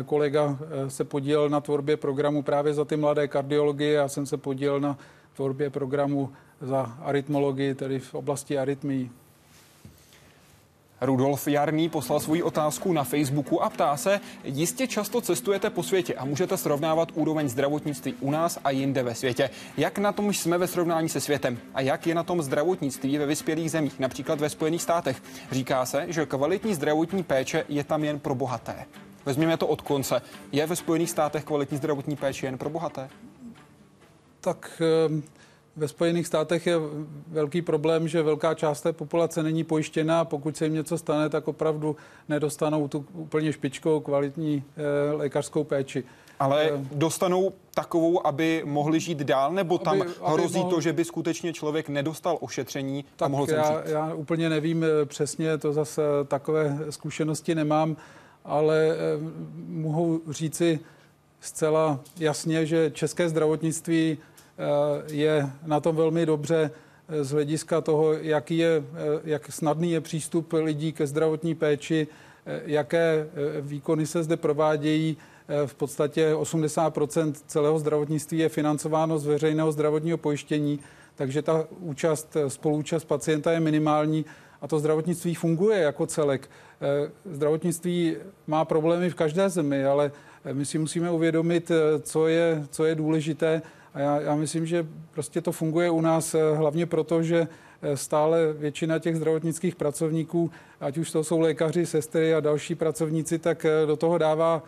kolega 0.05 0.59
eh, 0.61 0.91
se 0.91 1.05
podílel 1.05 1.49
na 1.49 1.61
tvorbě 1.61 1.97
programu 1.97 2.43
právě 2.43 2.74
za 2.74 2.85
ty 2.85 2.97
mladé 2.97 3.29
kardiologie. 3.29 3.93
Já 3.93 4.09
jsem 4.09 4.27
se 4.27 4.37
podílel 4.37 4.81
na 4.81 4.99
tvorbě 5.35 5.70
programu 5.70 6.33
za 6.61 6.83
arytmologii, 7.03 7.74
tedy 7.74 7.99
v 7.99 8.14
oblasti 8.14 8.59
arytmii. 8.59 9.11
Rudolf 11.01 11.49
Jarný 11.49 11.89
poslal 11.89 12.20
svoji 12.20 12.43
otázku 12.43 12.93
na 12.93 13.05
Facebooku 13.05 13.62
a 13.62 13.70
ptá 13.70 13.97
se, 13.97 14.20
jistě 14.45 14.87
často 14.87 15.20
cestujete 15.20 15.70
po 15.70 15.83
světě 15.83 16.14
a 16.14 16.24
můžete 16.24 16.57
srovnávat 16.57 17.12
úroveň 17.14 17.49
zdravotnictví 17.49 18.14
u 18.20 18.31
nás 18.31 18.59
a 18.64 18.70
jinde 18.70 19.03
ve 19.03 19.14
světě. 19.14 19.51
Jak 19.77 19.99
na 19.99 20.12
tom 20.12 20.33
jsme 20.33 20.59
ve 20.59 20.66
srovnání 20.66 21.09
se 21.09 21.20
světem 21.20 21.59
a 21.74 21.81
jak 21.81 22.07
je 22.07 22.14
na 22.14 22.22
tom 22.22 22.43
zdravotnictví 22.43 23.18
ve 23.18 23.27
vyspělých 23.27 23.70
zemích, 23.70 23.99
například 23.99 24.41
ve 24.41 24.49
Spojených 24.49 24.83
státech? 24.83 25.22
Říká 25.53 25.87
se, 25.87 26.07
že 26.09 26.27
kvalitní 26.27 26.74
zdravotní 26.74 27.22
péče 27.22 27.64
je 27.68 27.85
tam 27.85 28.05
jen 28.05 28.18
pro 28.18 28.35
bohaté. 28.35 28.87
Vezměme 29.27 29.57
to 29.57 29.66
od 29.66 29.81
konce. 29.81 30.22
Je 30.53 30.66
ve 30.66 30.77
Spojených 30.77 31.11
státech 31.11 31.45
kvalitní 31.45 31.77
zdravotní 31.77 32.16
péče 32.16 32.47
jen 32.47 32.59
pro 32.59 32.70
bohaté? 32.70 33.09
Tak 34.41 34.83
ehm, 35.07 35.22
ve 35.77 35.89
Spojených 35.89 36.27
státech 36.27 36.66
je 36.66 36.77
velký 37.29 37.62
problém, 37.62 38.09
že 38.09 38.22
velká 38.22 38.55
část 38.55 38.81
té 38.81 38.93
populace 38.93 39.43
není 39.43 39.64
pojištěná. 39.64 40.24
Pokud 40.24 40.57
se 40.57 40.64
jim 40.64 40.74
něco 40.74 40.99
stane, 40.99 41.29
tak 41.29 41.49
opravdu 41.49 41.97
nedostanou 42.29 42.89
tu 42.89 43.05
úplně 43.12 43.53
špičkou 43.53 44.01
kvalitní 44.01 44.64
e, 44.77 45.12
lékařskou 45.12 45.64
péči. 45.64 46.05
Ale 46.41 46.70
ehm. 46.70 46.89
dostanou 46.93 47.53
takovou, 47.74 48.27
aby 48.27 48.62
mohli 48.64 49.01
žít 49.01 49.18
dál, 49.18 49.53
nebo 49.53 49.79
tam 49.79 50.03
aby, 50.03 50.11
hrozí 50.24 50.59
mohl... 50.59 50.70
to, 50.70 50.81
že 50.81 50.93
by 50.93 51.05
skutečně 51.05 51.53
člověk 51.53 51.89
nedostal 51.89 52.39
ošetření 52.41 53.05
tak 53.16 53.27
a 53.27 53.29
mohl 53.29 53.47
já, 53.51 53.64
zemřít? 53.64 53.93
Já 53.93 54.14
úplně 54.14 54.49
nevím 54.49 54.85
eh, 54.85 55.05
přesně, 55.05 55.59
to 55.59 55.72
zase 55.72 56.03
takové 56.29 56.79
zkušenosti 56.91 57.55
nemám 57.55 57.97
ale 58.47 58.88
eh, 58.90 58.97
mohu 59.66 60.22
říci 60.30 60.80
zcela 61.40 62.01
jasně, 62.18 62.66
že 62.66 62.90
české 62.90 63.28
zdravotnictví 63.28 64.18
eh, 64.18 65.14
je 65.14 65.51
na 65.66 65.80
tom 65.80 65.97
velmi 65.97 66.26
dobře 66.26 66.70
eh, 67.09 67.24
z 67.24 67.30
hlediska 67.30 67.80
toho, 67.80 68.12
jaký 68.12 68.59
je, 68.59 68.82
jak 69.24 69.53
snadný 69.53 69.92
je 69.92 70.01
přístup 70.01 70.53
lidí 70.53 70.92
ke 70.92 71.07
zdravotní 71.07 71.55
péči, 71.55 72.07
jaké 72.64 73.26
výkony 73.61 74.07
se 74.07 74.22
zde 74.22 74.36
provádějí. 74.36 75.16
V 75.66 75.74
podstatě 75.74 76.34
80% 76.34 77.32
celého 77.47 77.78
zdravotnictví 77.78 78.38
je 78.38 78.49
financováno 78.49 79.18
z 79.18 79.26
veřejného 79.26 79.72
zdravotního 79.72 80.18
pojištění, 80.18 80.80
takže 81.14 81.42
ta 81.42 81.66
účast, 81.80 82.36
spolúčast 82.49 83.05
pacienta 83.05 83.53
je 83.53 83.61
minimální 83.61 84.24
a 84.61 84.69
to 84.69 84.79
zdravotnictví 84.79 85.35
funguje 85.35 85.79
jako 85.79 86.07
celek. 86.07 86.51
Eh, 86.81 87.11
zdravotnictví 87.25 88.17
má 88.47 88.65
problémy 88.65 89.11
v 89.11 89.15
každé 89.15 89.49
zemi, 89.49 89.85
ale 89.85 90.13
eh, 90.45 90.55
my 90.55 90.67
si 90.67 90.79
musíme 90.79 91.11
uvědomit, 91.11 91.71
eh, 91.71 92.01
co 92.01 92.29
je, 92.29 92.67
co 92.71 92.85
je 92.85 92.95
důležité. 92.95 93.63
A 93.95 94.01
já, 94.01 94.21
já 94.21 94.35
myslím, 94.35 94.67
že 94.67 94.87
prostě 95.11 95.41
to 95.41 95.53
funguje 95.53 95.91
u 95.91 96.01
nás 96.01 96.37
hlavně 96.55 96.87
proto, 96.87 97.23
že 97.23 97.49
stále 97.95 98.53
většina 98.53 98.99
těch 98.99 99.17
zdravotnických 99.17 99.75
pracovníků, 99.77 100.51
ať 100.81 100.99
už 100.99 101.11
to 101.11 101.25
jsou 101.25 101.41
lékaři, 101.41 101.87
sestry 101.87 102.35
a 102.35 102.41
další 102.41 102.75
pracovníci, 102.75 103.39
tak 103.39 103.67
do 103.87 103.97
toho 103.97 104.19
dává 104.19 104.63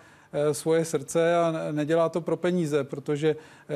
svoje 0.53 0.85
srdce 0.85 1.37
a 1.37 1.55
nedělá 1.73 2.09
to 2.09 2.21
pro 2.21 2.37
peníze, 2.37 2.85
protože 2.85 3.29
eh, 3.29 3.75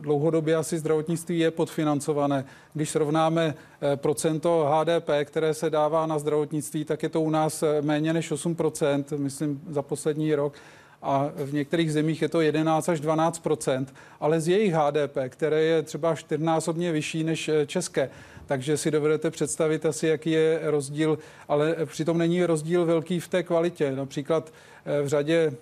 dlouhodobě 0.00 0.56
asi 0.56 0.78
zdravotnictví 0.78 1.38
je 1.38 1.50
podfinancované. 1.50 2.44
Když 2.74 2.90
srovnáme 2.90 3.54
eh, 3.54 3.96
procento 3.96 4.68
HDP, 4.72 5.10
které 5.24 5.54
se 5.54 5.70
dává 5.70 6.06
na 6.06 6.18
zdravotnictví, 6.18 6.84
tak 6.84 7.02
je 7.02 7.08
to 7.08 7.20
u 7.20 7.30
nás 7.30 7.64
méně 7.80 8.12
než 8.12 8.32
8%, 8.32 9.18
myslím, 9.18 9.62
za 9.68 9.82
poslední 9.82 10.34
rok 10.34 10.54
a 11.02 11.30
v 11.36 11.52
některých 11.52 11.92
zemích 11.92 12.22
je 12.22 12.28
to 12.28 12.40
11 12.40 12.88
až 12.88 13.00
12% 13.00 13.86
ale 14.20 14.40
z 14.40 14.48
jejich 14.48 14.72
HDP, 14.72 15.16
které 15.28 15.62
je 15.62 15.82
třeba 15.82 16.14
čtyřnásobně 16.14 16.92
vyšší 16.92 17.24
než 17.24 17.50
české, 17.66 18.10
takže 18.46 18.76
si 18.76 18.90
dovedete 18.90 19.30
představit 19.30 19.86
asi, 19.86 20.06
jaký 20.06 20.30
je 20.30 20.60
rozdíl, 20.62 21.18
ale 21.48 21.76
přitom 21.84 22.18
není 22.18 22.44
rozdíl 22.44 22.84
velký 22.84 23.20
v 23.20 23.28
té 23.28 23.42
kvalitě. 23.42 23.92
Například 23.96 24.52
v 25.02 25.06
řadě 25.08 25.52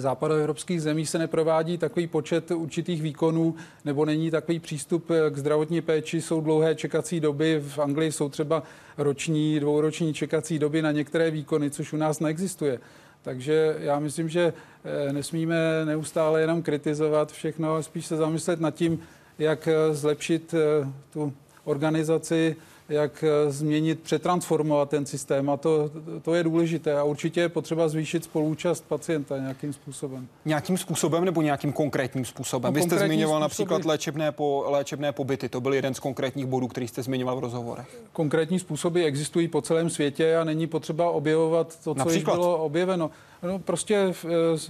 západoevropských 0.00 0.82
zemí 0.82 1.06
se 1.06 1.18
neprovádí 1.18 1.78
takový 1.78 2.06
počet 2.06 2.50
určitých 2.50 3.02
výkonů 3.02 3.54
nebo 3.84 4.04
není 4.04 4.30
takový 4.30 4.60
přístup 4.60 5.10
k 5.30 5.36
zdravotní 5.36 5.80
péči, 5.80 6.22
jsou 6.22 6.40
dlouhé 6.40 6.74
čekací 6.74 7.20
doby. 7.20 7.62
V 7.68 7.78
Anglii 7.78 8.12
jsou 8.12 8.28
třeba 8.28 8.62
roční, 8.98 9.60
dvouroční 9.60 10.14
čekací 10.14 10.58
doby 10.58 10.82
na 10.82 10.92
některé 10.92 11.30
výkony, 11.30 11.70
což 11.70 11.92
u 11.92 11.96
nás 11.96 12.20
neexistuje. 12.20 12.80
Takže 13.22 13.76
já 13.78 13.98
myslím, 13.98 14.28
že 14.28 14.52
eh, 14.84 15.12
nesmíme 15.12 15.84
neustále 15.84 16.40
jenom 16.40 16.62
kritizovat 16.62 17.32
všechno, 17.32 17.82
spíš 17.82 18.06
se 18.06 18.16
zamyslet 18.16 18.60
nad 18.60 18.74
tím, 18.74 19.00
jak 19.38 19.68
eh, 19.68 19.94
zlepšit 19.94 20.54
eh, 20.54 20.88
tu 21.12 21.32
organizaci 21.64 22.56
jak 22.92 23.24
eh, 23.24 23.52
změnit, 23.52 24.00
přetransformovat 24.00 24.90
ten 24.90 25.06
systém 25.06 25.50
a 25.50 25.56
to, 25.56 25.90
to 26.22 26.34
je 26.34 26.42
důležité 26.42 26.98
a 26.98 27.04
určitě 27.04 27.40
je 27.40 27.48
potřeba 27.48 27.88
zvýšit 27.88 28.24
spoluúčast 28.24 28.84
pacienta 28.88 29.38
nějakým 29.38 29.72
způsobem. 29.72 30.28
Nějakým 30.44 30.78
způsobem 30.78 31.24
nebo 31.24 31.42
nějakým 31.42 31.72
konkrétním 31.72 32.24
způsobem? 32.24 32.72
No, 32.72 32.74
Vy 32.74 32.82
jste 32.82 32.98
zmiňoval 32.98 33.40
způsoby... 33.40 33.42
například 33.42 33.84
léčebné, 33.84 34.32
po, 34.32 34.64
léčebné 34.66 35.12
pobyty, 35.12 35.48
to 35.48 35.60
byl 35.60 35.74
jeden 35.74 35.94
z 35.94 35.98
konkrétních 35.98 36.46
bodů, 36.46 36.68
který 36.68 36.88
jste 36.88 37.02
zmiňoval 37.02 37.36
v 37.36 37.40
rozhovorech. 37.40 38.02
Konkrétní 38.12 38.58
způsoby 38.58 39.04
existují 39.04 39.48
po 39.48 39.62
celém 39.62 39.90
světě 39.90 40.36
a 40.36 40.44
není 40.44 40.66
potřeba 40.66 41.10
objevovat 41.10 41.76
to, 41.76 41.94
co 41.94 41.98
například? 41.98 42.32
již 42.34 42.38
bylo 42.38 42.64
objeveno. 42.64 43.10
No, 43.42 43.58
prostě 43.58 43.96
e, 43.96 44.12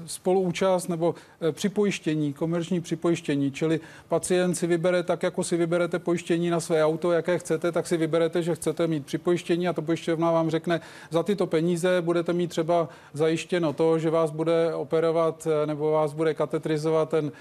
spoluúčast 0.06 0.88
nebo 0.88 1.14
e, 1.48 1.52
připojištění, 1.52 2.32
komerční 2.32 2.80
připojištění, 2.80 3.50
čili 3.50 3.80
pacient 4.08 4.54
si 4.54 4.66
vybere 4.66 5.02
tak, 5.02 5.22
jako 5.22 5.44
si 5.44 5.56
vyberete 5.56 5.98
pojištění 5.98 6.50
na 6.50 6.60
své 6.60 6.84
auto, 6.84 7.12
jaké 7.12 7.38
chcete, 7.38 7.72
tak 7.72 7.86
si 7.86 7.96
vyberete, 7.96 8.42
že 8.42 8.54
chcete 8.54 8.86
mít 8.86 9.06
připojištění 9.06 9.68
a 9.68 9.72
to 9.72 9.82
pojišťovna 9.82 10.30
vám 10.30 10.50
řekne, 10.50 10.80
za 11.10 11.22
tyto 11.22 11.46
peníze 11.46 12.02
budete 12.02 12.32
mít 12.32 12.50
třeba 12.50 12.88
zajištěno 13.12 13.72
to, 13.72 13.98
že 13.98 14.10
vás 14.10 14.30
bude 14.30 14.74
operovat 14.74 15.46
e, 15.46 15.66
nebo 15.66 15.90
vás 15.90 16.12
bude 16.12 16.34
katetrizovat 16.34 17.08
ten 17.08 17.32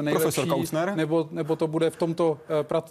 nejlepší, 0.00 0.40
nebo, 0.94 1.28
nebo 1.30 1.56
to 1.56 1.66
bude 1.66 1.90
v 1.90 1.96
tomto, 1.96 2.38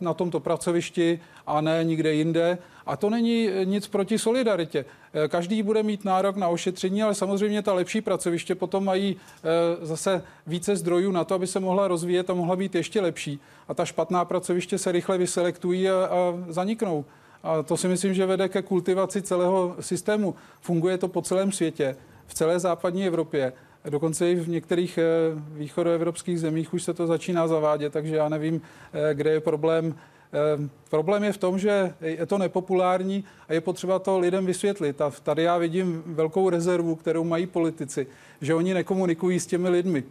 na 0.01 0.13
tomto 0.13 0.39
pracovišti 0.39 1.19
a 1.47 1.61
ne 1.61 1.83
nikde 1.83 2.13
jinde. 2.13 2.57
A 2.85 2.97
to 2.97 3.09
není 3.09 3.49
nic 3.63 3.87
proti 3.87 4.19
solidaritě. 4.19 4.85
Každý 5.27 5.63
bude 5.63 5.83
mít 5.83 6.05
nárok 6.05 6.35
na 6.35 6.47
ošetření, 6.47 7.03
ale 7.03 7.15
samozřejmě 7.15 7.61
ta 7.61 7.73
lepší 7.73 8.01
pracoviště 8.01 8.55
potom 8.55 8.85
mají 8.85 9.15
eh, 9.15 9.85
zase 9.85 10.23
více 10.47 10.75
zdrojů 10.75 11.11
na 11.11 11.23
to, 11.23 11.35
aby 11.35 11.47
se 11.47 11.59
mohla 11.59 11.87
rozvíjet 11.87 12.29
a 12.29 12.33
mohla 12.33 12.55
být 12.55 12.75
ještě 12.75 13.01
lepší. 13.01 13.39
A 13.67 13.73
ta 13.73 13.85
špatná 13.85 14.25
pracoviště 14.25 14.77
se 14.77 14.91
rychle 14.91 15.17
vyselektují 15.17 15.89
a, 15.89 15.93
a 15.93 16.33
zaniknou. 16.47 17.05
A 17.43 17.63
to 17.63 17.77
si 17.77 17.87
myslím, 17.87 18.13
že 18.13 18.25
vede 18.25 18.49
ke 18.49 18.61
kultivaci 18.61 19.21
celého 19.21 19.75
systému. 19.79 20.35
Funguje 20.61 20.97
to 20.97 21.07
po 21.07 21.21
celém 21.21 21.51
světě, 21.51 21.95
v 22.27 22.33
celé 22.33 22.59
západní 22.59 23.07
Evropě. 23.07 23.53
Dokonce 23.89 24.31
i 24.31 24.35
v 24.35 24.49
některých 24.49 24.97
eh, 24.97 25.03
východoevropských 25.51 26.39
zemích 26.39 26.73
už 26.73 26.83
se 26.83 26.93
to 26.93 27.07
začíná 27.07 27.47
zavádět, 27.47 27.93
takže 27.93 28.15
já 28.15 28.29
nevím, 28.29 28.61
eh, 28.93 29.13
kde 29.13 29.31
je 29.31 29.39
problém 29.39 29.95
Ehm, 30.31 30.69
problém 30.89 31.23
je 31.23 31.33
v 31.33 31.37
tom, 31.37 31.59
že 31.59 31.93
je 32.01 32.25
to 32.25 32.37
nepopulární 32.37 33.23
a 33.49 33.53
je 33.53 33.61
potřeba 33.61 33.99
to 33.99 34.19
lidem 34.19 34.45
vysvětlit. 34.45 35.01
A 35.01 35.11
tady 35.23 35.43
já 35.43 35.57
vidím 35.57 36.03
velkou 36.05 36.49
rezervu, 36.49 36.95
kterou 36.95 37.23
mají 37.23 37.45
politici, 37.45 38.07
že 38.41 38.55
oni 38.55 38.73
nekomunikují 38.73 39.39
s 39.39 39.45
těmi 39.45 39.69
lidmi. 39.69 40.03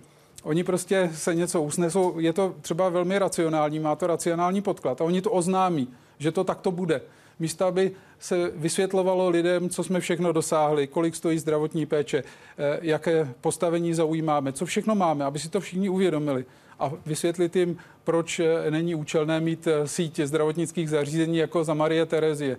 Oni 0.42 0.64
prostě 0.64 1.10
se 1.14 1.34
něco 1.34 1.62
usnesou, 1.62 2.18
je 2.18 2.32
to 2.32 2.54
třeba 2.60 2.88
velmi 2.88 3.18
racionální, 3.18 3.78
má 3.78 3.96
to 3.96 4.06
racionální 4.06 4.62
podklad 4.62 5.00
a 5.00 5.04
oni 5.04 5.22
to 5.22 5.30
oznámí, 5.30 5.88
že 6.18 6.32
to 6.32 6.44
takto 6.44 6.70
bude. 6.70 7.00
Místo, 7.38 7.66
aby 7.66 7.92
se 8.18 8.50
vysvětlovalo 8.54 9.28
lidem, 9.28 9.68
co 9.68 9.84
jsme 9.84 10.00
všechno 10.00 10.32
dosáhli, 10.32 10.86
kolik 10.86 11.14
stojí 11.14 11.38
zdravotní 11.38 11.86
péče, 11.86 12.24
eh, 12.58 12.78
jaké 12.82 13.34
postavení 13.40 13.94
zaujímáme, 13.94 14.52
co 14.52 14.66
všechno 14.66 14.94
máme, 14.94 15.24
aby 15.24 15.38
si 15.38 15.48
to 15.48 15.60
všichni 15.60 15.88
uvědomili 15.88 16.44
a 16.78 16.92
vysvětlit 17.06 17.56
jim, 17.56 17.78
proč 18.04 18.40
eh, 18.40 18.70
není 18.70 18.94
účelné 18.94 19.40
mít 19.40 19.66
eh, 19.66 19.88
sítě 19.88 20.26
zdravotnických 20.26 20.90
zařízení 20.90 21.38
jako 21.38 21.64
za 21.64 21.74
Marie 21.74 22.06
Terezie 22.06 22.56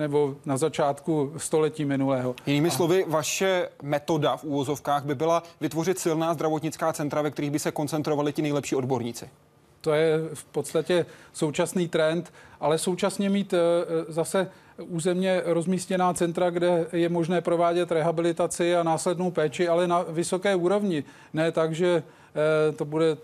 nebo 0.00 0.36
na 0.46 0.56
začátku 0.56 1.32
století 1.36 1.84
minulého. 1.84 2.34
Jinými 2.46 2.68
a... 2.68 2.70
slovy, 2.70 3.04
vaše 3.08 3.68
metoda 3.82 4.36
v 4.36 4.44
úvozovkách 4.44 5.04
by 5.04 5.14
byla 5.14 5.42
vytvořit 5.60 5.98
silná 5.98 6.34
zdravotnická 6.34 6.92
centra, 6.92 7.22
ve 7.22 7.30
kterých 7.30 7.50
by 7.50 7.58
se 7.58 7.72
koncentrovali 7.72 8.32
ti 8.32 8.42
nejlepší 8.42 8.76
odborníci. 8.76 9.28
To 9.80 9.92
je 9.92 10.18
v 10.34 10.44
podstatě 10.44 11.06
současný 11.32 11.88
trend, 11.88 12.32
ale 12.60 12.78
současně 12.78 13.30
mít 13.30 13.54
zase 14.08 14.50
územně 14.78 15.42
rozmístěná 15.44 16.14
centra, 16.14 16.50
kde 16.50 16.86
je 16.92 17.08
možné 17.08 17.40
provádět 17.40 17.92
rehabilitaci 17.92 18.76
a 18.76 18.82
následnou 18.82 19.30
péči, 19.30 19.68
ale 19.68 19.88
na 19.88 20.02
vysoké 20.02 20.56
úrovni. 20.56 21.04
Ne 21.32 21.52
tak, 21.52 21.72
že 21.74 22.02
to 22.76 22.84
bude 22.84 23.16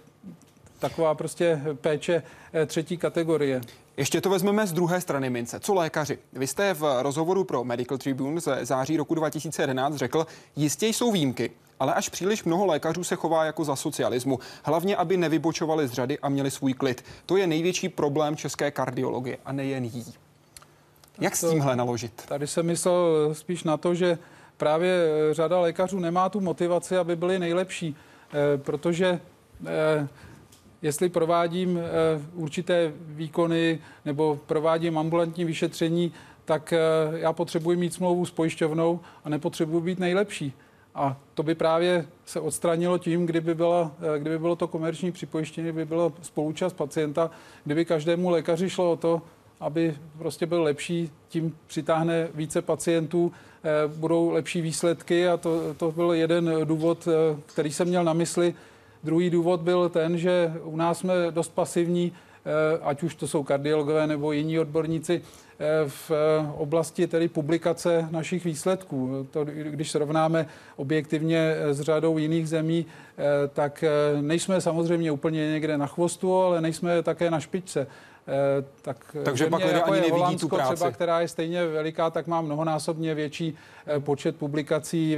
taková 0.79 1.15
prostě 1.15 1.63
péče 1.81 2.23
třetí 2.67 2.97
kategorie. 2.97 3.61
Ještě 3.97 4.21
to 4.21 4.31
vezmeme 4.31 4.67
z 4.67 4.73
druhé 4.73 5.01
strany 5.01 5.31
mince. 5.31 5.61
Co 5.61 5.75
lékaři? 5.75 6.19
Vy 6.33 6.47
jste 6.47 6.75
v 6.75 7.03
rozhovoru 7.03 7.45
pro 7.45 7.65
Medical 7.65 7.99
Tribune 7.99 8.41
z 8.41 8.59
září 8.63 8.97
roku 8.97 9.15
2011 9.15 9.95
řekl, 9.95 10.27
jistě 10.57 10.87
jsou 10.87 11.13
výjimky, 11.13 11.51
ale 11.81 11.95
až 11.95 12.09
příliš 12.09 12.45
mnoho 12.45 12.67
lékařů 12.67 13.05
se 13.05 13.17
chová 13.17 13.45
jako 13.45 13.65
za 13.65 13.77
socialismu. 13.77 14.39
Hlavně, 14.65 14.97
aby 14.97 15.17
nevybočovali 15.17 15.89
z 15.89 15.93
řady 15.93 16.19
a 16.19 16.29
měli 16.29 16.51
svůj 16.51 16.73
klid. 16.73 17.05
To 17.27 17.37
je 17.37 17.47
největší 17.47 17.89
problém 17.89 18.37
české 18.37 18.71
kardiologie 18.71 19.39
a 19.45 19.53
nejen 19.53 19.85
jí. 19.85 20.15
Jak 21.21 21.37
s 21.37 21.51
tímhle 21.51 21.77
naložit? 21.77 22.23
Tady 22.29 22.47
jsem 22.47 22.67
myslel 22.67 23.31
spíš 23.33 23.65
na 23.65 23.77
to, 23.77 23.95
že 23.95 24.19
právě 24.57 25.09
řada 25.33 25.61
lékařů 25.61 25.99
nemá 25.99 26.29
tu 26.29 26.41
motivaci, 26.41 26.97
aby 26.97 27.17
byli 27.17 27.39
nejlepší, 27.39 27.97
eh, 27.97 28.59
protože 28.59 29.21
eh, 29.67 30.09
jestli 30.83 31.09
provádím 31.09 31.79
eh, 31.79 31.83
určité 32.35 32.93
výkony 32.99 33.79
nebo 34.05 34.41
provádím 34.47 34.99
ambulantní 34.99 35.45
vyšetření, 35.45 36.13
tak 36.45 36.73
eh, 36.73 36.79
já 37.13 37.33
potřebuji 37.33 37.77
mít 37.77 37.95
smlouvu 37.95 38.27
s 38.27 38.31
pojišťovnou 38.31 39.01
a 39.25 39.29
nepotřebuji 39.29 39.81
být 39.81 39.99
nejlepší. 39.99 40.53
A 40.97 41.17
to 41.35 41.43
by 41.43 41.55
právě 41.55 42.07
se 42.25 42.41
odstranilo 42.41 42.99
tím, 42.99 43.27
kdyby, 43.27 43.55
byla, 43.55 43.93
eh, 44.17 44.19
kdyby 44.19 44.39
bylo 44.39 44.57
to 44.57 44.69
komerční 44.69 45.13
připojištění, 45.13 45.73
by 45.73 45.85
bylo 45.85 46.13
spolučast 46.23 46.73
pacienta, 46.77 47.31
kdyby 47.65 47.85
každému 47.85 48.31
lékaři 48.31 48.71
šlo 48.71 48.93
o 48.93 48.97
to, 48.97 49.23
aby 49.61 49.95
prostě 50.19 50.47
byl 50.47 50.63
lepší, 50.63 51.11
tím 51.29 51.57
přitáhne 51.67 52.29
více 52.35 52.63
pacientů, 52.63 53.33
budou 53.97 54.31
lepší 54.31 54.61
výsledky 54.61 55.29
a 55.29 55.37
to, 55.37 55.75
to 55.75 55.93
byl 55.93 56.13
jeden 56.13 56.51
důvod, 56.65 57.09
který 57.47 57.73
jsem 57.73 57.89
měl 57.89 58.05
na 58.05 58.13
mysli, 58.13 58.55
Druhý 59.07 59.31
důvod 59.31 59.61
byl 59.61 59.89
ten, 59.89 60.19
že 60.19 60.53
u 60.63 60.77
nás 60.77 60.99
jsme 60.99 61.15
dost 61.31 61.55
pasivní, 61.55 62.13
eh, 62.13 62.79
ať 62.83 63.03
už 63.03 63.15
to 63.15 63.29
jsou 63.29 63.43
kardiologové 63.43 64.07
nebo 64.07 64.33
jiní 64.33 64.59
odborníci, 64.59 65.23
eh, 65.23 65.46
v 65.89 66.11
eh, 66.11 66.47
oblasti 66.57 67.07
tedy 67.07 67.29
publikace 67.29 68.09
našich 68.11 68.45
výsledků. 68.45 69.27
To, 69.31 69.45
když 69.45 69.91
srovnáme 69.91 70.47
objektivně 70.77 71.55
s 71.71 71.81
řadou 71.81 72.19
jiných 72.19 72.49
zemí, 72.49 72.87
tak 73.55 73.85
nejsme 74.21 74.61
samozřejmě 74.61 75.13
úplně 75.13 75.51
někde 75.51 75.79
na 75.79 75.87
chvostu, 75.87 76.43
ale 76.43 76.61
nejsme 76.61 77.03
také 77.03 77.31
na 77.31 77.41
špičce. 77.41 77.87
Tak 78.83 79.17
Takže 79.25 79.47
pak 79.47 79.65
lidé 79.65 79.73
jako 79.73 79.93
ani 79.93 80.01
nevidí 80.01 80.37
tu 80.37 80.49
práci. 80.49 80.75
Třeba, 80.75 80.91
která 80.91 81.21
je 81.21 81.29
stejně 81.29 81.67
veliká, 81.67 82.11
tak 82.11 82.27
má 82.27 82.41
mnohonásobně 82.41 83.15
větší 83.15 83.57
počet 83.99 84.37
publikací, 84.37 85.17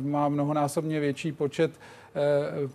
má 0.00 0.28
mnohonásobně 0.28 1.00
větší 1.00 1.32
počet 1.32 1.70
Eh, 1.70 2.03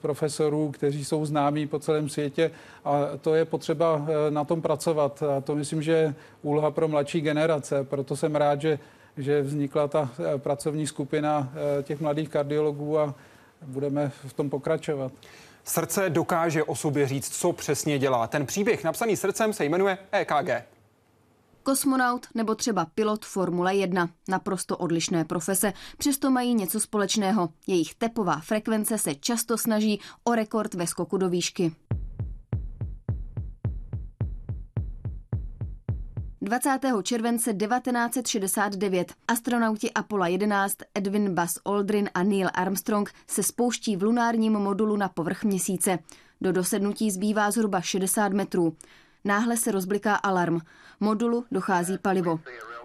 profesorů, 0.01 0.71
kteří 0.71 1.05
jsou 1.05 1.25
známí 1.25 1.67
po 1.67 1.79
celém 1.79 2.09
světě 2.09 2.51
a 2.85 3.01
to 3.21 3.35
je 3.35 3.45
potřeba 3.45 4.05
eh, 4.07 4.31
na 4.31 4.43
tom 4.43 4.61
pracovat. 4.61 5.23
A 5.37 5.41
to 5.41 5.55
myslím, 5.55 5.81
že 5.81 5.91
je 5.91 6.15
úloha 6.41 6.71
pro 6.71 6.87
mladší 6.87 7.21
generace. 7.21 7.83
Proto 7.83 8.15
jsem 8.15 8.35
rád, 8.35 8.61
že, 8.61 8.79
že 9.17 9.41
vznikla 9.41 9.87
ta 9.87 10.09
eh, 10.19 10.37
pracovní 10.37 10.87
skupina 10.87 11.53
těch 11.83 12.01
mladých 12.01 12.29
kardiologů 12.29 12.99
a 12.99 13.15
budeme 13.61 14.11
v 14.27 14.33
tom 14.33 14.49
pokračovat. 14.49 15.11
Srdce 15.63 16.09
dokáže 16.09 16.63
o 16.63 16.75
sobě 16.75 17.07
říct, 17.07 17.29
co 17.29 17.53
přesně 17.53 17.99
dělá. 17.99 18.27
Ten 18.27 18.45
příběh 18.45 18.83
napsaný 18.83 19.15
srdcem 19.15 19.53
se 19.53 19.65
jmenuje 19.65 19.97
EKG. 20.11 20.78
Kosmonaut 21.69 22.27
nebo 22.35 22.55
třeba 22.55 22.85
pilot 22.85 23.25
Formule 23.25 23.75
1. 23.75 24.09
Naprosto 24.27 24.77
odlišné 24.77 25.25
profese, 25.25 25.73
přesto 25.97 26.31
mají 26.31 26.53
něco 26.53 26.79
společného. 26.79 27.49
Jejich 27.67 27.95
tepová 27.95 28.39
frekvence 28.39 28.97
se 28.97 29.15
často 29.15 29.57
snaží 29.57 29.99
o 30.23 30.35
rekord 30.35 30.73
ve 30.73 30.87
skoku 30.87 31.17
do 31.17 31.29
výšky. 31.29 31.75
20. 36.41 36.79
července 37.03 37.53
1969 37.53 39.13
astronauti 39.27 39.93
Apollo 39.93 40.25
11 40.25 40.77
Edwin 40.95 41.35
Buzz 41.35 41.57
Aldrin 41.65 42.09
a 42.13 42.23
Neil 42.23 42.49
Armstrong 42.53 43.11
se 43.27 43.43
spouští 43.43 43.95
v 43.95 44.03
lunárním 44.03 44.53
modulu 44.53 44.97
na 44.97 45.09
povrch 45.09 45.43
měsíce. 45.43 45.99
Do 46.41 46.51
dosednutí 46.51 47.11
zbývá 47.11 47.51
zhruba 47.51 47.81
60 47.81 48.33
metrů. 48.33 48.75
Náhle 49.25 49.57
se 49.57 49.71
rozbliká 49.71 50.15
alarm. 50.15 50.59
Modulu 50.99 51.45
dochází 51.51 51.97
palivo. 51.97 52.39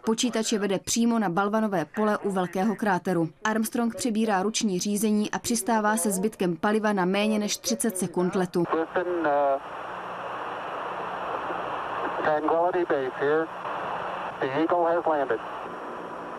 Počítače 0.04 0.58
vede 0.58 0.78
přímo 0.78 1.18
na 1.18 1.28
balvanové 1.28 1.84
pole 1.84 2.18
u 2.18 2.30
velkého 2.30 2.76
kráteru. 2.76 3.28
Armstrong 3.44 3.96
přebírá 3.96 4.42
ruční 4.42 4.80
řízení 4.80 5.30
a 5.30 5.38
přistává 5.38 5.96
se 5.96 6.10
zbytkem 6.10 6.56
paliva 6.56 6.92
na 6.92 7.04
méně 7.04 7.38
než 7.38 7.56
30 7.56 7.98
sekund 7.98 8.34
letu. 8.34 8.64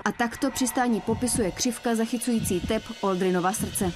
A 0.06 0.12
takto 0.18 0.52
přistání 0.52 1.02
popisuje 1.02 1.52
křivka 1.52 1.96
zachycující 1.96 2.62
tep 2.62 2.84
Aldrinova 3.04 3.54
srdce. 3.54 3.92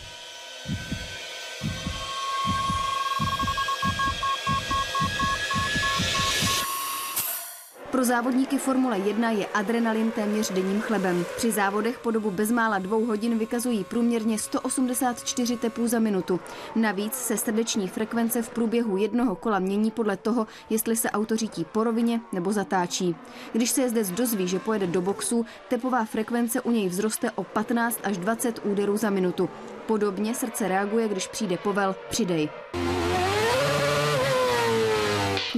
Pro 7.92 8.04
závodníky 8.04 8.58
Formule 8.58 9.00
1 9.00 9.32
je 9.32 9.46
adrenalin 9.46 10.12
téměř 10.12 10.52
denním 10.52 10.82
chlebem. 10.82 11.26
Při 11.38 11.52
závodech 11.52 12.00
po 12.00 12.12
dobu 12.12 12.32
bezmála 12.32 12.80
dvou 12.80 13.06
hodin 13.06 13.38
vykazují 13.38 13.84
průměrně 13.84 14.40
184 14.40 15.58
tepů 15.58 15.88
za 15.88 16.00
minutu. 16.00 16.40
Navíc 16.76 17.14
se 17.14 17.38
srdeční 17.38 17.88
frekvence 17.88 18.42
v 18.42 18.50
průběhu 18.50 18.98
jednoho 18.98 19.36
kola 19.36 19.60
mění 19.60 19.92
podle 19.92 20.18
toho, 20.18 20.48
jestli 20.70 20.96
se 20.96 21.12
auto 21.12 21.36
řítí 21.36 21.66
po 21.72 21.84
rovině 21.84 22.22
nebo 22.32 22.54
zatáčí. 22.54 23.16
Když 23.54 23.72
se 23.72 23.82
jezdec 23.82 24.12
dozví, 24.12 24.48
že 24.48 24.60
pojede 24.60 24.88
do 24.88 25.02
boxu, 25.02 25.46
tepová 25.68 26.06
frekvence 26.06 26.62
u 26.62 26.72
něj 26.72 26.90
vzroste 26.90 27.32
o 27.32 27.44
15 27.44 28.00
až 28.04 28.18
20 28.18 28.60
úderů 28.64 28.98
za 28.98 29.10
minutu. 29.10 29.50
Podobně 29.86 30.36
srdce 30.36 30.68
reaguje, 30.68 31.08
když 31.08 31.28
přijde 31.28 31.58
povel, 31.58 31.96
přidej. 32.10 32.50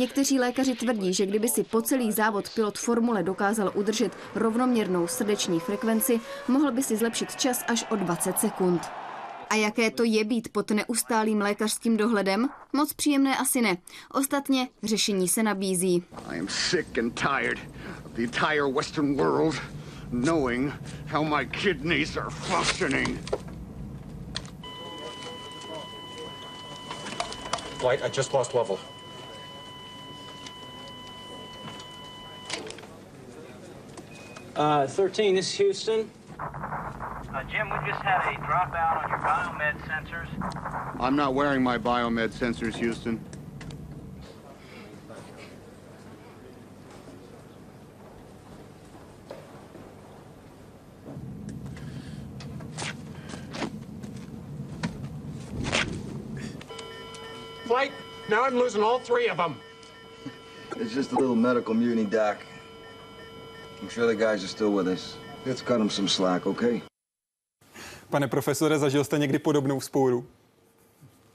Někteří 0.01 0.39
lékaři 0.39 0.75
tvrdí, 0.75 1.13
že 1.13 1.25
kdyby 1.25 1.49
si 1.49 1.63
po 1.63 1.81
celý 1.81 2.11
závod 2.11 2.49
pilot 2.49 2.77
formule 2.77 3.23
dokázal 3.23 3.71
udržet 3.75 4.17
rovnoměrnou 4.35 5.07
srdeční 5.07 5.59
frekvenci, 5.59 6.19
mohl 6.47 6.71
by 6.71 6.83
si 6.83 6.97
zlepšit 6.97 7.35
čas 7.35 7.63
až 7.67 7.85
o 7.89 7.95
20 7.95 8.39
sekund. 8.39 8.81
A 9.49 9.55
jaké 9.55 9.91
to 9.91 10.03
je 10.03 10.23
být 10.23 10.49
pod 10.51 10.71
neustálým 10.71 11.41
lékařským 11.41 11.97
dohledem? 11.97 12.49
Moc 12.73 12.93
příjemné 12.93 13.37
asi 13.37 13.61
ne. 13.61 13.77
Ostatně 14.13 14.67
řešení 14.83 15.27
se 15.27 15.43
nabízí. 15.43 16.03
Flight, 27.79 28.05
I 28.05 28.11
just 28.17 28.33
lost 28.33 28.53
level. 28.53 28.77
Uh, 34.55 34.85
13, 34.85 35.35
this 35.35 35.47
is 35.47 35.57
Houston. 35.57 36.11
Uh, 36.37 37.43
Jim, 37.49 37.69
we 37.69 37.89
just 37.89 38.01
had 38.01 38.19
a 38.19 38.37
dropout 38.41 39.01
on 39.01 39.09
your 39.09 39.19
biomed 39.19 39.79
sensors. 39.87 40.97
I'm 40.99 41.15
not 41.15 41.33
wearing 41.33 41.63
my 41.63 41.77
biomed 41.77 42.29
sensors, 42.31 42.75
Houston. 42.75 43.23
Flight, 57.65 57.93
now 58.29 58.43
I'm 58.43 58.55
losing 58.55 58.83
all 58.83 58.99
three 58.99 59.29
of 59.29 59.37
them. 59.37 59.55
It's 60.75 60.93
just 60.93 61.13
a 61.13 61.15
little 61.15 61.37
medical 61.37 61.73
mutiny, 61.73 62.03
Doc. 62.03 62.39
I'm 63.81 63.89
sure 63.89 64.15
the 64.15 64.25
guys 64.25 64.43
are 64.43 64.47
still 64.47 64.71
with 64.71 64.87
us. 64.87 65.17
Let's 65.45 65.61
cut 65.61 65.77
them 65.77 65.89
some 65.89 66.07
slack, 66.07 66.45
okay? 66.45 66.81
Pane 68.09 68.27
profesore, 68.27 68.79
zažil 68.79 69.03
jste 69.03 69.17
někdy 69.17 69.39
podobnou 69.39 69.81
spouru? 69.81 70.25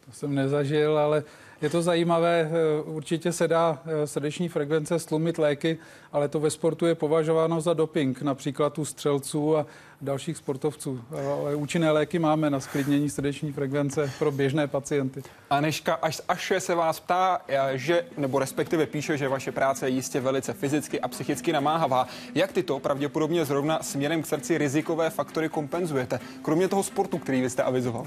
To 0.07 0.13
jsem 0.13 0.35
nezažil, 0.35 0.99
ale 0.99 1.25
Je 1.67 1.71
to 1.71 1.83
zajímavé, 1.83 2.51
eh, 2.51 2.83
určitě 2.83 3.33
se 3.33 3.49
dá 3.49 3.79
eh, 3.87 4.07
srdeční 4.07 4.49
frekvence 4.49 4.99
slumit 4.99 5.39
léky, 5.39 5.79
ale 6.13 6.29
to 6.29 6.41
ve 6.41 6.51
sportu 6.51 6.87
je 6.87 6.95
považováno 6.95 7.61
za 7.61 7.75
doping, 7.75 8.23
například 8.23 8.79
u 8.79 8.85
střelců 8.85 9.57
a 9.57 9.67
dalších 10.01 10.37
sportovců. 10.37 11.05
Ale 11.33 11.55
účinné 11.55 11.91
léky 11.91 12.19
máme 12.19 12.51
na 12.51 12.61
sklidnění 12.61 13.11
srdeční 13.11 13.53
frekvence 13.53 14.11
pro 14.19 14.31
běžné 14.31 14.67
pacienty. 14.67 15.23
Aneška 15.51 15.95
až, 15.95 16.21
až 16.29 16.53
se 16.59 16.75
vás 16.75 17.01
ptá, 17.01 17.41
že, 17.75 18.05
nebo 18.17 18.39
respektive 18.39 18.87
píše, 18.87 19.19
že 19.19 19.29
vaše 19.29 19.53
práce 19.53 19.87
je 19.87 19.95
jistě 19.95 20.21
velice 20.21 20.53
fyzicky 20.53 21.01
a 21.01 21.09
psychicky 21.09 21.53
namáhavá. 21.53 22.09
Jak 22.35 22.53
tyto 22.53 22.79
pravděpodobně 22.79 23.45
zrovna 23.45 23.83
směrem 23.83 24.23
k 24.23 24.27
srdci 24.27 24.59
rizikové 24.59 25.11
faktory 25.11 25.49
kompenzujete? 25.49 26.21
Kromě 26.43 26.69
toho 26.69 26.83
sportu, 26.83 27.19
který 27.19 27.41
vy 27.41 27.51
jste 27.51 27.63
avizoval. 27.63 28.07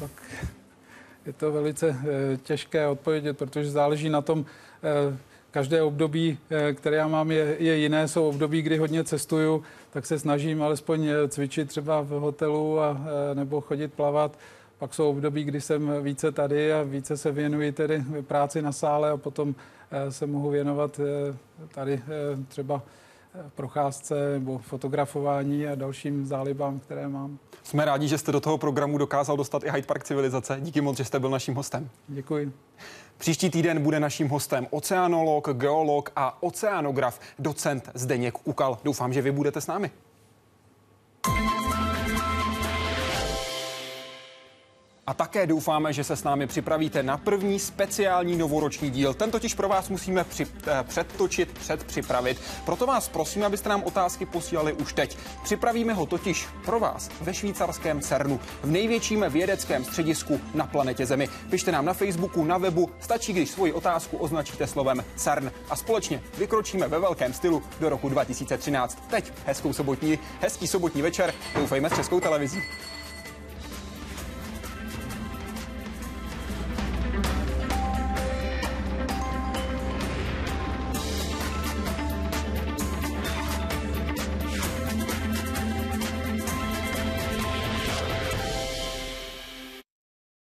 Tak 0.00 0.21
je 1.26 1.32
to 1.32 1.52
velice 1.52 1.88
e, 1.88 2.36
těžké 2.36 2.86
odpovědět, 2.86 3.38
protože 3.38 3.70
záleží 3.70 4.08
na 4.08 4.20
tom, 4.20 4.44
e, 4.82 5.16
každé 5.50 5.82
období, 5.82 6.38
e, 6.50 6.74
které 6.74 6.96
já 6.96 7.08
mám, 7.08 7.30
je, 7.30 7.56
je 7.58 7.76
jiné. 7.76 8.08
Jsou 8.08 8.28
období, 8.28 8.62
kdy 8.62 8.76
hodně 8.76 9.04
cestuju, 9.04 9.62
tak 9.90 10.06
se 10.06 10.18
snažím 10.18 10.62
alespoň 10.62 11.08
cvičit 11.28 11.68
třeba 11.68 12.00
v 12.00 12.08
hotelu 12.08 12.80
a, 12.80 13.00
nebo 13.34 13.60
chodit 13.60 13.92
plavat. 13.94 14.38
Pak 14.78 14.94
jsou 14.94 15.10
období, 15.10 15.44
kdy 15.44 15.60
jsem 15.60 16.02
více 16.02 16.32
tady 16.32 16.72
a 16.72 16.82
více 16.82 17.16
se 17.16 17.32
věnuji 17.32 17.72
tedy 17.72 18.04
práci 18.26 18.62
na 18.62 18.72
sále 18.72 19.10
a 19.10 19.16
potom 19.16 19.54
se 20.08 20.26
mohu 20.26 20.50
věnovat 20.50 21.00
tady 21.74 22.02
třeba 22.48 22.82
procházce 23.54 24.32
nebo 24.32 24.58
fotografování 24.58 25.66
a 25.66 25.74
dalším 25.74 26.26
zálibám, 26.26 26.80
které 26.80 27.08
mám. 27.08 27.38
Jsme 27.62 27.84
rádi, 27.84 28.08
že 28.08 28.18
jste 28.18 28.32
do 28.32 28.40
toho 28.40 28.58
programu 28.58 28.98
dokázal 28.98 29.36
dostat 29.36 29.64
i 29.64 29.70
Hyde 29.70 29.86
Park 29.86 30.04
civilizace. 30.04 30.58
Díky 30.60 30.80
moc, 30.80 30.96
že 30.96 31.04
jste 31.04 31.20
byl 31.20 31.30
naším 31.30 31.54
hostem. 31.54 31.90
Děkuji. 32.08 32.52
Příští 33.18 33.50
týden 33.50 33.82
bude 33.82 34.00
naším 34.00 34.28
hostem 34.28 34.66
oceanolog, 34.70 35.48
geolog 35.52 36.12
a 36.16 36.42
oceanograf, 36.42 37.20
docent 37.38 37.90
Zdeněk 37.94 38.34
Ukal. 38.44 38.78
Doufám, 38.84 39.12
že 39.12 39.22
vy 39.22 39.32
budete 39.32 39.60
s 39.60 39.66
námi. 39.66 39.90
A 45.06 45.14
také 45.14 45.46
doufáme, 45.46 45.92
že 45.92 46.04
se 46.04 46.16
s 46.16 46.24
námi 46.24 46.46
připravíte 46.46 47.02
na 47.02 47.16
první 47.16 47.58
speciální 47.58 48.36
novoroční 48.36 48.90
díl. 48.90 49.14
Ten 49.14 49.30
totiž 49.30 49.54
pro 49.54 49.68
vás 49.68 49.88
musíme 49.88 50.24
při, 50.24 50.46
eh, 50.66 50.82
předtočit, 50.82 51.58
předpřipravit. 51.58 52.40
Proto 52.64 52.86
vás 52.86 53.08
prosím, 53.08 53.44
abyste 53.44 53.68
nám 53.68 53.82
otázky 53.82 54.26
posílali 54.26 54.72
už 54.72 54.92
teď. 54.92 55.18
Připravíme 55.44 55.92
ho 55.92 56.06
totiž 56.06 56.46
pro 56.64 56.80
vás 56.80 57.10
ve 57.20 57.34
švýcarském 57.34 58.00
CERNu, 58.00 58.40
v 58.62 58.70
největším 58.70 59.24
vědeckém 59.28 59.84
středisku 59.84 60.40
na 60.54 60.66
planetě 60.66 61.06
Zemi. 61.06 61.28
Pište 61.50 61.72
nám 61.72 61.84
na 61.84 61.92
Facebooku, 61.92 62.44
na 62.44 62.58
webu, 62.58 62.90
stačí, 63.00 63.32
když 63.32 63.50
svoji 63.50 63.72
otázku 63.72 64.16
označíte 64.16 64.66
slovem 64.66 65.04
CERN 65.16 65.50
a 65.70 65.76
společně 65.76 66.22
vykročíme 66.38 66.88
ve 66.88 66.98
velkém 66.98 67.32
stylu 67.32 67.62
do 67.80 67.88
roku 67.88 68.08
2013. 68.08 68.98
Teď 69.10 69.32
hezkou 69.46 69.72
sobotní, 69.72 70.18
hezký 70.40 70.66
sobotní 70.66 71.02
večer, 71.02 71.34
doufejme 71.54 71.90
s 71.90 71.96
Českou 71.96 72.20
televizí. 72.20 72.62